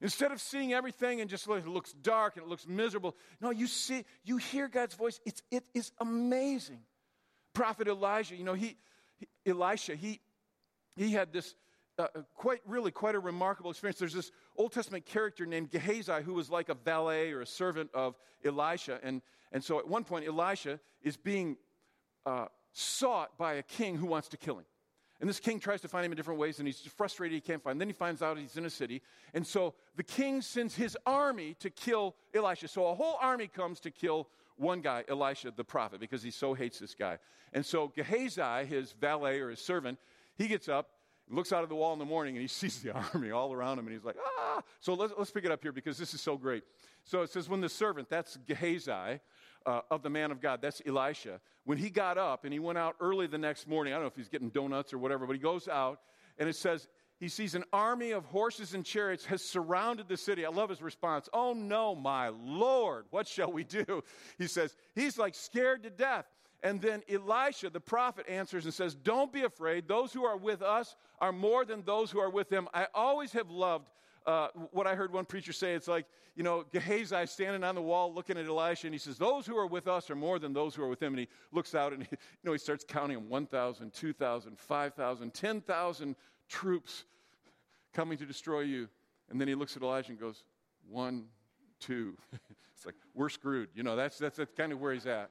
Instead 0.00 0.30
of 0.30 0.40
seeing 0.40 0.74
everything 0.74 1.20
and 1.20 1.30
just 1.30 1.48
it 1.48 1.66
looks 1.66 1.92
dark 1.92 2.36
and 2.36 2.44
it 2.44 2.48
looks 2.48 2.66
miserable, 2.66 3.16
no, 3.40 3.50
you 3.50 3.66
see, 3.66 4.04
you 4.24 4.36
hear 4.36 4.68
God's 4.68 4.94
voice. 4.94 5.20
It's, 5.24 5.42
it 5.50 5.64
is 5.74 5.92
amazing. 6.00 6.80
Prophet 7.54 7.88
Elijah, 7.88 8.36
you 8.36 8.44
know, 8.44 8.54
he, 8.54 8.76
he 9.16 9.26
Elisha, 9.46 9.96
he, 9.96 10.20
he 10.96 11.12
had 11.12 11.32
this 11.32 11.54
uh, 11.98 12.08
uh, 12.14 12.20
quite 12.34 12.60
really 12.66 12.90
quite 12.90 13.14
a 13.14 13.18
remarkable 13.18 13.70
experience. 13.70 13.98
There's 13.98 14.12
this 14.12 14.30
Old 14.56 14.72
Testament 14.72 15.06
character 15.06 15.46
named 15.46 15.70
Gehazi 15.70 16.22
who 16.22 16.34
was 16.34 16.50
like 16.50 16.68
a 16.68 16.74
valet 16.74 17.32
or 17.32 17.40
a 17.40 17.46
servant 17.46 17.90
of 17.94 18.16
Elisha. 18.44 19.00
And, 19.02 19.22
and 19.50 19.64
so 19.64 19.78
at 19.78 19.88
one 19.88 20.04
point, 20.04 20.26
Elisha 20.26 20.78
is 21.02 21.16
being 21.16 21.56
uh, 22.26 22.46
sought 22.74 23.38
by 23.38 23.54
a 23.54 23.62
king 23.62 23.96
who 23.96 24.06
wants 24.06 24.28
to 24.28 24.36
kill 24.36 24.58
him. 24.58 24.66
And 25.20 25.28
this 25.28 25.40
king 25.40 25.58
tries 25.58 25.80
to 25.80 25.88
find 25.88 26.04
him 26.04 26.12
in 26.12 26.16
different 26.16 26.38
ways, 26.38 26.58
and 26.58 26.68
he's 26.68 26.80
frustrated 26.80 27.34
he 27.34 27.40
can't 27.40 27.62
find 27.62 27.74
him. 27.74 27.78
Then 27.78 27.88
he 27.88 27.94
finds 27.94 28.22
out 28.22 28.36
he's 28.36 28.56
in 28.56 28.66
a 28.66 28.70
city. 28.70 29.02
And 29.32 29.46
so 29.46 29.74
the 29.96 30.02
king 30.02 30.42
sends 30.42 30.74
his 30.74 30.96
army 31.06 31.54
to 31.60 31.70
kill 31.70 32.16
Elisha. 32.34 32.68
So 32.68 32.86
a 32.86 32.94
whole 32.94 33.16
army 33.20 33.46
comes 33.46 33.80
to 33.80 33.90
kill 33.90 34.28
one 34.56 34.80
guy, 34.80 35.04
Elisha 35.08 35.52
the 35.54 35.64
prophet, 35.64 36.00
because 36.00 36.22
he 36.22 36.30
so 36.30 36.54
hates 36.54 36.78
this 36.78 36.94
guy. 36.94 37.18
And 37.52 37.64
so 37.64 37.88
Gehazi, 37.88 38.66
his 38.66 38.92
valet 38.92 39.40
or 39.40 39.50
his 39.50 39.60
servant, 39.60 39.98
he 40.36 40.48
gets 40.48 40.68
up 40.68 40.90
looks 41.28 41.52
out 41.52 41.62
of 41.62 41.68
the 41.68 41.74
wall 41.74 41.92
in 41.92 41.98
the 41.98 42.04
morning 42.04 42.36
and 42.36 42.42
he 42.42 42.48
sees 42.48 42.80
the 42.80 42.92
army 42.92 43.30
all 43.30 43.52
around 43.52 43.78
him 43.78 43.86
and 43.86 43.94
he's 43.94 44.04
like, 44.04 44.16
ah. 44.24 44.62
So 44.80 44.94
let's, 44.94 45.12
let's 45.18 45.30
pick 45.30 45.44
it 45.44 45.50
up 45.50 45.62
here 45.62 45.72
because 45.72 45.98
this 45.98 46.14
is 46.14 46.20
so 46.20 46.36
great. 46.36 46.62
So 47.04 47.22
it 47.22 47.30
says, 47.30 47.48
when 47.48 47.60
the 47.60 47.68
servant, 47.68 48.08
that's 48.08 48.36
Gehazi, 48.46 49.20
uh, 49.66 49.80
of 49.90 50.02
the 50.02 50.10
man 50.10 50.30
of 50.30 50.40
God, 50.40 50.60
that's 50.62 50.80
Elisha, 50.86 51.40
when 51.64 51.78
he 51.78 51.90
got 51.90 52.16
up 52.16 52.44
and 52.44 52.52
he 52.52 52.58
went 52.58 52.78
out 52.78 52.96
early 53.00 53.26
the 53.26 53.38
next 53.38 53.68
morning, 53.68 53.92
I 53.92 53.96
don't 53.96 54.04
know 54.04 54.08
if 54.08 54.16
he's 54.16 54.28
getting 54.28 54.50
donuts 54.50 54.92
or 54.92 54.98
whatever, 54.98 55.26
but 55.26 55.34
he 55.34 55.40
goes 55.40 55.68
out 55.68 56.00
and 56.38 56.48
it 56.48 56.56
says, 56.56 56.88
he 57.18 57.28
sees 57.28 57.54
an 57.54 57.64
army 57.72 58.10
of 58.10 58.26
horses 58.26 58.74
and 58.74 58.84
chariots 58.84 59.24
has 59.26 59.42
surrounded 59.42 60.06
the 60.06 60.18
city. 60.18 60.44
I 60.44 60.50
love 60.50 60.68
his 60.68 60.82
response. 60.82 61.28
Oh 61.32 61.54
no, 61.54 61.94
my 61.94 62.28
Lord, 62.28 63.06
what 63.10 63.26
shall 63.26 63.50
we 63.50 63.64
do? 63.64 64.04
He 64.38 64.46
says, 64.46 64.76
he's 64.94 65.18
like 65.18 65.34
scared 65.34 65.82
to 65.84 65.90
death. 65.90 66.26
And 66.62 66.80
then 66.80 67.02
Elisha, 67.08 67.70
the 67.70 67.80
prophet, 67.80 68.26
answers 68.28 68.64
and 68.64 68.74
says, 68.74 68.94
Don't 68.94 69.32
be 69.32 69.42
afraid. 69.42 69.86
Those 69.86 70.12
who 70.12 70.24
are 70.24 70.36
with 70.36 70.62
us 70.62 70.96
are 71.20 71.32
more 71.32 71.64
than 71.64 71.82
those 71.82 72.10
who 72.10 72.18
are 72.18 72.30
with 72.30 72.48
them. 72.48 72.68
I 72.72 72.86
always 72.94 73.32
have 73.32 73.50
loved 73.50 73.88
uh, 74.26 74.48
what 74.72 74.86
I 74.86 74.94
heard 74.94 75.12
one 75.12 75.24
preacher 75.24 75.52
say. 75.52 75.74
It's 75.74 75.88
like, 75.88 76.06
you 76.34 76.42
know, 76.42 76.64
Gehazi 76.72 77.26
standing 77.26 77.62
on 77.64 77.74
the 77.74 77.82
wall 77.82 78.12
looking 78.12 78.36
at 78.36 78.46
Elisha, 78.46 78.86
and 78.86 78.94
he 78.94 78.98
says, 78.98 79.16
Those 79.18 79.46
who 79.46 79.56
are 79.56 79.66
with 79.66 79.86
us 79.86 80.10
are 80.10 80.16
more 80.16 80.38
than 80.38 80.52
those 80.52 80.74
who 80.74 80.82
are 80.82 80.88
with 80.88 81.02
him. 81.02 81.12
And 81.12 81.20
he 81.20 81.28
looks 81.52 81.74
out 81.74 81.92
and, 81.92 82.02
he, 82.02 82.08
you 82.10 82.18
know, 82.44 82.52
he 82.52 82.58
starts 82.58 82.84
counting 82.86 83.16
them 83.16 83.28
1,000, 83.28 83.92
2,000, 83.92 84.58
5,000, 84.58 85.34
10,000 85.34 86.16
troops 86.48 87.04
coming 87.94 88.18
to 88.18 88.26
destroy 88.26 88.60
you. 88.60 88.88
And 89.30 89.40
then 89.40 89.48
he 89.48 89.54
looks 89.54 89.76
at 89.76 89.82
Elijah 89.82 90.10
and 90.10 90.20
goes, 90.20 90.44
One, 90.88 91.26
two. 91.78 92.16
it's 92.74 92.84
like, 92.84 92.96
we're 93.14 93.28
screwed. 93.28 93.68
You 93.74 93.82
know, 93.82 93.96
that's, 93.96 94.18
that's, 94.18 94.36
that's 94.36 94.52
kind 94.52 94.72
of 94.72 94.80
where 94.80 94.92
he's 94.92 95.06
at. 95.06 95.30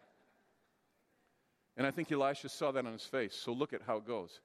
And 1.78 1.86
I 1.86 1.92
think 1.92 2.12
Elisha 2.12 2.50
saw 2.50 2.72
that 2.72 2.86
on 2.86 2.94
his 2.94 3.04
face. 3.04 3.36
So 3.36 3.52
look 3.52 3.74
at 3.74 3.82
how 3.86 3.98
it 3.98 4.08
goes. 4.08 4.40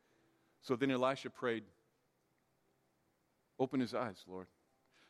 So 0.62 0.76
then 0.76 0.90
Elisha 0.90 1.30
prayed, 1.30 1.62
Open 3.60 3.78
his 3.78 3.94
eyes, 3.94 4.24
Lord, 4.26 4.48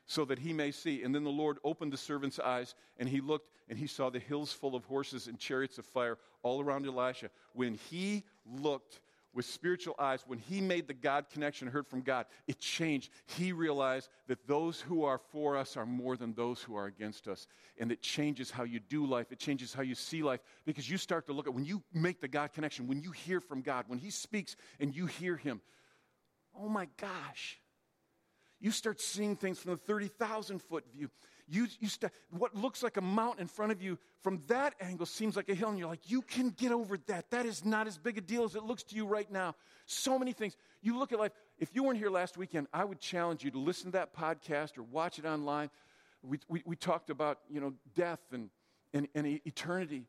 so 0.04 0.26
that 0.26 0.40
he 0.40 0.52
may 0.52 0.72
see. 0.72 1.02
And 1.02 1.14
then 1.14 1.24
the 1.24 1.30
Lord 1.30 1.56
opened 1.64 1.92
the 1.92 1.96
servant's 1.96 2.38
eyes, 2.38 2.74
and 2.98 3.08
he 3.08 3.22
looked, 3.22 3.48
and 3.68 3.78
he 3.78 3.86
saw 3.86 4.10
the 4.10 4.18
hills 4.18 4.52
full 4.52 4.74
of 4.74 4.84
horses 4.84 5.26
and 5.26 5.38
chariots 5.38 5.78
of 5.78 5.86
fire 5.86 6.18
all 6.42 6.60
around 6.60 6.84
Elisha. 6.84 7.30
When 7.54 7.74
he 7.74 8.24
looked, 8.44 9.00
with 9.32 9.46
spiritual 9.46 9.94
eyes, 9.98 10.24
when 10.26 10.38
he 10.38 10.60
made 10.60 10.88
the 10.88 10.94
God 10.94 11.26
connection, 11.32 11.68
heard 11.68 11.86
from 11.86 12.00
God, 12.00 12.26
it 12.48 12.58
changed. 12.58 13.10
He 13.26 13.52
realized 13.52 14.08
that 14.26 14.46
those 14.46 14.80
who 14.80 15.04
are 15.04 15.18
for 15.18 15.56
us 15.56 15.76
are 15.76 15.86
more 15.86 16.16
than 16.16 16.34
those 16.34 16.60
who 16.60 16.74
are 16.74 16.86
against 16.86 17.28
us. 17.28 17.46
And 17.78 17.92
it 17.92 18.02
changes 18.02 18.50
how 18.50 18.64
you 18.64 18.80
do 18.80 19.06
life, 19.06 19.30
it 19.30 19.38
changes 19.38 19.72
how 19.72 19.82
you 19.82 19.94
see 19.94 20.22
life, 20.22 20.40
because 20.64 20.90
you 20.90 20.96
start 20.96 21.26
to 21.26 21.32
look 21.32 21.46
at 21.46 21.54
when 21.54 21.64
you 21.64 21.82
make 21.92 22.20
the 22.20 22.28
God 22.28 22.52
connection, 22.52 22.88
when 22.88 23.02
you 23.02 23.12
hear 23.12 23.40
from 23.40 23.62
God, 23.62 23.84
when 23.86 23.98
he 23.98 24.10
speaks 24.10 24.56
and 24.80 24.94
you 24.94 25.06
hear 25.06 25.36
him, 25.36 25.60
oh 26.58 26.68
my 26.68 26.88
gosh. 26.96 27.60
You 28.60 28.70
start 28.70 29.00
seeing 29.00 29.36
things 29.36 29.58
from 29.58 29.72
the 29.72 29.78
30,000 29.78 30.60
foot 30.62 30.84
view. 30.94 31.10
You, 31.48 31.66
you 31.80 31.88
st- 31.88 32.12
what 32.30 32.54
looks 32.54 32.82
like 32.82 32.96
a 32.96 33.00
mountain 33.00 33.42
in 33.42 33.48
front 33.48 33.72
of 33.72 33.82
you 33.82 33.98
from 34.22 34.40
that 34.46 34.74
angle 34.80 35.06
seems 35.06 35.34
like 35.34 35.48
a 35.48 35.54
hill, 35.54 35.70
and 35.70 35.78
you're 35.78 35.88
like, 35.88 36.10
you 36.10 36.22
can 36.22 36.50
get 36.50 36.70
over 36.70 36.96
that. 37.06 37.30
That 37.30 37.46
is 37.46 37.64
not 37.64 37.86
as 37.88 37.98
big 37.98 38.18
a 38.18 38.20
deal 38.20 38.44
as 38.44 38.54
it 38.54 38.62
looks 38.62 38.84
to 38.84 38.96
you 38.96 39.06
right 39.06 39.30
now. 39.30 39.56
So 39.86 40.18
many 40.18 40.32
things. 40.32 40.56
You 40.82 40.98
look 40.98 41.10
at 41.10 41.18
life. 41.18 41.32
If 41.58 41.70
you 41.72 41.82
weren't 41.82 41.98
here 41.98 42.10
last 42.10 42.36
weekend, 42.36 42.68
I 42.72 42.84
would 42.84 43.00
challenge 43.00 43.42
you 43.42 43.50
to 43.50 43.58
listen 43.58 43.86
to 43.86 43.92
that 43.92 44.14
podcast 44.14 44.78
or 44.78 44.82
watch 44.82 45.18
it 45.18 45.24
online. 45.24 45.70
We, 46.22 46.38
we, 46.48 46.62
we 46.64 46.76
talked 46.76 47.10
about, 47.10 47.38
you 47.50 47.60
know, 47.60 47.72
death 47.96 48.20
and, 48.30 48.50
and, 48.92 49.08
and 49.14 49.26
eternity. 49.26 50.04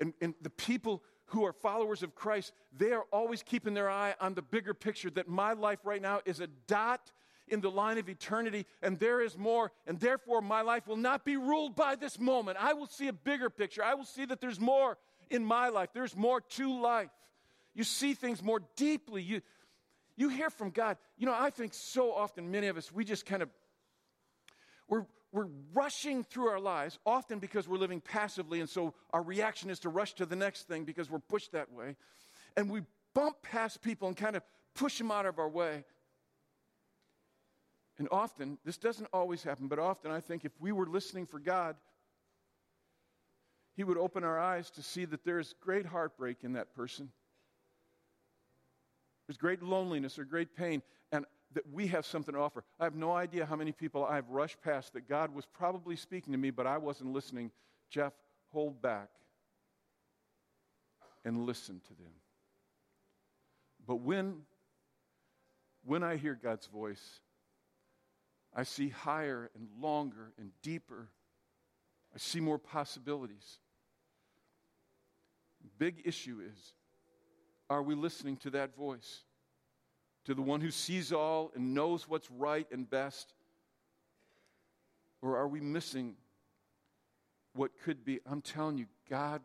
And, 0.00 0.14
and 0.20 0.34
the 0.40 0.50
people 0.50 1.02
who 1.26 1.44
are 1.44 1.52
followers 1.52 2.02
of 2.02 2.14
Christ, 2.14 2.52
they 2.76 2.92
are 2.92 3.04
always 3.12 3.42
keeping 3.42 3.74
their 3.74 3.90
eye 3.90 4.14
on 4.20 4.34
the 4.34 4.42
bigger 4.42 4.72
picture 4.72 5.10
that 5.10 5.28
my 5.28 5.52
life 5.52 5.80
right 5.84 6.00
now 6.00 6.20
is 6.24 6.40
a 6.40 6.46
dot 6.66 7.10
in 7.50 7.60
the 7.60 7.70
line 7.70 7.98
of 7.98 8.08
eternity, 8.08 8.66
and 8.82 8.98
there 8.98 9.20
is 9.20 9.36
more, 9.36 9.72
and 9.86 9.98
therefore 10.00 10.40
my 10.40 10.62
life 10.62 10.86
will 10.86 10.96
not 10.96 11.24
be 11.24 11.36
ruled 11.36 11.74
by 11.74 11.94
this 11.94 12.18
moment. 12.18 12.58
I 12.60 12.72
will 12.72 12.86
see 12.86 13.08
a 13.08 13.12
bigger 13.12 13.50
picture. 13.50 13.82
I 13.84 13.94
will 13.94 14.04
see 14.04 14.24
that 14.24 14.40
there's 14.40 14.60
more 14.60 14.98
in 15.30 15.44
my 15.44 15.68
life, 15.68 15.90
there's 15.92 16.16
more 16.16 16.40
to 16.40 16.80
life. 16.80 17.10
You 17.74 17.84
see 17.84 18.14
things 18.14 18.42
more 18.42 18.60
deeply. 18.76 19.22
You, 19.22 19.40
you 20.16 20.28
hear 20.30 20.50
from 20.50 20.70
God. 20.70 20.96
You 21.16 21.26
know, 21.26 21.36
I 21.38 21.50
think 21.50 21.74
so 21.74 22.12
often, 22.12 22.50
many 22.50 22.66
of 22.66 22.76
us, 22.76 22.90
we 22.90 23.04
just 23.04 23.24
kind 23.24 23.42
of, 23.42 23.50
we're, 24.88 25.06
we're 25.32 25.48
rushing 25.74 26.24
through 26.24 26.48
our 26.48 26.58
lives, 26.58 26.98
often 27.04 27.38
because 27.38 27.68
we're 27.68 27.78
living 27.78 28.00
passively, 28.00 28.60
and 28.60 28.68
so 28.68 28.94
our 29.12 29.22
reaction 29.22 29.70
is 29.70 29.80
to 29.80 29.90
rush 29.90 30.14
to 30.14 30.26
the 30.26 30.36
next 30.36 30.66
thing 30.66 30.84
because 30.84 31.10
we're 31.10 31.18
pushed 31.18 31.52
that 31.52 31.72
way. 31.72 31.96
And 32.56 32.70
we 32.70 32.80
bump 33.14 33.42
past 33.42 33.82
people 33.82 34.08
and 34.08 34.16
kind 34.16 34.34
of 34.34 34.42
push 34.74 34.98
them 34.98 35.10
out 35.10 35.26
of 35.26 35.38
our 35.38 35.48
way. 35.48 35.84
And 37.98 38.08
often, 38.12 38.58
this 38.64 38.78
doesn't 38.78 39.08
always 39.12 39.42
happen, 39.42 39.66
but 39.66 39.78
often 39.78 40.10
I 40.10 40.20
think 40.20 40.44
if 40.44 40.52
we 40.60 40.70
were 40.70 40.86
listening 40.86 41.26
for 41.26 41.40
God, 41.40 41.76
He 43.74 43.82
would 43.82 43.98
open 43.98 44.22
our 44.22 44.38
eyes 44.38 44.70
to 44.72 44.82
see 44.82 45.04
that 45.06 45.24
there's 45.24 45.54
great 45.60 45.84
heartbreak 45.84 46.44
in 46.44 46.52
that 46.52 46.74
person. 46.74 47.10
There's 49.26 49.36
great 49.36 49.62
loneliness 49.62 50.18
or 50.18 50.24
great 50.24 50.56
pain, 50.56 50.82
and 51.10 51.24
that 51.54 51.64
we 51.72 51.88
have 51.88 52.06
something 52.06 52.34
to 52.34 52.40
offer. 52.40 52.62
I 52.78 52.84
have 52.84 52.94
no 52.94 53.12
idea 53.12 53.44
how 53.44 53.56
many 53.56 53.72
people 53.72 54.04
I've 54.04 54.28
rushed 54.30 54.62
past 54.62 54.92
that 54.92 55.08
God 55.08 55.34
was 55.34 55.46
probably 55.46 55.96
speaking 55.96 56.32
to 56.32 56.38
me, 56.38 56.50
but 56.50 56.66
I 56.66 56.78
wasn't 56.78 57.12
listening. 57.12 57.50
Jeff, 57.90 58.12
hold 58.52 58.80
back 58.80 59.08
and 61.24 61.46
listen 61.46 61.80
to 61.88 61.94
them. 61.94 62.12
But 63.86 63.96
when, 63.96 64.42
when 65.84 66.02
I 66.02 66.16
hear 66.16 66.38
God's 66.40 66.66
voice, 66.66 67.20
I 68.54 68.62
see 68.64 68.88
higher 68.88 69.50
and 69.54 69.68
longer 69.80 70.32
and 70.38 70.50
deeper. 70.62 71.08
I 72.14 72.18
see 72.18 72.40
more 72.40 72.58
possibilities. 72.58 73.58
Big 75.78 76.02
issue 76.04 76.40
is 76.44 76.72
are 77.70 77.82
we 77.82 77.94
listening 77.94 78.36
to 78.38 78.50
that 78.50 78.74
voice? 78.74 79.24
To 80.24 80.34
the 80.34 80.42
one 80.42 80.60
who 80.60 80.70
sees 80.70 81.12
all 81.12 81.52
and 81.54 81.74
knows 81.74 82.08
what's 82.08 82.30
right 82.30 82.66
and 82.70 82.88
best? 82.88 83.32
Or 85.20 85.36
are 85.36 85.48
we 85.48 85.60
missing 85.60 86.14
what 87.54 87.70
could 87.84 88.04
be? 88.04 88.20
I'm 88.26 88.40
telling 88.40 88.78
you, 88.78 88.86
God, 89.10 89.42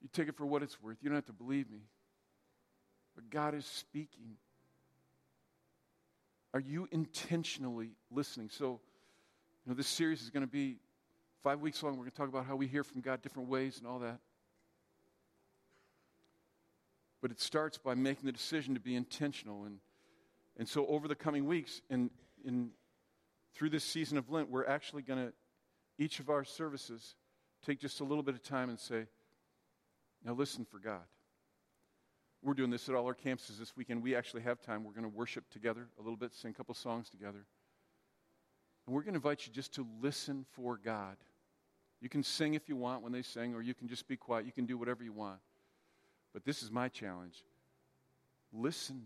you 0.00 0.08
take 0.12 0.28
it 0.28 0.36
for 0.36 0.46
what 0.46 0.62
it's 0.62 0.80
worth. 0.82 0.96
You 1.00 1.08
don't 1.08 1.16
have 1.16 1.26
to 1.26 1.32
believe 1.32 1.70
me. 1.70 1.80
But 3.14 3.30
God 3.30 3.54
is 3.54 3.66
speaking. 3.66 4.36
Are 6.54 6.60
you 6.60 6.86
intentionally 6.90 7.92
listening? 8.10 8.50
So, 8.50 8.80
you 9.64 9.70
know, 9.70 9.74
this 9.74 9.86
series 9.86 10.22
is 10.22 10.30
going 10.30 10.44
to 10.44 10.50
be 10.50 10.76
five 11.42 11.60
weeks 11.60 11.82
long. 11.82 11.92
We're 11.92 12.04
going 12.04 12.10
to 12.10 12.16
talk 12.16 12.28
about 12.28 12.44
how 12.44 12.56
we 12.56 12.66
hear 12.66 12.84
from 12.84 13.00
God 13.00 13.22
different 13.22 13.48
ways 13.48 13.78
and 13.78 13.86
all 13.86 14.00
that. 14.00 14.18
But 17.22 17.30
it 17.30 17.40
starts 17.40 17.78
by 17.78 17.94
making 17.94 18.26
the 18.26 18.32
decision 18.32 18.74
to 18.74 18.80
be 18.80 18.96
intentional. 18.96 19.64
And, 19.64 19.78
and 20.58 20.68
so, 20.68 20.86
over 20.88 21.08
the 21.08 21.14
coming 21.14 21.46
weeks 21.46 21.80
and 21.88 22.10
in, 22.44 22.70
through 23.54 23.70
this 23.70 23.84
season 23.84 24.18
of 24.18 24.30
Lent, 24.30 24.50
we're 24.50 24.66
actually 24.66 25.02
going 25.02 25.26
to, 25.26 25.32
each 25.98 26.20
of 26.20 26.28
our 26.28 26.44
services, 26.44 27.14
take 27.64 27.80
just 27.80 28.00
a 28.00 28.04
little 28.04 28.22
bit 28.22 28.34
of 28.34 28.42
time 28.42 28.68
and 28.68 28.78
say, 28.78 29.06
now 30.24 30.32
listen 30.32 30.64
for 30.64 30.78
God. 30.78 31.02
We're 32.42 32.54
doing 32.54 32.70
this 32.70 32.88
at 32.88 32.94
all 32.94 33.06
our 33.06 33.14
campuses 33.14 33.58
this 33.58 33.76
weekend. 33.76 34.02
We 34.02 34.16
actually 34.16 34.42
have 34.42 34.60
time. 34.60 34.82
We're 34.82 34.92
going 34.92 35.04
to 35.04 35.16
worship 35.16 35.48
together 35.50 35.86
a 35.98 36.02
little 36.02 36.16
bit, 36.16 36.34
sing 36.34 36.50
a 36.50 36.54
couple 36.54 36.74
songs 36.74 37.08
together. 37.08 37.44
And 38.86 38.94
we're 38.94 39.02
going 39.02 39.14
to 39.14 39.18
invite 39.18 39.46
you 39.46 39.52
just 39.52 39.74
to 39.74 39.86
listen 40.00 40.44
for 40.50 40.76
God. 40.76 41.16
You 42.00 42.08
can 42.08 42.24
sing 42.24 42.54
if 42.54 42.68
you 42.68 42.74
want 42.74 43.02
when 43.02 43.12
they 43.12 43.22
sing, 43.22 43.54
or 43.54 43.62
you 43.62 43.74
can 43.74 43.86
just 43.86 44.08
be 44.08 44.16
quiet. 44.16 44.44
You 44.44 44.50
can 44.50 44.66
do 44.66 44.76
whatever 44.76 45.04
you 45.04 45.12
want. 45.12 45.38
But 46.32 46.44
this 46.44 46.62
is 46.62 46.70
my 46.70 46.88
challenge 46.88 47.44
listen, 48.52 49.04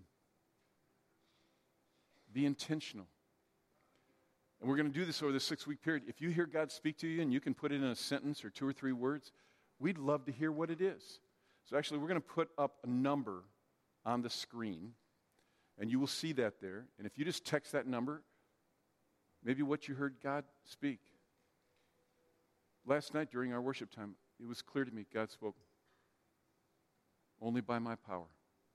be 2.32 2.46
intentional. 2.46 3.06
And 4.60 4.68
we're 4.68 4.76
going 4.76 4.90
to 4.90 4.98
do 4.98 5.04
this 5.04 5.22
over 5.22 5.32
this 5.32 5.44
six 5.44 5.66
week 5.66 5.82
period. 5.82 6.04
If 6.08 6.20
you 6.20 6.30
hear 6.30 6.46
God 6.46 6.72
speak 6.72 6.96
to 6.98 7.06
you 7.06 7.20
and 7.20 7.32
you 7.32 7.40
can 7.40 7.54
put 7.54 7.72
it 7.72 7.76
in 7.76 7.84
a 7.84 7.94
sentence 7.94 8.44
or 8.44 8.50
two 8.50 8.66
or 8.66 8.72
three 8.72 8.92
words, 8.92 9.32
we'd 9.78 9.98
love 9.98 10.24
to 10.24 10.32
hear 10.32 10.50
what 10.50 10.70
it 10.70 10.80
is. 10.80 11.20
So, 11.68 11.76
actually, 11.76 11.98
we're 11.98 12.08
going 12.08 12.20
to 12.20 12.26
put 12.26 12.48
up 12.56 12.76
a 12.84 12.86
number 12.88 13.42
on 14.04 14.22
the 14.22 14.30
screen, 14.30 14.92
and 15.78 15.90
you 15.90 15.98
will 15.98 16.06
see 16.06 16.32
that 16.34 16.60
there. 16.60 16.86
And 16.98 17.06
if 17.06 17.18
you 17.18 17.24
just 17.24 17.44
text 17.44 17.72
that 17.72 17.86
number, 17.86 18.22
maybe 19.44 19.62
what 19.62 19.88
you 19.88 19.94
heard 19.94 20.14
God 20.22 20.44
speak. 20.64 21.00
Last 22.86 23.14
night 23.14 23.32
during 23.32 23.52
our 23.52 23.60
worship 23.60 23.90
time, 23.90 24.14
it 24.40 24.46
was 24.46 24.62
clear 24.62 24.84
to 24.84 24.92
me 24.92 25.06
God 25.12 25.30
spoke 25.30 25.56
only 27.42 27.60
by 27.60 27.80
my 27.80 27.96
power. 27.96 28.26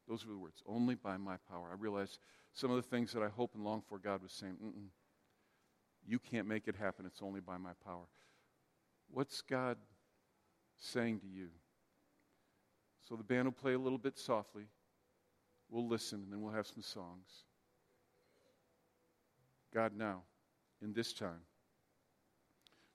Those 0.08 0.26
were 0.26 0.34
the 0.34 0.40
words, 0.40 0.62
only 0.68 0.96
by 0.96 1.16
my 1.16 1.38
power. 1.50 1.70
I 1.72 1.76
realized 1.76 2.20
some 2.54 2.72
of 2.72 2.76
the 2.76 2.82
things 2.82 3.14
that 3.14 3.24
I 3.24 3.30
hope 3.30 3.56
and 3.56 3.64
long 3.64 3.84
for, 3.88 4.00
God 4.00 4.22
was 4.22 4.34
saying, 4.34 4.58
you 6.06 6.20
can't 6.20 6.48
make 6.48 6.68
it 6.68 6.76
happen. 6.76 7.06
It's 7.06 7.22
only 7.22 7.40
by 7.40 7.58
my 7.58 7.72
power. 7.86 8.04
What's 9.10 9.42
God 9.42 9.78
saying 10.78 11.20
to 11.20 11.28
you? 11.28 11.48
So 13.08 13.16
the 13.16 13.24
band 13.24 13.46
will 13.46 13.52
play 13.52 13.74
a 13.74 13.80
little 13.80 13.98
bit 13.98 14.18
softly. 14.18 14.66
We'll 15.70 15.88
listen 15.88 16.22
and 16.22 16.32
then 16.32 16.42
we'll 16.42 16.54
have 16.54 16.68
some 16.68 16.84
songs. 16.84 17.46
God, 19.74 19.94
now, 19.96 20.24
in 20.82 20.94
this 20.94 21.14
time, 21.14 21.42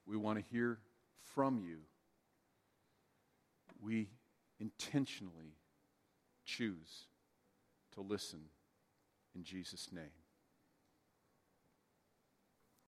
we 0.05 0.15
want 0.15 0.37
to 0.37 0.45
hear 0.51 0.79
from 1.23 1.59
you. 1.59 1.79
We 3.81 4.09
intentionally 4.59 5.55
choose 6.45 7.07
to 7.93 8.01
listen 8.01 8.41
in 9.35 9.43
Jesus' 9.43 9.89
name. 9.91 10.03